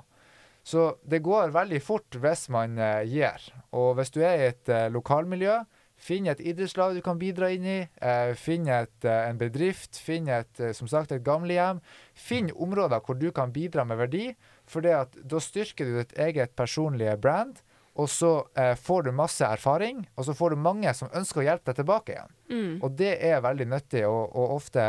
Så 0.65 0.93
det 1.03 1.25
går 1.27 1.53
veldig 1.53 1.83
fort 1.83 2.17
hvis 2.23 2.47
man 2.55 2.79
eh, 2.79 3.03
gir. 3.11 3.49
Og 3.77 3.97
hvis 3.99 4.15
du 4.15 4.23
er 4.23 4.39
i 4.39 4.51
et 4.53 4.73
eh, 4.73 4.89
lokalmiljø, 4.95 5.59
finn 6.03 6.29
et 6.31 6.41
idrettslag 6.41 6.97
du 6.97 7.03
kan 7.05 7.19
bidra 7.19 7.51
inn 7.53 7.67
i. 7.67 7.79
Eh, 7.83 8.33
finn 8.39 8.71
et, 8.71 8.95
en 9.05 9.39
bedrift. 9.39 9.99
Finn 10.01 10.31
et, 10.31 10.65
som 10.79 10.89
sagt, 10.91 11.13
et 11.13 11.27
gamlehjem. 11.27 11.83
Finn 12.15 12.49
områder 12.55 13.03
hvor 13.05 13.19
du 13.19 13.29
kan 13.35 13.53
bidra 13.53 13.85
med 13.85 14.01
verdi. 14.07 14.31
For 14.73 14.85
da 14.85 15.41
styrker 15.43 15.89
du 15.89 15.99
ditt 15.99 16.17
eget 16.17 16.57
personlige 16.57 17.17
brand, 17.21 17.61
og 17.93 18.09
så 18.09 18.31
eh, 18.57 18.73
får 18.81 19.03
du 19.05 19.13
masse 19.13 19.45
erfaring, 19.45 20.07
og 20.17 20.25
så 20.25 20.35
får 20.35 20.55
du 20.55 20.63
mange 20.65 20.95
som 20.97 21.13
ønsker 21.13 21.43
å 21.43 21.45
hjelpe 21.45 21.69
deg 21.69 21.83
tilbake 21.83 22.15
igjen. 22.15 22.33
Mm. 22.49 22.73
Og 22.81 22.95
det 22.97 23.13
er 23.21 23.45
veldig 23.45 23.69
nyttig, 23.69 24.07
og, 24.09 24.33
og 24.33 24.57
ofte 24.57 24.87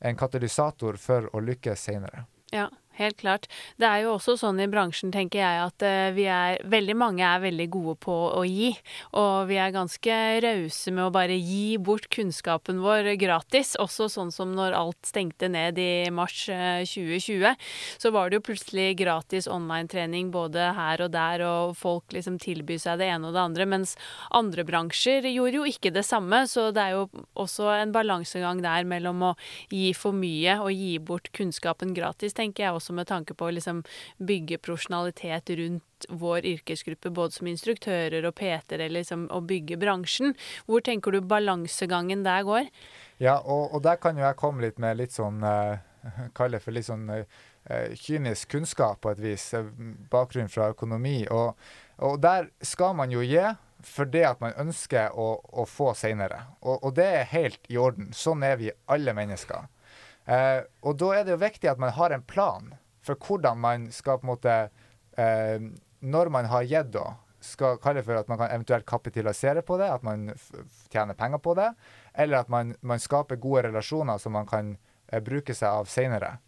en 0.00 0.20
katalysator 0.20 0.96
for 1.02 1.26
å 1.34 1.42
lykkes 1.42 1.88
seinere. 1.90 2.28
Ja 2.54 2.68
helt 3.00 3.18
klart. 3.20 3.48
Det 3.80 3.88
er 3.88 4.04
jo 4.04 4.14
også 4.16 4.36
sånn 4.40 4.60
i 4.62 4.68
bransjen, 4.70 5.12
tenker 5.14 5.42
jeg, 5.42 5.64
at 5.66 5.84
uh, 5.86 6.12
vi 6.16 6.26
er 6.30 6.58
Veldig 6.70 6.94
mange 6.98 7.24
er 7.24 7.40
veldig 7.42 7.66
gode 7.72 7.94
på 8.04 8.14
å 8.36 8.42
gi. 8.46 8.70
Og 9.18 9.48
vi 9.48 9.56
er 9.60 9.72
ganske 9.74 10.16
rause 10.44 10.92
med 10.94 11.06
å 11.06 11.12
bare 11.14 11.36
gi 11.36 11.78
bort 11.82 12.08
kunnskapen 12.12 12.80
vår 12.82 13.12
gratis. 13.20 13.72
Også 13.80 14.08
sånn 14.12 14.30
som 14.34 14.52
når 14.56 14.76
alt 14.76 15.08
stengte 15.08 15.48
ned 15.50 15.78
i 15.80 16.10
mars 16.14 16.44
uh, 16.52 16.82
2020. 16.86 17.56
Så 18.00 18.12
var 18.14 18.30
det 18.30 18.40
jo 18.40 18.46
plutselig 18.50 18.98
gratis 19.00 19.48
online-trening 19.50 20.30
både 20.34 20.70
her 20.76 21.04
og 21.06 21.12
der, 21.14 21.44
og 21.46 21.76
folk 21.78 22.14
liksom 22.14 22.38
tilbyr 22.42 22.80
seg 22.82 23.00
det 23.00 23.10
ene 23.10 23.30
og 23.30 23.36
det 23.36 23.44
andre. 23.44 23.68
Mens 23.74 23.96
andre 24.36 24.66
bransjer 24.68 25.26
gjorde 25.30 25.60
jo 25.62 25.68
ikke 25.68 25.94
det 25.94 26.04
samme. 26.06 26.44
Så 26.50 26.68
det 26.74 26.84
er 26.84 26.98
jo 26.98 27.06
også 27.40 27.70
en 27.78 27.94
balansegang 27.94 28.62
der 28.64 28.86
mellom 28.88 29.30
å 29.30 29.34
gi 29.72 29.90
for 29.96 30.16
mye 30.16 30.58
og 30.62 30.72
gi 30.74 30.94
bort 31.02 31.30
kunnskapen 31.36 31.94
gratis, 31.96 32.34
tenker 32.36 32.66
jeg 32.66 32.76
også 32.76 32.89
også 32.90 32.96
med 32.96 33.08
tanke 33.08 33.34
på 33.34 33.46
å 33.46 33.54
liksom 33.54 33.82
bygge 34.18 34.58
profesjonalitet 34.58 35.50
rundt 35.58 36.06
vår 36.08 36.46
yrkesgruppe, 36.46 37.10
både 37.10 37.38
som 37.38 37.46
instruktører 37.46 38.24
og 38.26 38.34
PT-ere, 38.34 38.88
liksom, 38.90 39.28
og 39.30 39.46
bygge 39.46 39.78
bransjen. 39.78 40.34
Hvor 40.66 40.80
tenker 40.80 41.12
du 41.12 41.20
balansegangen 41.20 42.24
der 42.24 42.42
går? 42.42 42.70
Ja, 43.20 43.38
og, 43.40 43.74
og, 43.74 43.82
der 43.82 44.00
kan 44.00 44.16
jo 44.16 44.24
jeg 44.24 44.38
komme 44.40 44.64
litt 44.64 44.78
med 44.78 44.98
litt 44.98 45.12
sånn 45.12 45.42
uh, 45.44 45.78
Kalle 46.36 46.60
for 46.60 46.72
litt 46.72 46.88
sånn 46.88 47.08
uh, 47.10 47.24
kynisk 47.94 48.50
kunnskap 48.56 49.02
på 49.04 49.12
et 49.12 49.20
vis. 49.20 49.50
Bakgrunn 50.10 50.48
fra 50.48 50.70
økonomi. 50.72 51.26
Og, 51.30 51.52
og 52.00 52.20
der 52.22 52.50
skal 52.64 52.96
man 52.96 53.12
jo 53.12 53.22
gi 53.22 53.44
for 53.84 54.08
det 54.08 54.24
at 54.28 54.40
man 54.40 54.56
ønsker 54.60 55.14
å, 55.16 55.34
å 55.40 55.64
få 55.68 55.92
seinere. 55.96 56.42
Og, 56.60 56.80
og, 56.82 56.94
det 56.96 57.06
er 57.20 57.30
helt 57.32 57.68
i 57.72 57.78
orden. 57.80 58.10
Sånn 58.16 58.42
er 58.44 58.58
vi 58.60 58.72
alle 58.92 59.14
mennesker. 59.16 59.68
Eh, 60.30 60.60
og 60.84 60.98
da 61.00 61.14
er 61.16 61.24
det 61.24 61.34
jo 61.34 61.40
viktig 61.40 61.70
at 61.70 61.80
man 61.80 61.94
har 61.96 62.12
en 62.14 62.24
plan 62.24 62.74
for 63.02 63.16
hvordan 63.16 63.58
man 63.60 63.88
skal 63.92 64.20
på 64.20 64.26
en 64.26 64.32
måte 64.34 64.56
eh, 65.16 65.62
Når 66.00 66.30
man 66.32 66.48
har 66.48 66.62
gitt, 66.64 66.92
da, 66.94 67.14
skal 67.40 67.80
kalle 67.80 68.02
for 68.04 68.16
at 68.16 68.28
man 68.28 68.38
kan 68.40 68.52
eventuelt 68.52 68.86
kapitalisere 68.88 69.62
på 69.62 69.76
det, 69.80 69.88
at 69.88 70.02
man 70.04 70.30
tjener 70.92 71.16
penger 71.16 71.38
på 71.38 71.54
det, 71.58 71.72
eller 72.14 72.40
at 72.40 72.48
man, 72.48 72.74
man 72.80 73.00
skaper 73.00 73.36
gode 73.36 73.66
relasjoner 73.68 74.18
som 74.18 74.32
man 74.32 74.48
kan 74.48 74.76
eh, 75.08 75.20
bruke 75.20 75.54
seg 75.56 75.68
av 75.68 75.90
seinere. 75.92 76.38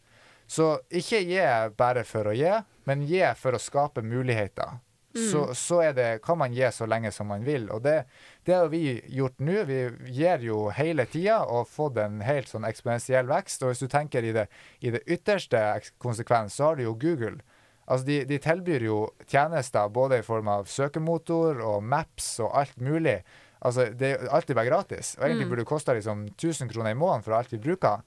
Så 0.46 0.74
ikke 0.88 1.22
gi 1.24 1.44
bare 1.76 2.04
for 2.04 2.28
å 2.28 2.34
gi, 2.36 2.52
men 2.88 3.04
gi 3.08 3.22
for 3.40 3.56
å 3.56 3.60
skape 3.60 4.04
muligheter. 4.04 4.80
Mm. 5.14 5.30
Så, 5.30 5.54
så 5.54 5.80
det, 5.92 6.22
kan 6.24 6.38
man 6.38 6.54
gi 6.56 6.64
så 6.72 6.86
lenge 6.88 7.12
som 7.12 7.28
man 7.28 7.44
vil. 7.44 7.68
Og 7.70 7.82
det, 7.84 8.04
det 8.46 8.54
har 8.56 8.70
vi 8.72 9.00
gjort 9.12 9.40
nå. 9.44 9.58
Vi 9.68 9.80
gir 10.08 10.44
jo 10.46 10.66
hele 10.72 11.06
tida 11.06 11.42
og 11.44 11.68
fått 11.68 12.00
en 12.00 12.22
helt 12.24 12.48
sånn 12.48 12.64
eksponentiell 12.68 13.28
vekst. 13.28 13.62
Og 13.62 13.72
hvis 13.72 13.84
du 13.84 13.90
tenker 13.92 14.24
i 14.24 14.32
det, 14.32 14.46
i 14.80 14.94
det 14.94 15.04
ytterste 15.04 15.60
konsekvens, 16.02 16.56
så 16.56 16.70
har 16.70 16.80
du 16.80 16.86
jo 16.86 16.96
Google. 16.96 17.42
Altså 17.84 18.06
de, 18.06 18.18
de, 18.30 18.38
tilbyr 18.40 18.86
jo 18.86 18.98
tjenester 19.26 19.90
både 19.92 20.20
i 20.22 20.26
form 20.26 20.48
av 20.48 20.68
søkemotor 20.70 21.60
og 21.66 21.82
maps 21.84 22.38
og 22.40 22.54
alt 22.56 22.78
mulig. 22.80 23.18
Altså 23.62 23.90
Det 23.94 24.14
er 24.14 24.30
alltid 24.30 24.56
bare 24.56 24.70
gratis. 24.70 25.16
Og 25.18 25.26
egentlig 25.26 25.46
mm. 25.46 25.50
burde 25.52 25.64
det 25.66 25.70
koste 25.70 25.96
liksom 25.98 26.28
1000 26.32 26.70
kroner 26.72 26.94
i 26.94 26.98
måneden 26.98 27.26
for 27.26 27.36
alt 27.36 27.52
vi 27.52 27.60
bruker. 27.62 28.00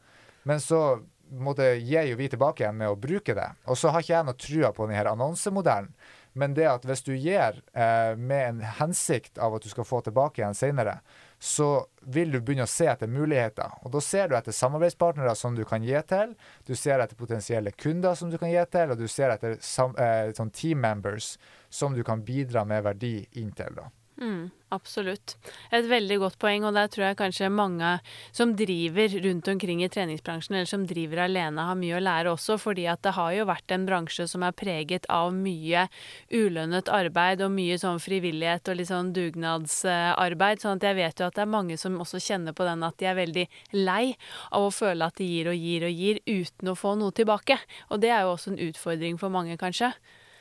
Men 0.43 0.61
så 0.63 0.99
måtte, 1.29 1.75
gir 1.81 2.09
jo 2.09 2.17
vi 2.19 2.29
tilbake 2.31 2.63
igjen 2.63 2.77
med 2.79 2.91
å 2.91 2.99
bruke 2.99 3.35
det. 3.37 3.47
Og 3.69 3.77
så 3.79 3.91
har 3.91 4.03
ikke 4.03 4.13
jeg 4.13 4.27
noe 4.27 4.39
trua 4.39 4.71
på 4.75 4.87
denne 4.89 5.13
annonsemodellen. 5.15 5.93
Men 6.35 6.53
det 6.53 6.65
at 6.67 6.83
hvis 6.87 7.03
du 7.05 7.13
gir 7.15 7.61
eh, 7.71 8.13
med 8.19 8.41
en 8.49 8.59
hensikt 8.79 9.39
av 9.39 9.55
at 9.55 9.63
du 9.63 9.71
skal 9.71 9.87
få 9.87 10.01
tilbake 10.03 10.41
igjen 10.41 10.57
senere, 10.57 10.97
så 11.39 11.85
vil 12.11 12.33
du 12.33 12.41
begynne 12.41 12.67
å 12.67 12.71
se 12.71 12.89
etter 12.91 13.07
muligheter. 13.11 13.77
Og 13.87 13.93
da 13.95 14.01
ser 14.03 14.27
du 14.27 14.35
etter 14.35 14.55
samarbeidspartnere 14.55 15.35
som 15.39 15.55
du 15.55 15.63
kan 15.67 15.83
gi 15.83 15.95
til, 16.09 16.33
du 16.67 16.73
ser 16.75 16.99
etter 16.99 17.15
potensielle 17.19 17.71
kunder 17.71 18.19
som 18.19 18.31
du 18.31 18.39
kan 18.41 18.51
gi 18.51 18.63
til, 18.71 18.91
og 18.91 18.99
du 18.99 19.07
ser 19.11 19.31
etter 19.35 19.55
eh, 19.55 20.33
sånn 20.35 20.51
team 20.55 20.83
members 20.83 21.35
som 21.71 21.95
du 21.95 22.03
kan 22.03 22.23
bidra 22.27 22.65
med 22.67 22.83
verdi 22.83 23.17
inn 23.39 23.55
til. 23.55 23.79
da. 23.79 23.87
Mm, 24.15 24.47
absolutt. 24.71 25.33
Et 25.75 25.83
veldig 25.83 26.17
godt 26.21 26.37
poeng, 26.39 26.63
og 26.63 26.75
der 26.77 26.87
tror 26.91 27.03
jeg 27.09 27.17
kanskje 27.19 27.49
mange 27.51 27.89
som 28.35 28.53
driver 28.55 29.11
rundt 29.25 29.49
omkring 29.51 29.81
i 29.83 29.89
treningsbransjen, 29.91 30.55
eller 30.55 30.69
som 30.69 30.85
driver 30.87 31.25
alene, 31.25 31.65
har 31.67 31.75
mye 31.75 31.97
å 31.97 32.03
lære 32.03 32.31
også, 32.31 32.55
fordi 32.61 32.85
at 32.87 33.03
det 33.03 33.15
har 33.17 33.33
jo 33.35 33.47
vært 33.49 33.75
en 33.75 33.87
bransje 33.89 34.27
som 34.31 34.45
er 34.47 34.55
preget 34.55 35.09
av 35.11 35.35
mye 35.35 35.87
ulønnet 36.31 36.91
arbeid 36.95 37.43
og 37.43 37.51
mye 37.57 37.75
sånn 37.81 37.99
frivillighet 37.99 38.71
og 38.71 38.79
litt 38.79 38.91
sånn 38.93 39.11
dugnadsarbeid, 39.17 40.63
sånn 40.63 40.79
at 40.79 40.87
jeg 40.87 40.99
vet 41.01 41.19
jo 41.19 41.27
at 41.27 41.35
det 41.35 41.43
er 41.43 41.53
mange 41.57 41.79
som 41.81 41.99
også 41.99 42.23
kjenner 42.23 42.55
på 42.55 42.69
den 42.69 42.87
at 42.87 42.95
de 43.01 43.11
er 43.11 43.19
veldig 43.19 43.47
lei 43.75 44.15
av 44.55 44.69
å 44.69 44.71
føle 44.71 45.11
at 45.11 45.19
de 45.19 45.27
gir 45.27 45.51
og 45.51 45.59
gir 45.59 45.89
og 45.89 46.03
gir 46.05 46.23
uten 46.23 46.71
å 46.71 46.79
få 46.79 46.95
noe 46.95 47.11
tilbake. 47.15 47.59
Og 47.91 47.99
det 47.99 48.15
er 48.15 48.23
jo 48.23 48.37
også 48.37 48.55
en 48.55 48.63
utfordring 48.69 49.19
for 49.19 49.33
mange, 49.33 49.59
kanskje. 49.59 49.91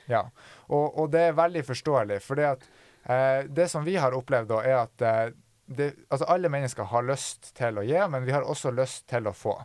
Ja, 0.06 0.28
og, 0.68 0.94
og 0.94 1.10
det 1.10 1.26
er 1.26 1.38
veldig 1.38 1.66
forståelig, 1.66 2.22
for 2.22 2.38
det 2.38 2.50
at 2.54 2.66
Eh, 3.05 3.44
det 3.44 3.68
som 3.68 3.84
vi 3.84 3.96
har 3.96 4.16
opplevd, 4.16 4.48
da, 4.48 4.62
er 4.64 4.78
at 4.80 5.05
eh, 5.05 5.36
det, 5.66 5.92
altså 6.09 6.28
alle 6.28 6.50
mennesker 6.52 6.88
har 6.88 7.07
lyst 7.07 7.52
til 7.57 7.78
å 7.80 7.84
gi, 7.84 8.00
men 8.09 8.24
vi 8.24 8.34
har 8.34 8.44
også 8.48 8.72
lyst 8.74 9.07
til 9.11 9.28
å 9.28 9.36
få. 9.36 9.57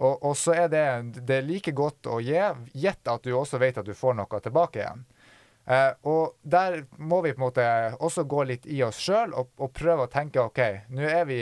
Og, 0.00 0.22
og 0.24 0.36
så 0.36 0.54
er 0.56 0.68
det, 0.72 0.84
det 1.28 1.40
er 1.40 1.48
like 1.48 1.72
godt 1.76 2.08
å 2.08 2.20
gi, 2.24 2.40
gjett 2.72 3.08
at 3.08 3.24
du 3.24 3.34
også 3.36 3.60
vet 3.60 3.80
at 3.80 3.88
du 3.88 3.96
får 3.96 4.16
noe 4.16 4.40
tilbake 4.40 4.80
igjen. 4.80 5.04
Eh, 5.70 5.92
og 6.08 6.38
der 6.40 6.80
må 6.96 7.20
vi 7.24 7.34
på 7.34 7.42
en 7.42 7.46
måte 7.46 7.66
også 8.00 8.24
gå 8.24 8.46
litt 8.48 8.64
i 8.66 8.80
oss 8.82 8.98
sjøl 9.04 9.34
og, 9.36 9.52
og, 9.60 9.68
prøve 9.76 10.06
å 10.06 10.10
tenke 10.10 10.42
OK, 10.42 10.60
nå 10.96 11.04
er 11.04 11.28
vi 11.28 11.40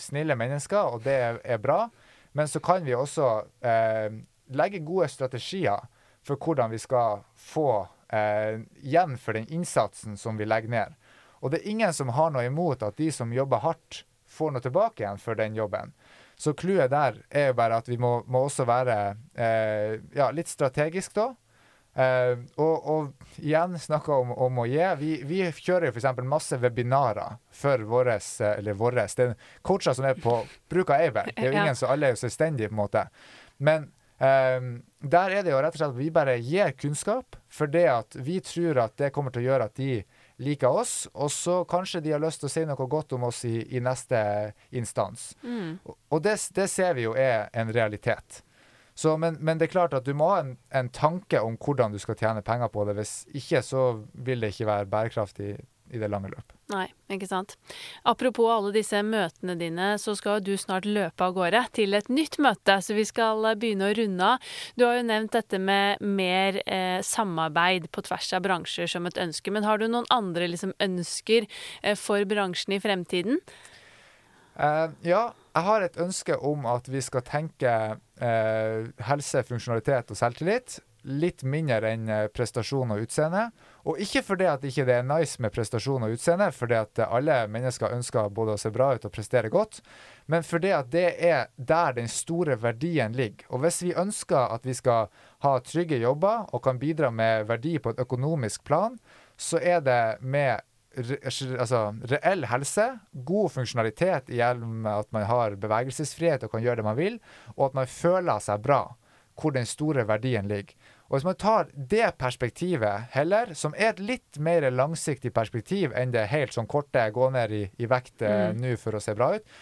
snille 0.00 0.38
mennesker, 0.40 0.96
og 0.96 1.04
det 1.04 1.18
er, 1.26 1.40
er 1.44 1.60
bra, 1.62 1.84
men 2.32 2.48
så 2.48 2.62
kan 2.64 2.84
vi 2.86 2.96
også 2.96 3.28
eh, 3.60 4.08
legge 4.56 4.80
gode 4.86 5.10
strategier 5.12 5.84
for 6.24 6.40
hvordan 6.40 6.72
vi 6.72 6.80
skal 6.80 7.22
få 7.36 7.84
eh, 8.12 8.60
igjen 8.82 9.16
for 9.18 9.38
den 9.38 9.48
innsatsen 9.52 10.16
som 10.16 10.38
vi 10.38 10.48
legger 10.48 10.72
ned. 10.72 10.94
Og 11.40 11.52
det 11.52 11.62
er 11.62 11.70
ingen 11.70 11.94
som 11.94 12.12
har 12.16 12.32
noe 12.34 12.46
imot 12.48 12.82
at 12.82 12.98
de 12.98 13.10
som 13.14 13.32
jobber 13.32 13.62
hardt, 13.62 14.04
får 14.28 14.52
noe 14.52 14.62
tilbake 14.62 15.02
igjen 15.02 15.20
for 15.22 15.38
den 15.38 15.54
jobben. 15.56 15.94
Så 16.38 16.52
clouet 16.54 16.90
der 16.92 17.16
er 17.30 17.50
jo 17.50 17.58
bare 17.58 17.78
at 17.80 17.88
vi 17.88 17.96
må, 17.98 18.20
må 18.30 18.44
også 18.46 18.66
være 18.68 18.96
eh, 19.34 19.98
ja, 20.14 20.28
litt 20.34 20.50
strategisk, 20.50 21.16
da. 21.16 21.32
Eh, 21.98 22.34
og, 22.62 22.90
og, 22.92 23.30
igjen 23.42 23.74
snakke 23.80 24.14
om, 24.14 24.30
om, 24.36 24.60
å 24.62 24.66
gi. 24.70 24.82
Vi, 25.00 25.12
vi 25.26 25.40
kjører 25.50 25.88
jo 25.88 25.96
f.eks. 25.96 26.22
masse 26.28 26.58
webinarer 26.62 27.40
for 27.50 27.82
våre 27.90 28.18
Eller 28.52 28.78
våre. 28.78 29.06
Det 29.10 29.26
er 29.26 29.34
coacher 29.66 29.96
som 29.98 30.06
er 30.06 30.20
på 30.22 30.36
bruk 30.70 30.92
av 30.94 31.02
Aibel. 31.02 31.32
Det 31.34 31.42
er 31.42 31.50
jo 31.50 31.58
ingen 31.64 31.78
som 31.80 31.90
alle 31.90 32.10
er 32.10 32.14
jo 32.14 32.22
selvstendige, 32.22 32.70
på 32.70 32.76
en 32.76 32.82
måte. 32.84 33.06
Men 33.58 33.90
Um, 34.18 34.80
der 34.98 35.30
er 35.30 35.44
det 35.46 35.52
jo 35.52 35.60
rett 35.62 35.76
og 35.76 35.78
slett 35.78 35.92
at 35.92 35.98
vi 36.00 36.08
bare 36.10 36.38
gir 36.42 36.72
kunnskap, 36.74 37.36
for 37.46 37.70
det 37.70 37.84
at 37.92 38.16
vi 38.18 38.40
tror 38.42 38.80
at 38.82 38.96
det 38.98 39.12
kommer 39.14 39.30
til 39.30 39.44
å 39.44 39.50
gjøre 39.52 39.68
at 39.70 39.78
de 39.78 40.00
liker 40.42 40.74
oss, 40.80 41.06
og 41.14 41.30
så 41.30 41.60
kanskje 41.70 42.02
de 42.02 42.14
har 42.14 42.22
lyst 42.22 42.42
til 42.42 42.50
å 42.50 42.52
si 42.52 42.64
noe 42.66 42.88
godt 42.90 43.14
om 43.14 43.28
oss 43.28 43.44
i, 43.46 43.60
i 43.74 43.82
neste 43.82 44.18
instans. 44.74 45.32
Mm. 45.42 45.78
Og 45.86 46.22
det, 46.22 46.34
det, 46.54 46.66
ser 46.70 46.98
vi 46.98 47.06
jo 47.06 47.14
er 47.18 47.46
en 47.54 47.70
realitet. 47.74 48.42
Så, 48.98 49.14
men, 49.16 49.38
men, 49.38 49.58
det 49.58 49.68
er 49.68 49.76
klart 49.76 49.94
at 49.94 50.06
du 50.06 50.10
må 50.18 50.32
ha 50.32 50.42
en, 50.42 50.56
en, 50.74 50.90
tanke 50.90 51.38
om 51.38 51.54
hvordan 51.54 51.94
du 51.94 52.00
skal 52.02 52.18
tjene 52.18 52.42
penger 52.42 52.70
på 52.74 52.86
det. 52.88 52.96
Hvis 52.98 53.12
ikke 53.38 53.62
så 53.62 53.82
vil 54.26 54.42
det 54.42 54.50
ikke 54.54 54.66
være 54.66 54.90
bærekraftig 54.90 55.52
i 55.90 56.00
det 56.00 56.08
lange 56.10 56.30
løp. 56.32 56.52
Nei, 56.72 56.86
ikke 57.14 57.28
sant. 57.30 57.54
Apropos 58.08 58.50
alle 58.52 58.74
disse 58.74 59.00
møtene 59.06 59.54
dine, 59.60 59.94
så 60.00 60.12
skal 60.18 60.42
du 60.44 60.52
snart 60.60 60.88
løpe 60.88 61.24
av 61.24 61.36
gårde 61.36 61.62
til 61.78 61.96
et 61.96 62.10
nytt 62.12 62.36
møte, 62.44 62.78
så 62.84 62.96
vi 62.96 63.06
skal 63.08 63.46
eh, 63.48 63.56
begynne 63.58 63.88
å 63.88 63.96
runde 63.96 64.28
av. 64.34 64.50
Du 64.76 64.84
har 64.84 64.98
jo 64.98 65.06
nevnt 65.08 65.32
dette 65.38 65.60
med 65.62 66.04
mer 66.04 66.60
eh, 66.66 67.00
samarbeid 67.04 67.88
på 67.94 68.04
tvers 68.08 68.30
av 68.36 68.44
bransjer 68.44 68.90
som 68.90 69.08
et 69.08 69.20
ønske, 69.20 69.54
men 69.54 69.66
har 69.68 69.80
du 69.80 69.88
noen 69.88 70.08
andre 70.12 70.50
liksom, 70.52 70.76
ønsker 70.84 71.48
eh, 71.48 71.96
for 71.98 72.28
bransjen 72.28 72.76
i 72.76 72.82
fremtiden? 72.84 73.40
Uh, 74.58 74.90
ja, 75.06 75.28
jeg 75.54 75.64
har 75.68 75.84
et 75.86 75.98
ønske 76.02 76.34
om 76.42 76.64
at 76.66 76.88
vi 76.90 76.98
skal 77.04 77.22
tenke 77.22 77.74
uh, 77.94 78.88
helse, 79.06 79.44
funksjonalitet 79.46 80.10
og 80.10 80.18
selvtillit 80.18 80.80
litt 81.08 81.44
mindre 81.46 81.92
enn 81.92 82.08
eh, 82.10 82.26
prestasjon 82.32 82.94
og 82.94 83.04
utseende. 83.06 83.48
Og 83.88 84.00
ikke 84.04 84.20
fordi 84.26 84.44
at 84.44 84.64
ikke 84.68 84.84
det 84.84 84.98
er 84.98 85.06
nice 85.06 85.40
med 85.40 85.52
prestasjon 85.54 86.04
og 86.04 86.12
utseende, 86.12 86.50
fordi 86.52 86.76
at 86.76 87.00
alle 87.06 87.38
mennesker 87.48 87.94
ønsker 87.96 88.28
både 88.36 88.56
å 88.56 88.60
se 88.60 88.72
bra 88.74 88.90
ut 88.94 89.06
og 89.08 89.14
prestere 89.14 89.48
godt, 89.52 89.80
men 90.28 90.44
fordi 90.44 90.74
at 90.76 90.90
det 90.92 91.06
er 91.24 91.48
der 91.56 91.96
den 91.96 92.10
store 92.12 92.58
verdien 92.60 93.16
ligger. 93.16 93.48
Og 93.48 93.64
hvis 93.64 93.80
vi 93.86 93.96
ønsker 93.96 94.52
at 94.52 94.68
vi 94.68 94.76
skal 94.76 95.08
ha 95.44 95.54
trygge 95.64 96.02
jobber 96.02 96.50
og 96.52 96.64
kan 96.66 96.80
bidra 96.80 97.08
med 97.10 97.48
verdi 97.48 97.78
på 97.80 97.94
et 97.94 98.04
økonomisk 98.04 98.66
plan, 98.68 98.98
så 99.40 99.60
er 99.62 99.80
det 99.80 100.02
med 100.20 100.60
altså, 100.98 101.82
reell 102.12 102.44
helse, 102.50 102.86
god 103.12 103.52
funksjonalitet 103.56 104.28
gjennom 104.34 104.86
at 104.90 105.08
man 105.16 105.24
har 105.30 105.56
bevegelsesfrihet 105.60 106.44
og 106.44 106.52
kan 106.52 106.64
gjøre 106.64 106.82
det 106.82 106.88
man 106.90 106.98
vil, 106.98 107.20
og 107.56 107.70
at 107.70 107.78
man 107.82 107.90
føler 107.90 108.42
seg 108.44 108.64
bra 108.64 108.82
hvor 109.38 109.54
den 109.54 109.68
store 109.70 110.02
verdien 110.08 110.48
ligger. 110.50 110.74
Og 111.08 111.16
Hvis 111.16 111.24
man 111.24 111.38
tar 111.40 111.70
det 111.72 112.10
perspektivet 112.20 113.08
heller, 113.14 113.54
som 113.56 113.74
er 113.76 113.94
et 113.94 114.00
litt 114.00 114.38
mer 114.38 114.66
langsiktig 114.70 115.32
perspektiv 115.34 115.96
enn 115.96 116.12
det 116.12 116.26
helt 116.28 116.52
sånn 116.52 116.68
korte 116.68 117.06
gå 117.14 117.30
ned 117.32 117.54
i, 117.56 117.64
i 117.80 117.88
vekt 117.88 118.22
eh, 118.22 118.50
mm. 118.52 118.60
nå 118.60 118.76
for 118.80 118.98
å 118.98 119.00
se 119.00 119.16
bra 119.16 119.32
ut 119.38 119.58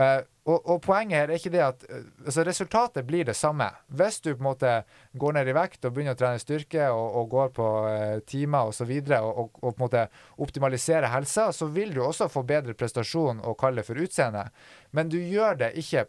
uh, 0.00 0.20
og, 0.48 0.58
og, 0.64 0.78
poenget 0.82 1.18
her 1.18 1.30
er 1.30 1.38
ikke 1.38 1.52
det 1.52 1.62
at 1.62 1.84
uh, 1.90 2.02
altså 2.24 2.44
Resultatet 2.46 3.06
blir 3.06 3.26
det 3.28 3.36
samme. 3.38 3.68
Hvis 3.86 4.20
du 4.24 4.32
på 4.32 4.40
en 4.40 4.48
måte 4.48 4.72
går 5.20 5.36
ned 5.36 5.50
i 5.50 5.54
vekt 5.56 5.84
og 5.84 5.94
begynner 5.94 6.16
å 6.16 6.20
trene 6.20 6.42
styrke 6.42 6.88
og, 6.94 7.16
og 7.20 7.30
går 7.34 7.52
på 7.56 7.68
uh, 7.84 8.18
timer 8.26 8.70
osv. 8.70 8.70
Og, 8.70 8.78
så 8.80 8.88
videre, 8.88 9.20
og, 9.20 9.50
og, 9.60 9.74
på 9.74 9.76
en 9.76 9.84
måte 9.84 10.06
optimaliserer 10.40 11.10
helsa, 11.12 11.50
så 11.52 11.68
vil 11.70 11.94
du 11.94 12.02
også 12.04 12.30
få 12.32 12.44
bedre 12.48 12.74
prestasjon 12.78 13.42
og 13.44 13.58
kalle 13.60 13.82
det 13.82 13.88
for 13.88 14.00
utseende. 14.00 14.48
Men 14.96 15.12
du 15.12 15.18
gjør 15.20 15.60
det 15.64 15.74
ikke 15.80 16.06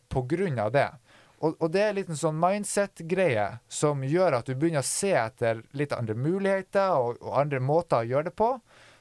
av 0.62 0.72
det. 0.76 0.90
Og, 1.42 1.56
og, 1.58 1.72
det 1.74 1.82
er 1.82 1.90
en 1.90 1.98
liten 1.98 2.18
sånn 2.18 2.38
mindset-greie 2.38 3.48
som 3.72 4.04
gjør 4.06 4.38
at 4.38 4.50
du 4.50 4.54
begynner 4.54 4.84
å 4.84 4.88
se 4.88 5.10
etter 5.18 5.64
litt 5.78 5.94
andre 5.96 6.14
muligheter 6.14 6.94
og, 6.94 7.18
og, 7.18 7.34
andre 7.42 7.62
måter 7.66 8.04
å 8.04 8.10
gjøre 8.12 8.30
det 8.30 8.36
på, 8.38 8.52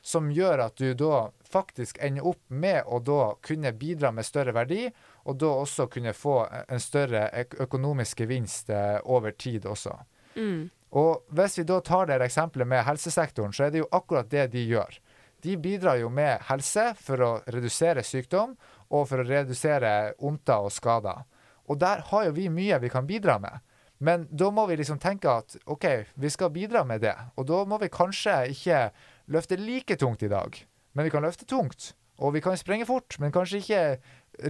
som 0.00 0.30
gjør 0.32 0.62
at 0.64 0.80
du 0.80 0.94
da 0.96 1.26
faktisk 1.44 1.98
ender 2.00 2.24
opp 2.30 2.40
med 2.48 2.88
å 2.88 3.02
da 3.04 3.34
kunne 3.44 3.74
bidra 3.76 4.08
med 4.16 4.24
større 4.24 4.54
verdi, 4.56 4.86
og 5.28 5.36
da 5.36 5.50
også 5.60 5.90
kunne 5.92 6.16
få 6.16 6.38
en 6.48 6.80
større 6.80 7.26
økonomisk 7.60 8.22
gevinst 8.24 8.72
eh, 8.72 8.96
over 9.04 9.36
tid 9.36 9.68
også. 9.68 9.98
Mm. 10.38 10.70
Og 10.96 11.26
hvis 11.36 11.58
vi 11.60 11.66
da 11.68 11.82
tar 11.84 12.08
det 12.08 12.22
eksempelet 12.24 12.70
med 12.70 12.86
helsesektoren, 12.86 13.52
så 13.52 13.66
er 13.66 13.74
det 13.74 13.82
jo 13.82 13.90
akkurat 13.92 14.30
det 14.32 14.46
de 14.54 14.64
gjør. 14.64 14.96
De 15.44 15.56
bidrar 15.60 16.00
jo 16.00 16.08
med 16.12 16.40
helse 16.48 16.90
for 17.00 17.24
å 17.24 17.30
redusere 17.52 18.04
sykdom 18.04 18.56
og 18.90 19.06
for 19.08 19.20
å 19.20 19.28
redusere 19.28 20.14
vondter 20.20 20.66
og 20.66 20.72
skader. 20.72 21.22
Og 21.70 21.78
der 21.78 22.02
har 22.10 22.26
jo 22.26 22.34
vi 22.34 22.48
mye 22.50 22.80
vi 22.82 22.90
kan 22.90 23.06
bidra 23.06 23.38
med. 23.38 23.62
Men 24.00 24.24
da 24.32 24.48
må 24.50 24.64
vi 24.66 24.78
liksom 24.80 24.98
tenke 24.98 25.28
at 25.28 25.58
OK, 25.68 25.86
vi 26.16 26.30
skal 26.32 26.52
bidra 26.54 26.82
med 26.88 27.02
det. 27.04 27.14
Og 27.36 27.46
da 27.50 27.62
må 27.68 27.78
vi 27.82 27.90
kanskje 27.92 28.36
ikke 28.54 28.86
løfte 29.30 29.58
like 29.60 29.96
tungt 30.00 30.24
i 30.24 30.30
dag, 30.32 30.56
men 30.96 31.06
vi 31.06 31.12
kan 31.12 31.22
løfte 31.22 31.44
tungt. 31.44 31.92
Og 32.20 32.34
vi 32.34 32.40
kan 32.44 32.56
sprenge 32.56 32.88
fort, 32.88 33.16
men 33.20 33.32
kanskje 33.32 33.60
ikke 33.60 33.82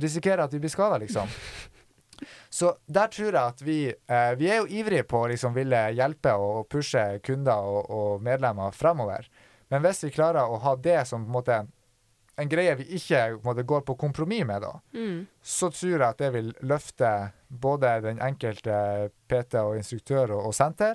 risikere 0.03 0.47
at 0.47 0.55
vi 0.55 0.62
blir 0.62 0.73
skada, 0.73 0.99
liksom. 1.03 1.29
Så 2.51 2.75
der 2.87 3.09
tror 3.09 3.31
jeg 3.33 3.41
at 3.41 3.62
vi 3.64 3.79
eh, 3.89 4.33
Vi 4.37 4.51
er 4.51 4.59
jo 4.61 4.66
ivrige 4.68 5.07
på 5.09 5.23
å 5.23 5.29
liksom 5.31 5.55
ville 5.57 5.79
hjelpe 5.97 6.35
og 6.37 6.66
pushe 6.68 7.03
kunder 7.25 7.64
og, 7.64 7.91
og 7.91 8.23
medlemmer 8.23 8.75
fremover. 8.77 9.27
Men 9.71 9.83
hvis 9.85 10.05
vi 10.05 10.12
klarer 10.12 10.51
å 10.51 10.59
ha 10.61 10.75
det 10.77 10.99
som 11.09 11.25
på 11.25 11.31
en 11.31 11.39
måte 11.39 11.59
en 12.41 12.49
greie 12.51 12.74
vi 12.80 12.86
ikke 12.99 13.22
måtte 13.36 13.45
måte, 13.51 13.66
går 13.68 13.80
på 13.88 13.97
kompromiss 14.01 14.47
med, 14.49 14.62
da, 14.62 14.72
Mm. 14.97 15.26
så 15.43 15.70
tror 15.70 15.91
jeg 15.91 16.09
at 16.09 16.18
det 16.18 16.32
vil 16.32 16.53
løfte 16.62 17.11
både 17.49 18.01
den 18.03 18.20
enkelte 18.22 19.11
PT 19.28 19.55
og 19.61 19.76
instruktør 19.76 20.30
og, 20.36 20.47
og 20.51 20.55
senter, 20.55 20.95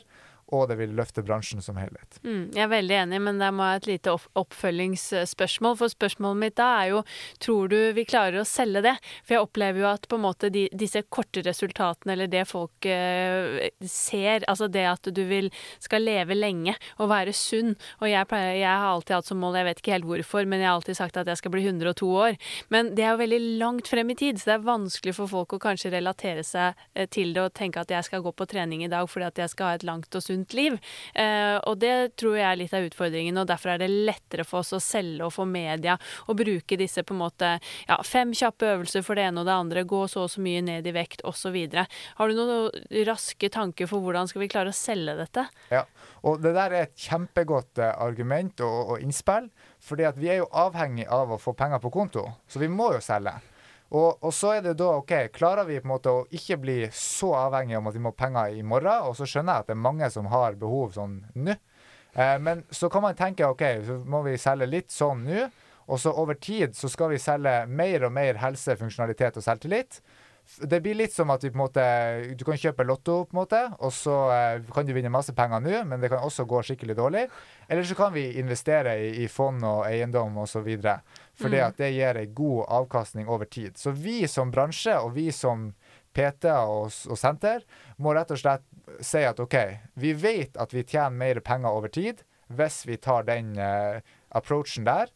og 0.53 0.67
det 0.69 0.77
vil 0.77 0.93
løfte 0.93 1.23
bransjen 1.25 1.63
som 1.65 1.77
helhet. 1.79 2.19
Mm, 2.21 2.51
jeg 2.53 2.61
er 2.61 2.69
veldig 2.69 2.95
enig, 2.99 3.19
men 3.25 3.39
der 3.41 3.53
må 3.55 3.65
jeg 3.65 3.73
ha 3.73 3.79
et 3.79 3.87
lite 3.89 4.13
oppfølgingsspørsmål. 4.37 5.77
For 5.79 5.93
spørsmålet 5.93 6.41
mitt 6.43 6.57
da 6.59 6.67
er 6.83 6.91
jo 6.91 6.99
tror 7.41 7.71
du 7.71 7.77
vi 7.97 8.05
klarer 8.05 8.43
å 8.43 8.45
selge 8.45 8.83
det? 8.85 8.93
For 9.25 9.35
jeg 9.35 9.45
opplever 9.47 9.81
jo 9.81 9.87
at 9.89 10.05
på 10.09 10.19
en 10.19 10.25
måte 10.27 10.51
de, 10.53 10.67
disse 10.69 11.01
korte 11.09 11.41
resultatene, 11.45 12.13
eller 12.13 12.29
det 12.29 12.43
folk 12.49 12.85
eh, 12.85 13.71
ser, 13.89 14.45
altså 14.45 14.69
det 14.69 14.85
at 14.91 15.09
du 15.15 15.23
vil, 15.25 15.49
skal 15.81 16.05
leve 16.05 16.37
lenge 16.37 16.75
og 16.99 17.09
være 17.09 17.33
sunn 17.35 17.73
Og 18.01 18.07
jeg, 18.09 18.27
pleier, 18.29 18.53
jeg 18.59 18.69
har 18.69 18.91
alltid 18.91 19.15
hatt 19.17 19.29
som 19.31 19.41
mål, 19.41 19.57
jeg 19.57 19.69
vet 19.69 19.81
ikke 19.81 19.95
helt 19.95 20.09
hvorfor, 20.11 20.45
men 20.45 20.61
jeg 20.61 20.69
har 20.69 20.77
alltid 20.77 20.99
sagt 20.99 21.17
at 21.17 21.29
jeg 21.31 21.41
skal 21.41 21.53
bli 21.55 21.65
102 21.65 22.05
år. 22.05 22.37
Men 22.69 22.93
det 22.95 23.05
er 23.05 23.15
jo 23.15 23.23
veldig 23.23 23.41
langt 23.63 23.89
frem 23.89 24.13
i 24.13 24.17
tid, 24.19 24.37
så 24.37 24.51
det 24.51 24.57
er 24.59 24.69
vanskelig 24.69 25.15
for 25.17 25.31
folk 25.31 25.57
å 25.57 25.61
kanskje 25.63 25.93
relatere 25.95 26.45
seg 26.45 26.77
eh, 26.93 27.09
til 27.09 27.33
det 27.33 27.47
og 27.47 27.57
tenke 27.57 27.81
at 27.81 27.89
jeg 27.89 28.05
skal 28.05 28.21
gå 28.25 28.35
på 28.35 28.49
trening 28.49 28.85
i 28.85 28.91
dag 28.91 29.09
fordi 29.09 29.29
at 29.31 29.41
jeg 29.41 29.53
skal 29.55 29.71
ha 29.71 29.79
et 29.79 29.87
langt 29.87 30.13
og 30.13 30.23
sunt 30.23 30.34
liv. 30.55 30.77
Eh, 31.13 31.55
og 31.63 31.79
det 31.81 32.15
tror 32.19 32.37
jeg 32.37 32.47
er 32.49 32.59
litt 32.59 32.75
av 32.75 32.85
utfordringen, 32.87 33.37
og 33.41 33.47
derfor 33.49 33.73
er 33.73 33.83
det 33.83 33.91
lettere 33.91 34.45
for 34.47 34.63
oss 34.63 34.73
å 34.75 34.81
selge 34.83 35.25
og 35.25 35.33
få 35.35 35.47
media 35.49 35.97
og 36.27 36.39
bruke 36.39 36.77
disse 36.79 37.03
på 37.05 37.15
en 37.15 37.23
måte 37.23 37.51
ja, 37.87 37.99
fem 38.05 38.33
kjappe 38.35 38.73
øvelser 38.75 39.05
for 39.05 39.17
det 39.17 39.27
ene 39.29 39.43
og 39.43 39.49
det 39.49 39.55
andre, 39.55 39.85
gå 39.87 40.03
så 40.11 40.25
og 40.25 40.33
så 40.33 40.43
mye 40.43 40.63
ned 40.65 40.87
i 40.87 40.95
vekt 40.95 41.23
osv. 41.27 41.57
Har 42.19 42.29
du 42.29 42.37
noen 42.37 43.05
raske 43.07 43.49
tanker 43.53 43.89
for 43.89 44.03
hvordan 44.03 44.29
skal 44.31 44.43
vi 44.43 44.51
klare 44.51 44.73
å 44.73 44.77
selge 44.77 45.17
dette? 45.19 45.47
Ja, 45.73 45.85
og 46.25 46.41
det 46.43 46.55
der 46.57 46.73
er 46.73 46.87
et 46.87 47.07
kjempegodt 47.07 47.81
eh, 47.81 47.93
argument 48.01 48.61
og, 48.65 48.95
og 48.95 49.03
innspill, 49.03 49.49
fordi 49.85 50.07
at 50.07 50.17
vi 50.19 50.31
er 50.33 50.41
jo 50.41 50.51
avhengig 50.51 51.07
av 51.11 51.35
å 51.35 51.41
få 51.41 51.53
penger 51.57 51.81
på 51.83 51.93
konto, 51.93 52.25
så 52.49 52.61
vi 52.61 52.71
må 52.71 52.93
jo 52.95 53.03
selge. 53.03 53.37
Og, 53.93 54.23
og 54.23 54.31
så 54.33 54.55
er 54.55 54.63
det 54.65 54.77
da 54.79 54.89
OK, 54.97 55.13
klarer 55.35 55.67
vi 55.67 55.77
på 55.79 55.85
en 55.85 55.93
måte 55.93 56.11
å 56.13 56.25
ikke 56.33 56.57
bli 56.61 56.77
så 56.95 57.35
avhengig 57.37 57.77
om 57.77 57.91
at 57.91 57.95
vi 57.95 58.01
må 58.01 58.11
penger 58.17 58.57
i 58.57 58.63
morgen, 58.65 59.09
og 59.09 59.13
så 59.17 59.27
skjønner 59.29 59.59
jeg 59.59 59.65
at 59.65 59.69
det 59.69 59.75
er 59.75 59.85
mange 59.85 60.09
som 60.13 60.29
har 60.31 60.57
behov 60.59 60.95
sånn 60.97 61.19
nå. 61.37 61.55
Eh, 62.15 62.37
men 62.41 62.63
så 62.73 62.89
kan 62.89 63.05
man 63.05 63.17
tenke 63.19 63.47
OK, 63.47 63.63
så 63.85 63.99
må 64.09 64.23
vi 64.25 64.39
selge 64.41 64.69
litt 64.71 64.91
sånn 64.93 65.25
nå, 65.27 65.45
og 65.85 66.01
så 66.01 66.15
over 66.17 66.37
tid 66.41 66.73
så 66.73 66.89
skal 66.89 67.11
vi 67.13 67.21
selge 67.21 67.53
mer 67.69 68.07
og 68.07 68.15
mer 68.15 68.39
helse, 68.41 68.73
funksjonalitet 68.79 69.37
og 69.37 69.45
selvtillit. 69.45 69.99
Det 70.61 70.77
blir 70.85 70.93
litt 70.95 71.13
som 71.13 71.31
at 71.33 71.43
en 71.47 71.55
måte, 71.57 71.81
du 72.37 72.43
kan 72.45 72.57
kjøpe 72.61 72.85
Lotto, 72.85 73.23
på 73.25 73.33
en 73.33 73.39
måte, 73.39 73.61
og 73.81 73.91
så 73.93 74.13
eh, 74.31 74.61
kan 74.73 74.85
du 74.85 74.93
vinne 74.93 75.09
masse 75.09 75.33
penger 75.35 75.63
nå, 75.65 75.79
men 75.89 76.03
det 76.03 76.11
kan 76.13 76.21
også 76.23 76.45
gå 76.45 76.61
skikkelig 76.67 76.95
dårlig. 76.99 77.23
Eller 77.67 77.83
så 77.87 77.97
kan 77.97 78.13
vi 78.13 78.27
investere 78.39 78.93
i, 79.01 79.09
i 79.25 79.27
fond 79.31 79.65
og 79.65 79.83
eiendom 79.89 80.37
osv. 80.43 80.69
For 81.35 81.49
Mm. 81.51 81.73
det 81.77 81.89
gir 81.91 82.15
en 82.21 82.33
god 82.37 82.65
avkastning 82.77 83.27
over 83.27 83.45
tid. 83.45 83.75
Så 83.77 83.91
vi 83.91 84.27
som 84.27 84.51
bransje, 84.53 84.93
og 85.01 85.15
vi 85.17 85.31
som 85.35 85.73
PT 86.15 86.45
og, 86.53 86.93
og 87.09 87.17
senter, 87.19 87.65
må 87.97 88.13
rett 88.15 88.31
og 88.31 88.39
slett 88.39 88.63
si 89.03 89.25
at 89.27 89.39
OK, 89.43 89.57
vi 89.99 90.13
vet 90.13 90.55
at 90.55 90.71
vi 90.73 90.85
tjener 90.87 91.11
mer 91.11 91.41
penger 91.43 91.73
over 91.75 91.91
tid 91.91 92.21
hvis 92.47 92.83
vi 92.85 92.95
tar 93.01 93.25
den 93.27 93.57
eh, 93.57 93.99
approachen 94.29 94.85
der. 94.85 95.09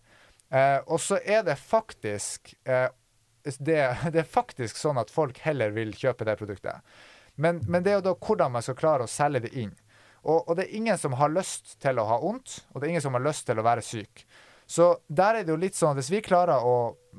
Eh, 0.52 0.80
og 0.90 1.00
så 1.00 1.20
er 1.24 1.44
det 1.46 1.56
faktisk 1.62 2.56
eh, 2.66 2.90
det, 3.44 3.80
det 4.14 4.24
er 4.24 4.28
faktisk 4.28 4.80
sånn 4.80 5.00
at 5.02 5.14
folk 5.14 5.40
heller 5.46 5.74
vil 5.76 5.94
kjøpe 5.96 6.28
det 6.28 6.38
produktet. 6.40 6.84
Men, 7.40 7.62
men 7.68 7.86
det 7.86 7.94
er 7.94 8.02
jo 8.02 8.10
da 8.10 8.18
hvordan 8.20 8.52
man 8.58 8.66
skal 8.66 8.78
klare 8.80 9.06
å 9.06 9.12
selge 9.12 9.46
det 9.48 9.54
inn. 9.56 9.72
Og, 10.28 10.50
og 10.50 10.58
det 10.58 10.66
er 10.66 10.76
ingen 10.76 10.98
som 11.00 11.16
har 11.16 11.32
lyst 11.32 11.78
til 11.80 12.00
å 12.02 12.08
ha 12.10 12.20
vondt, 12.20 12.64
og 12.74 12.82
det 12.82 12.88
er 12.88 12.96
ingen 12.96 13.06
som 13.06 13.16
har 13.16 13.24
lyst 13.24 13.46
til 13.48 13.62
å 13.62 13.64
være 13.64 13.86
syk. 13.86 14.26
Så 14.70 14.92
der 15.08 15.40
er 15.40 15.46
det 15.46 15.54
jo 15.54 15.62
litt 15.62 15.78
sånn 15.78 15.96
at 15.96 16.02
hvis 16.02 16.12
vi 16.12 16.26
klarer 16.26 16.62
å, 16.62 16.74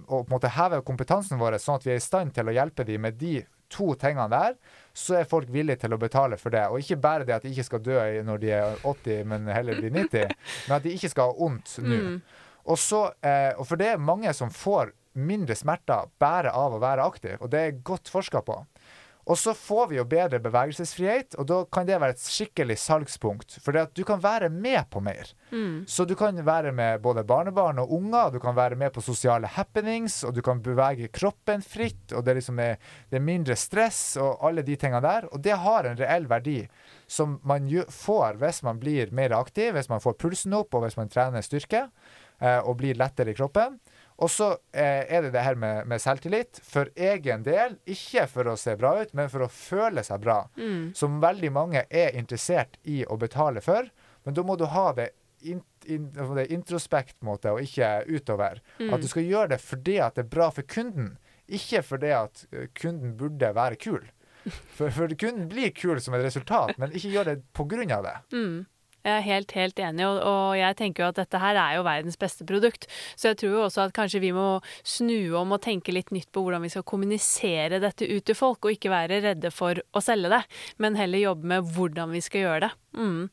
å 0.06 0.18
på 0.20 0.26
en 0.28 0.34
måte 0.34 0.52
heve 0.54 0.82
kompetansen 0.86 1.40
vår 1.40 1.56
sånn 1.58 1.80
at 1.80 1.86
vi 1.86 1.96
er 1.96 1.98
i 1.98 2.04
stand 2.04 2.34
til 2.36 2.46
å 2.46 2.54
hjelpe 2.54 2.86
dem 2.86 3.02
med 3.02 3.16
de 3.18 3.40
to 3.70 3.94
tingene 3.98 4.28
der, 4.30 4.54
så 4.94 5.16
er 5.20 5.28
folk 5.30 5.50
villige 5.50 5.84
til 5.84 5.94
å 5.94 5.98
betale 5.98 6.38
for 6.38 6.54
det. 6.54 6.66
Og 6.70 6.82
ikke 6.82 7.00
bare 7.00 7.26
det 7.26 7.36
at 7.38 7.46
de 7.46 7.50
ikke 7.54 7.66
skal 7.66 7.82
dø 7.86 7.98
når 8.26 8.42
de 8.42 8.54
er 8.54 8.86
80, 8.86 9.26
men 9.32 9.50
heller 9.50 9.80
blir 9.80 9.94
90, 9.94 10.30
men 10.68 10.76
at 10.76 10.86
de 10.86 10.94
ikke 10.94 11.10
skal 11.12 11.30
ha 11.30 11.36
vondt 11.38 11.76
nå. 11.82 11.98
Mm. 11.98 12.16
Og 12.70 12.78
så, 12.78 13.04
eh, 13.24 13.52
og 13.56 13.66
for 13.66 13.80
det 13.80 13.94
er 13.94 14.02
mange 14.10 14.30
som 14.36 14.50
får 14.52 14.92
mindre 15.18 15.56
smerter 15.58 16.10
bare 16.22 16.52
av 16.54 16.76
å 16.76 16.82
være 16.82 17.06
aktiv, 17.06 17.36
og 17.40 17.50
det 17.52 17.60
er 17.60 17.78
godt 17.86 18.10
forska 18.12 18.42
på. 18.46 18.60
Og 19.30 19.38
så 19.38 19.52
får 19.54 19.90
vi 19.90 19.98
jo 19.98 20.04
bedre 20.08 20.40
bevegelsesfrihet, 20.42 21.36
og 21.38 21.46
da 21.46 21.58
kan 21.70 21.86
det 21.86 21.98
være 22.00 22.16
et 22.16 22.22
skikkelig 22.24 22.76
salgspunkt. 22.82 23.58
For 23.62 23.76
det 23.76 23.84
at 23.84 23.92
du 23.94 24.02
kan 24.08 24.18
være 24.22 24.48
med 24.50 24.88
på 24.90 25.02
mer. 25.04 25.28
Mm. 25.52 25.84
Så 25.86 26.06
du 26.08 26.16
kan 26.18 26.40
være 26.46 26.72
med 26.74 27.02
både 27.04 27.22
barnebarn 27.28 27.78
og 27.82 27.92
unger, 27.94 28.32
du 28.34 28.40
kan 28.42 28.56
være 28.56 28.78
med 28.80 28.94
på 28.96 29.04
sosiale 29.04 29.50
happenings, 29.54 30.22
og 30.26 30.34
du 30.34 30.40
kan 30.42 30.62
bevege 30.64 31.12
kroppen 31.14 31.62
fritt, 31.62 32.10
og 32.10 32.24
det, 32.26 32.38
liksom 32.40 32.58
er, 32.64 32.80
det 33.12 33.20
er 33.20 33.28
mindre 33.28 33.58
stress 33.60 34.16
og 34.20 34.42
alle 34.48 34.64
de 34.66 34.78
tingene 34.80 35.04
der. 35.04 35.28
Og 35.30 35.44
det 35.44 35.58
har 35.62 35.86
en 35.86 36.00
reell 36.00 36.26
verdi 36.30 36.64
som 37.10 37.38
man 37.46 37.68
får 37.90 38.40
hvis 38.40 38.64
man 38.66 38.82
blir 38.82 39.14
mer 39.14 39.36
aktiv, 39.36 39.74
hvis 39.76 39.92
man 39.92 40.02
får 40.02 40.18
pulsen 40.18 40.58
opp, 40.58 40.74
og 40.74 40.88
hvis 40.88 40.98
man 40.98 41.12
trener 41.12 41.44
styrke, 41.44 41.86
eh, 42.40 42.58
og 42.58 42.80
blir 42.80 42.98
lettere 42.98 43.30
i 43.30 43.38
kroppen. 43.38 43.78
Og 44.20 44.28
så 44.28 44.50
eh, 44.76 45.06
er 45.08 45.24
det 45.24 45.32
det 45.32 45.44
her 45.44 45.56
med, 45.56 45.86
med 45.88 46.02
selvtillit. 46.02 46.60
For 46.66 46.90
egen 46.96 47.44
del, 47.46 47.78
ikke 47.88 48.26
for 48.28 48.50
å 48.52 48.56
se 48.60 48.74
bra 48.80 48.92
ut, 49.00 49.14
men 49.16 49.30
for 49.32 49.46
å 49.46 49.50
føle 49.52 50.04
seg 50.04 50.20
bra. 50.24 50.42
Mm. 50.60 50.92
Som 50.96 51.22
veldig 51.24 51.52
mange 51.56 51.86
er 51.88 52.16
interessert 52.18 52.76
i 52.84 53.00
å 53.08 53.16
betale 53.20 53.64
for. 53.64 53.88
Men 54.28 54.36
da 54.36 54.44
må 54.44 54.58
du 54.60 54.66
ha 54.68 54.90
det, 54.96 55.10
in, 55.40 55.62
in, 55.88 56.10
det 56.36 56.50
introspekt, 56.52 57.16
måte, 57.24 57.54
og 57.54 57.64
ikke 57.64 58.02
utover. 58.10 58.60
Mm. 58.78 58.92
At 58.92 59.04
du 59.04 59.08
skal 59.08 59.24
gjøre 59.24 59.54
det 59.54 59.62
fordi 59.64 59.96
at 60.04 60.18
det 60.18 60.26
er 60.26 60.32
bra 60.36 60.50
for 60.52 60.68
kunden, 60.68 61.14
ikke 61.50 61.80
fordi 61.82 62.12
at 62.14 62.44
eh, 62.52 62.68
kunden 62.76 63.16
burde 63.20 63.54
være 63.56 63.80
kul. 63.80 64.02
For, 64.72 64.88
for 64.88 65.12
kunden 65.20 65.50
blir 65.50 65.68
kul 65.76 65.98
som 66.00 66.14
et 66.16 66.22
resultat, 66.24 66.70
men 66.80 66.94
ikke 66.96 67.10
gjør 67.12 67.26
det 67.28 67.92
av 67.92 68.06
det. 68.06 68.14
Mm. 68.32 68.54
Jeg 69.06 69.12
er 69.14 69.24
helt, 69.24 69.52
helt 69.56 69.80
enig, 69.80 70.04
og, 70.04 70.18
og 70.28 70.58
jeg 70.58 70.76
tenker 70.76 71.04
jo 71.04 71.08
at 71.10 71.20
dette 71.20 71.40
her 71.40 71.56
er 71.56 71.78
jo 71.78 71.84
verdens 71.86 72.18
beste 72.20 72.44
produkt. 72.48 72.86
Så 73.16 73.30
jeg 73.30 73.40
tror 73.40 73.54
jo 73.54 73.64
også 73.64 73.86
at 73.86 73.94
kanskje 73.96 74.22
vi 74.22 74.32
må 74.36 74.48
snu 74.84 75.32
om 75.40 75.56
og 75.56 75.62
tenke 75.64 75.94
litt 75.94 76.12
nytt 76.14 76.28
på 76.34 76.44
hvordan 76.44 76.64
vi 76.66 76.72
skal 76.72 76.86
kommunisere 76.88 77.80
dette 77.82 78.08
ut 78.10 78.26
til 78.28 78.36
folk, 78.36 78.64
og 78.64 78.76
ikke 78.76 78.92
være 78.92 79.22
redde 79.24 79.52
for 79.54 79.80
å 79.96 80.04
selge 80.04 80.32
det, 80.32 80.42
men 80.82 80.98
heller 81.00 81.24
jobbe 81.24 81.52
med 81.54 81.70
hvordan 81.74 82.12
vi 82.12 82.24
skal 82.24 82.46
gjøre 82.46 82.64
det. 82.66 82.72
Mm. 83.00 83.28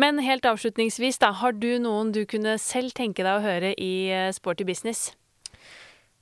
Men 0.00 0.22
helt 0.24 0.46
avslutningsvis, 0.48 1.20
da, 1.22 1.30
har 1.42 1.54
du 1.54 1.76
noen 1.82 2.14
du 2.14 2.24
kunne 2.28 2.56
selv 2.62 2.96
tenke 2.96 3.22
deg 3.26 3.38
å 3.38 3.44
høre 3.44 3.74
i 3.78 3.92
eh, 4.10 4.32
Sporty 4.34 4.66
Business? 4.66 5.12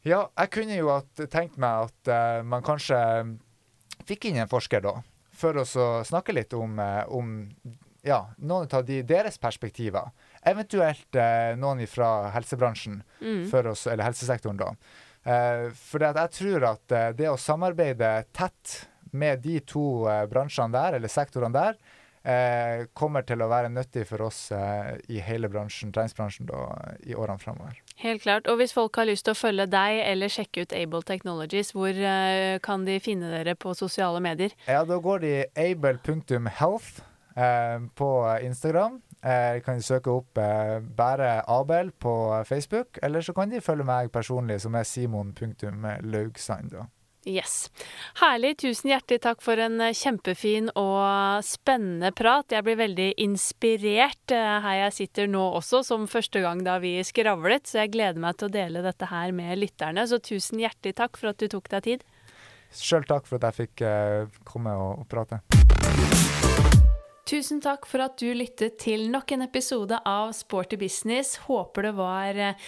Ja, 0.02 0.26
jeg 0.34 0.50
kunne 0.50 0.76
jo 0.80 0.94
tenkt 1.30 1.60
meg 1.62 1.86
at 1.86 2.10
uh, 2.10 2.42
man 2.42 2.64
kanskje 2.66 2.98
fikk 4.08 4.26
inn 4.26 4.40
en 4.42 4.50
forsker 4.50 4.82
da, 4.82 4.96
for 5.38 5.60
å 5.62 5.64
snakke 6.04 6.34
litt 6.34 6.56
om, 6.58 6.74
eh, 6.82 7.04
om 7.06 7.36
ja, 8.02 8.20
noen 8.38 8.68
av 8.74 8.84
de, 8.84 9.00
deres 9.06 9.38
perspektiver. 9.38 10.10
Eventuelt 10.42 11.14
eh, 11.14 11.54
noen 11.56 11.84
fra 11.86 12.30
helsebransjen, 12.34 13.02
Mm. 13.22 13.44
oss, 13.70 13.86
eller 13.86 14.04
helsesektoren 14.10 14.56
da. 14.58 14.72
Eh, 15.24 15.68
for 15.78 16.02
jeg 16.02 16.30
tror 16.34 16.64
at 16.72 16.92
eh, 16.92 17.10
det 17.14 17.28
å 17.30 17.38
samarbeide 17.38 18.24
tett 18.34 18.88
med 19.12 19.42
de 19.44 19.60
to 19.60 20.08
eh, 20.10 20.24
bransjene 20.26 20.72
der, 20.74 20.96
eller 20.98 21.08
sektorene 21.12 21.52
der, 21.54 21.76
eh, 22.24 22.86
kommer 22.98 23.22
til 23.22 23.42
å 23.44 23.48
være 23.50 23.70
nyttig 23.70 24.06
for 24.08 24.24
oss 24.26 24.50
eh, 24.50 24.96
i 25.12 25.20
hele 25.22 25.46
bransjen, 25.52 25.92
treningsbransjen 25.94 26.46
da, 26.50 26.64
i 27.06 27.14
årene 27.14 27.38
fremover. 27.38 27.78
Helt 28.02 28.22
klart. 28.24 28.48
Og 28.50 28.58
hvis 28.58 28.74
folk 28.74 28.96
har 28.98 29.06
lyst 29.06 29.28
til 29.28 29.36
å 29.36 29.38
følge 29.38 29.68
deg 29.70 30.00
eller 30.08 30.32
sjekke 30.32 30.64
ut 30.66 30.74
Able 30.74 31.02
Technologies, 31.06 31.70
hvor 31.76 31.94
kan 32.66 32.84
de 32.88 32.98
finne 33.04 33.30
dere 33.30 33.54
på 33.54 33.76
sosiale 33.78 34.18
medier? 34.24 34.50
Ja, 34.66 34.82
da 34.88 34.98
går 34.98 35.22
de 35.22 35.34
able.health 35.54 36.98
eh, 36.98 37.08
på 37.34 38.10
Instagram. 38.44 39.00
Eh, 39.22 39.60
kan 39.62 39.78
de 39.78 39.84
søke 39.86 40.10
opp 40.10 40.38
eh, 40.38 40.80
bare 40.82 41.44
Abel 41.46 41.92
på 41.94 42.14
Facebook, 42.44 42.98
eller 43.02 43.22
så 43.22 43.34
kan 43.36 43.52
de 43.52 43.60
følge 43.62 43.86
meg 43.86 44.10
personlig, 44.10 44.58
som 44.64 44.74
er 44.74 44.88
simon.laugsand. 44.88 46.74
Yes. 47.22 47.70
Herlig. 48.18 48.56
Tusen 48.64 48.90
hjertelig 48.90 49.20
takk 49.22 49.44
for 49.46 49.60
en 49.62 49.78
eh, 49.78 49.94
kjempefin 49.94 50.72
og 50.74 51.44
spennende 51.46 52.10
prat. 52.18 52.50
Jeg 52.50 52.66
blir 52.66 52.80
veldig 52.80 53.12
inspirert 53.22 54.34
eh, 54.34 54.58
her 54.64 54.80
jeg 54.80 54.96
sitter 54.98 55.30
nå 55.30 55.44
også, 55.60 55.84
som 55.86 56.10
første 56.10 56.42
gang 56.42 56.64
da 56.66 56.80
vi 56.82 56.96
skravlet. 57.06 57.70
Så 57.70 57.84
jeg 57.84 57.94
gleder 57.94 58.18
meg 58.18 58.40
til 58.40 58.50
å 58.50 58.56
dele 58.58 58.82
dette 58.82 59.06
her 59.06 59.30
med 59.38 59.54
lytterne. 59.62 60.08
Så 60.10 60.18
tusen 60.18 60.66
hjertelig 60.66 60.98
takk 60.98 61.20
for 61.20 61.30
at 61.30 61.38
du 61.38 61.46
tok 61.46 61.70
deg 61.76 61.86
tid. 61.86 62.06
Sjøl 62.74 63.06
takk 63.06 63.30
for 63.30 63.38
at 63.38 63.52
jeg 63.52 63.68
fikk 63.68 63.86
eh, 63.86 64.40
komme 64.48 64.74
og 64.74 65.06
prate. 65.06 65.44
Tusen 67.32 67.62
takk 67.64 67.86
for 67.88 68.02
at 68.04 68.18
du 68.20 68.26
lyttet 68.36 68.74
til 68.82 69.06
nok 69.08 69.32
en 69.32 69.46
episode 69.46 69.96
av 70.04 70.34
Sporty 70.36 70.76
business. 70.76 71.38
Håper 71.46 71.86
det 71.86 71.92
var 71.96 72.36
eh, 72.36 72.58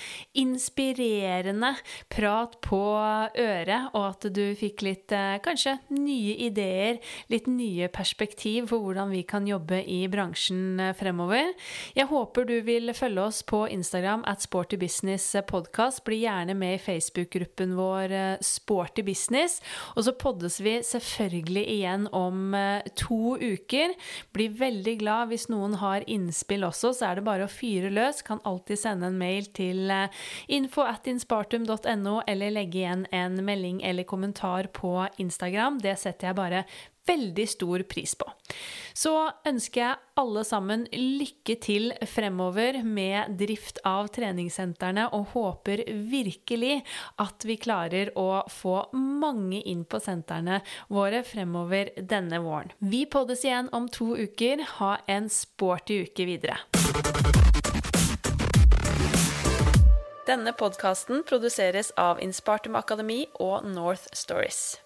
inspirerende 0.41 1.75
prat 2.09 2.55
på 2.65 2.81
øret, 2.97 3.91
og 3.93 4.07
at 4.07 4.25
du 4.33 4.41
fikk 4.57 4.87
litt 4.87 5.13
eh, 5.13 5.35
kanskje 5.45 5.75
nye 5.93 6.39
ideer, 6.47 6.97
litt 7.29 7.51
nye 7.53 7.91
perspektiv 7.93 8.71
for 8.71 8.81
hvordan 8.87 9.13
vi 9.13 9.21
kan 9.29 9.45
jobbe 9.45 9.83
i 9.85 9.99
bransjen 10.09 10.81
eh, 10.81 10.95
fremover. 10.97 11.53
Jeg 11.93 12.09
håper 12.09 12.49
du 12.49 12.55
vil 12.65 12.95
følge 12.97 13.29
oss 13.29 13.43
på 13.45 13.67
Instagram 13.69 14.25
at 14.33 14.49
Sporty 14.49 14.81
Business 14.81 15.29
Podcast. 15.45 16.07
Bli 16.09 16.23
gjerne 16.23 16.57
med 16.57 16.79
i 16.79 16.83
Facebook-gruppen 16.87 17.77
vår 17.77 18.17
Sporty 18.41 19.05
Business. 19.05 19.61
Og 19.93 20.09
så 20.09 20.17
poddes 20.17 20.57
vi 20.65 20.79
selvfølgelig 20.89 21.69
igjen 21.77 22.09
om 22.17 22.57
to 22.97 23.37
uker. 23.37 23.93
Bli 24.33 24.54
veldig 24.59 24.95
glad 25.01 25.31
hvis 25.31 25.49
noen 25.53 25.77
har 25.81 26.05
innspill 26.11 26.67
også, 26.69 26.93
så 26.97 27.11
er 27.11 27.19
det 27.19 27.27
bare 27.27 27.47
å 27.47 27.53
fyre 27.53 27.91
løs. 27.93 28.23
Kan 28.27 28.43
alltid 28.49 28.81
sende 28.81 29.11
en 29.11 29.19
mail 29.21 29.49
til 29.57 29.91
eh, 29.93 30.25
info 30.53 30.87
at 30.87 31.09
inspartum.no, 31.11 32.17
eller 32.31 32.55
legge 32.55 32.83
igjen 32.83 33.07
en 33.15 33.39
melding 33.45 33.83
eller 33.85 34.09
kommentar 34.09 34.71
på 34.75 34.97
Instagram. 35.23 35.81
Det 35.85 35.97
setter 36.01 36.31
jeg 36.31 36.41
bare 36.41 36.65
veldig 37.07 37.47
stor 37.49 37.83
pris 37.89 38.15
på. 38.19 38.29
Så 38.95 39.13
ønsker 39.49 39.81
jeg 39.81 40.01
alle 40.21 40.45
sammen 40.47 40.85
lykke 40.93 41.57
til 41.63 41.91
fremover 42.09 42.81
med 42.87 43.35
drift 43.41 43.81
av 43.89 44.09
treningssentrene, 44.15 45.09
og 45.13 45.35
håper 45.35 45.85
virkelig 46.11 46.79
at 47.23 47.47
vi 47.49 47.59
klarer 47.61 48.13
å 48.19 48.45
få 48.51 48.77
mange 48.95 49.61
inn 49.61 49.85
på 49.85 50.01
sentrene 50.03 50.61
våre 50.93 51.25
fremover 51.27 51.93
denne 51.99 52.41
våren. 52.45 52.73
Vi 52.79 53.05
poddes 53.11 53.45
igjen 53.45 53.73
om 53.75 53.89
to 53.89 54.15
uker. 54.15 54.63
Ha 54.79 54.97
en 55.11 55.29
sporty 55.33 56.05
uke 56.07 56.29
videre. 56.29 56.61
Denne 60.25 60.55
podkasten 60.57 61.21
produseres 61.29 61.91
av 62.01 62.23
Inspartum 62.25 62.79
Akademi 62.81 63.27
og 63.45 63.67
North 63.69 64.09
Stories. 64.17 64.84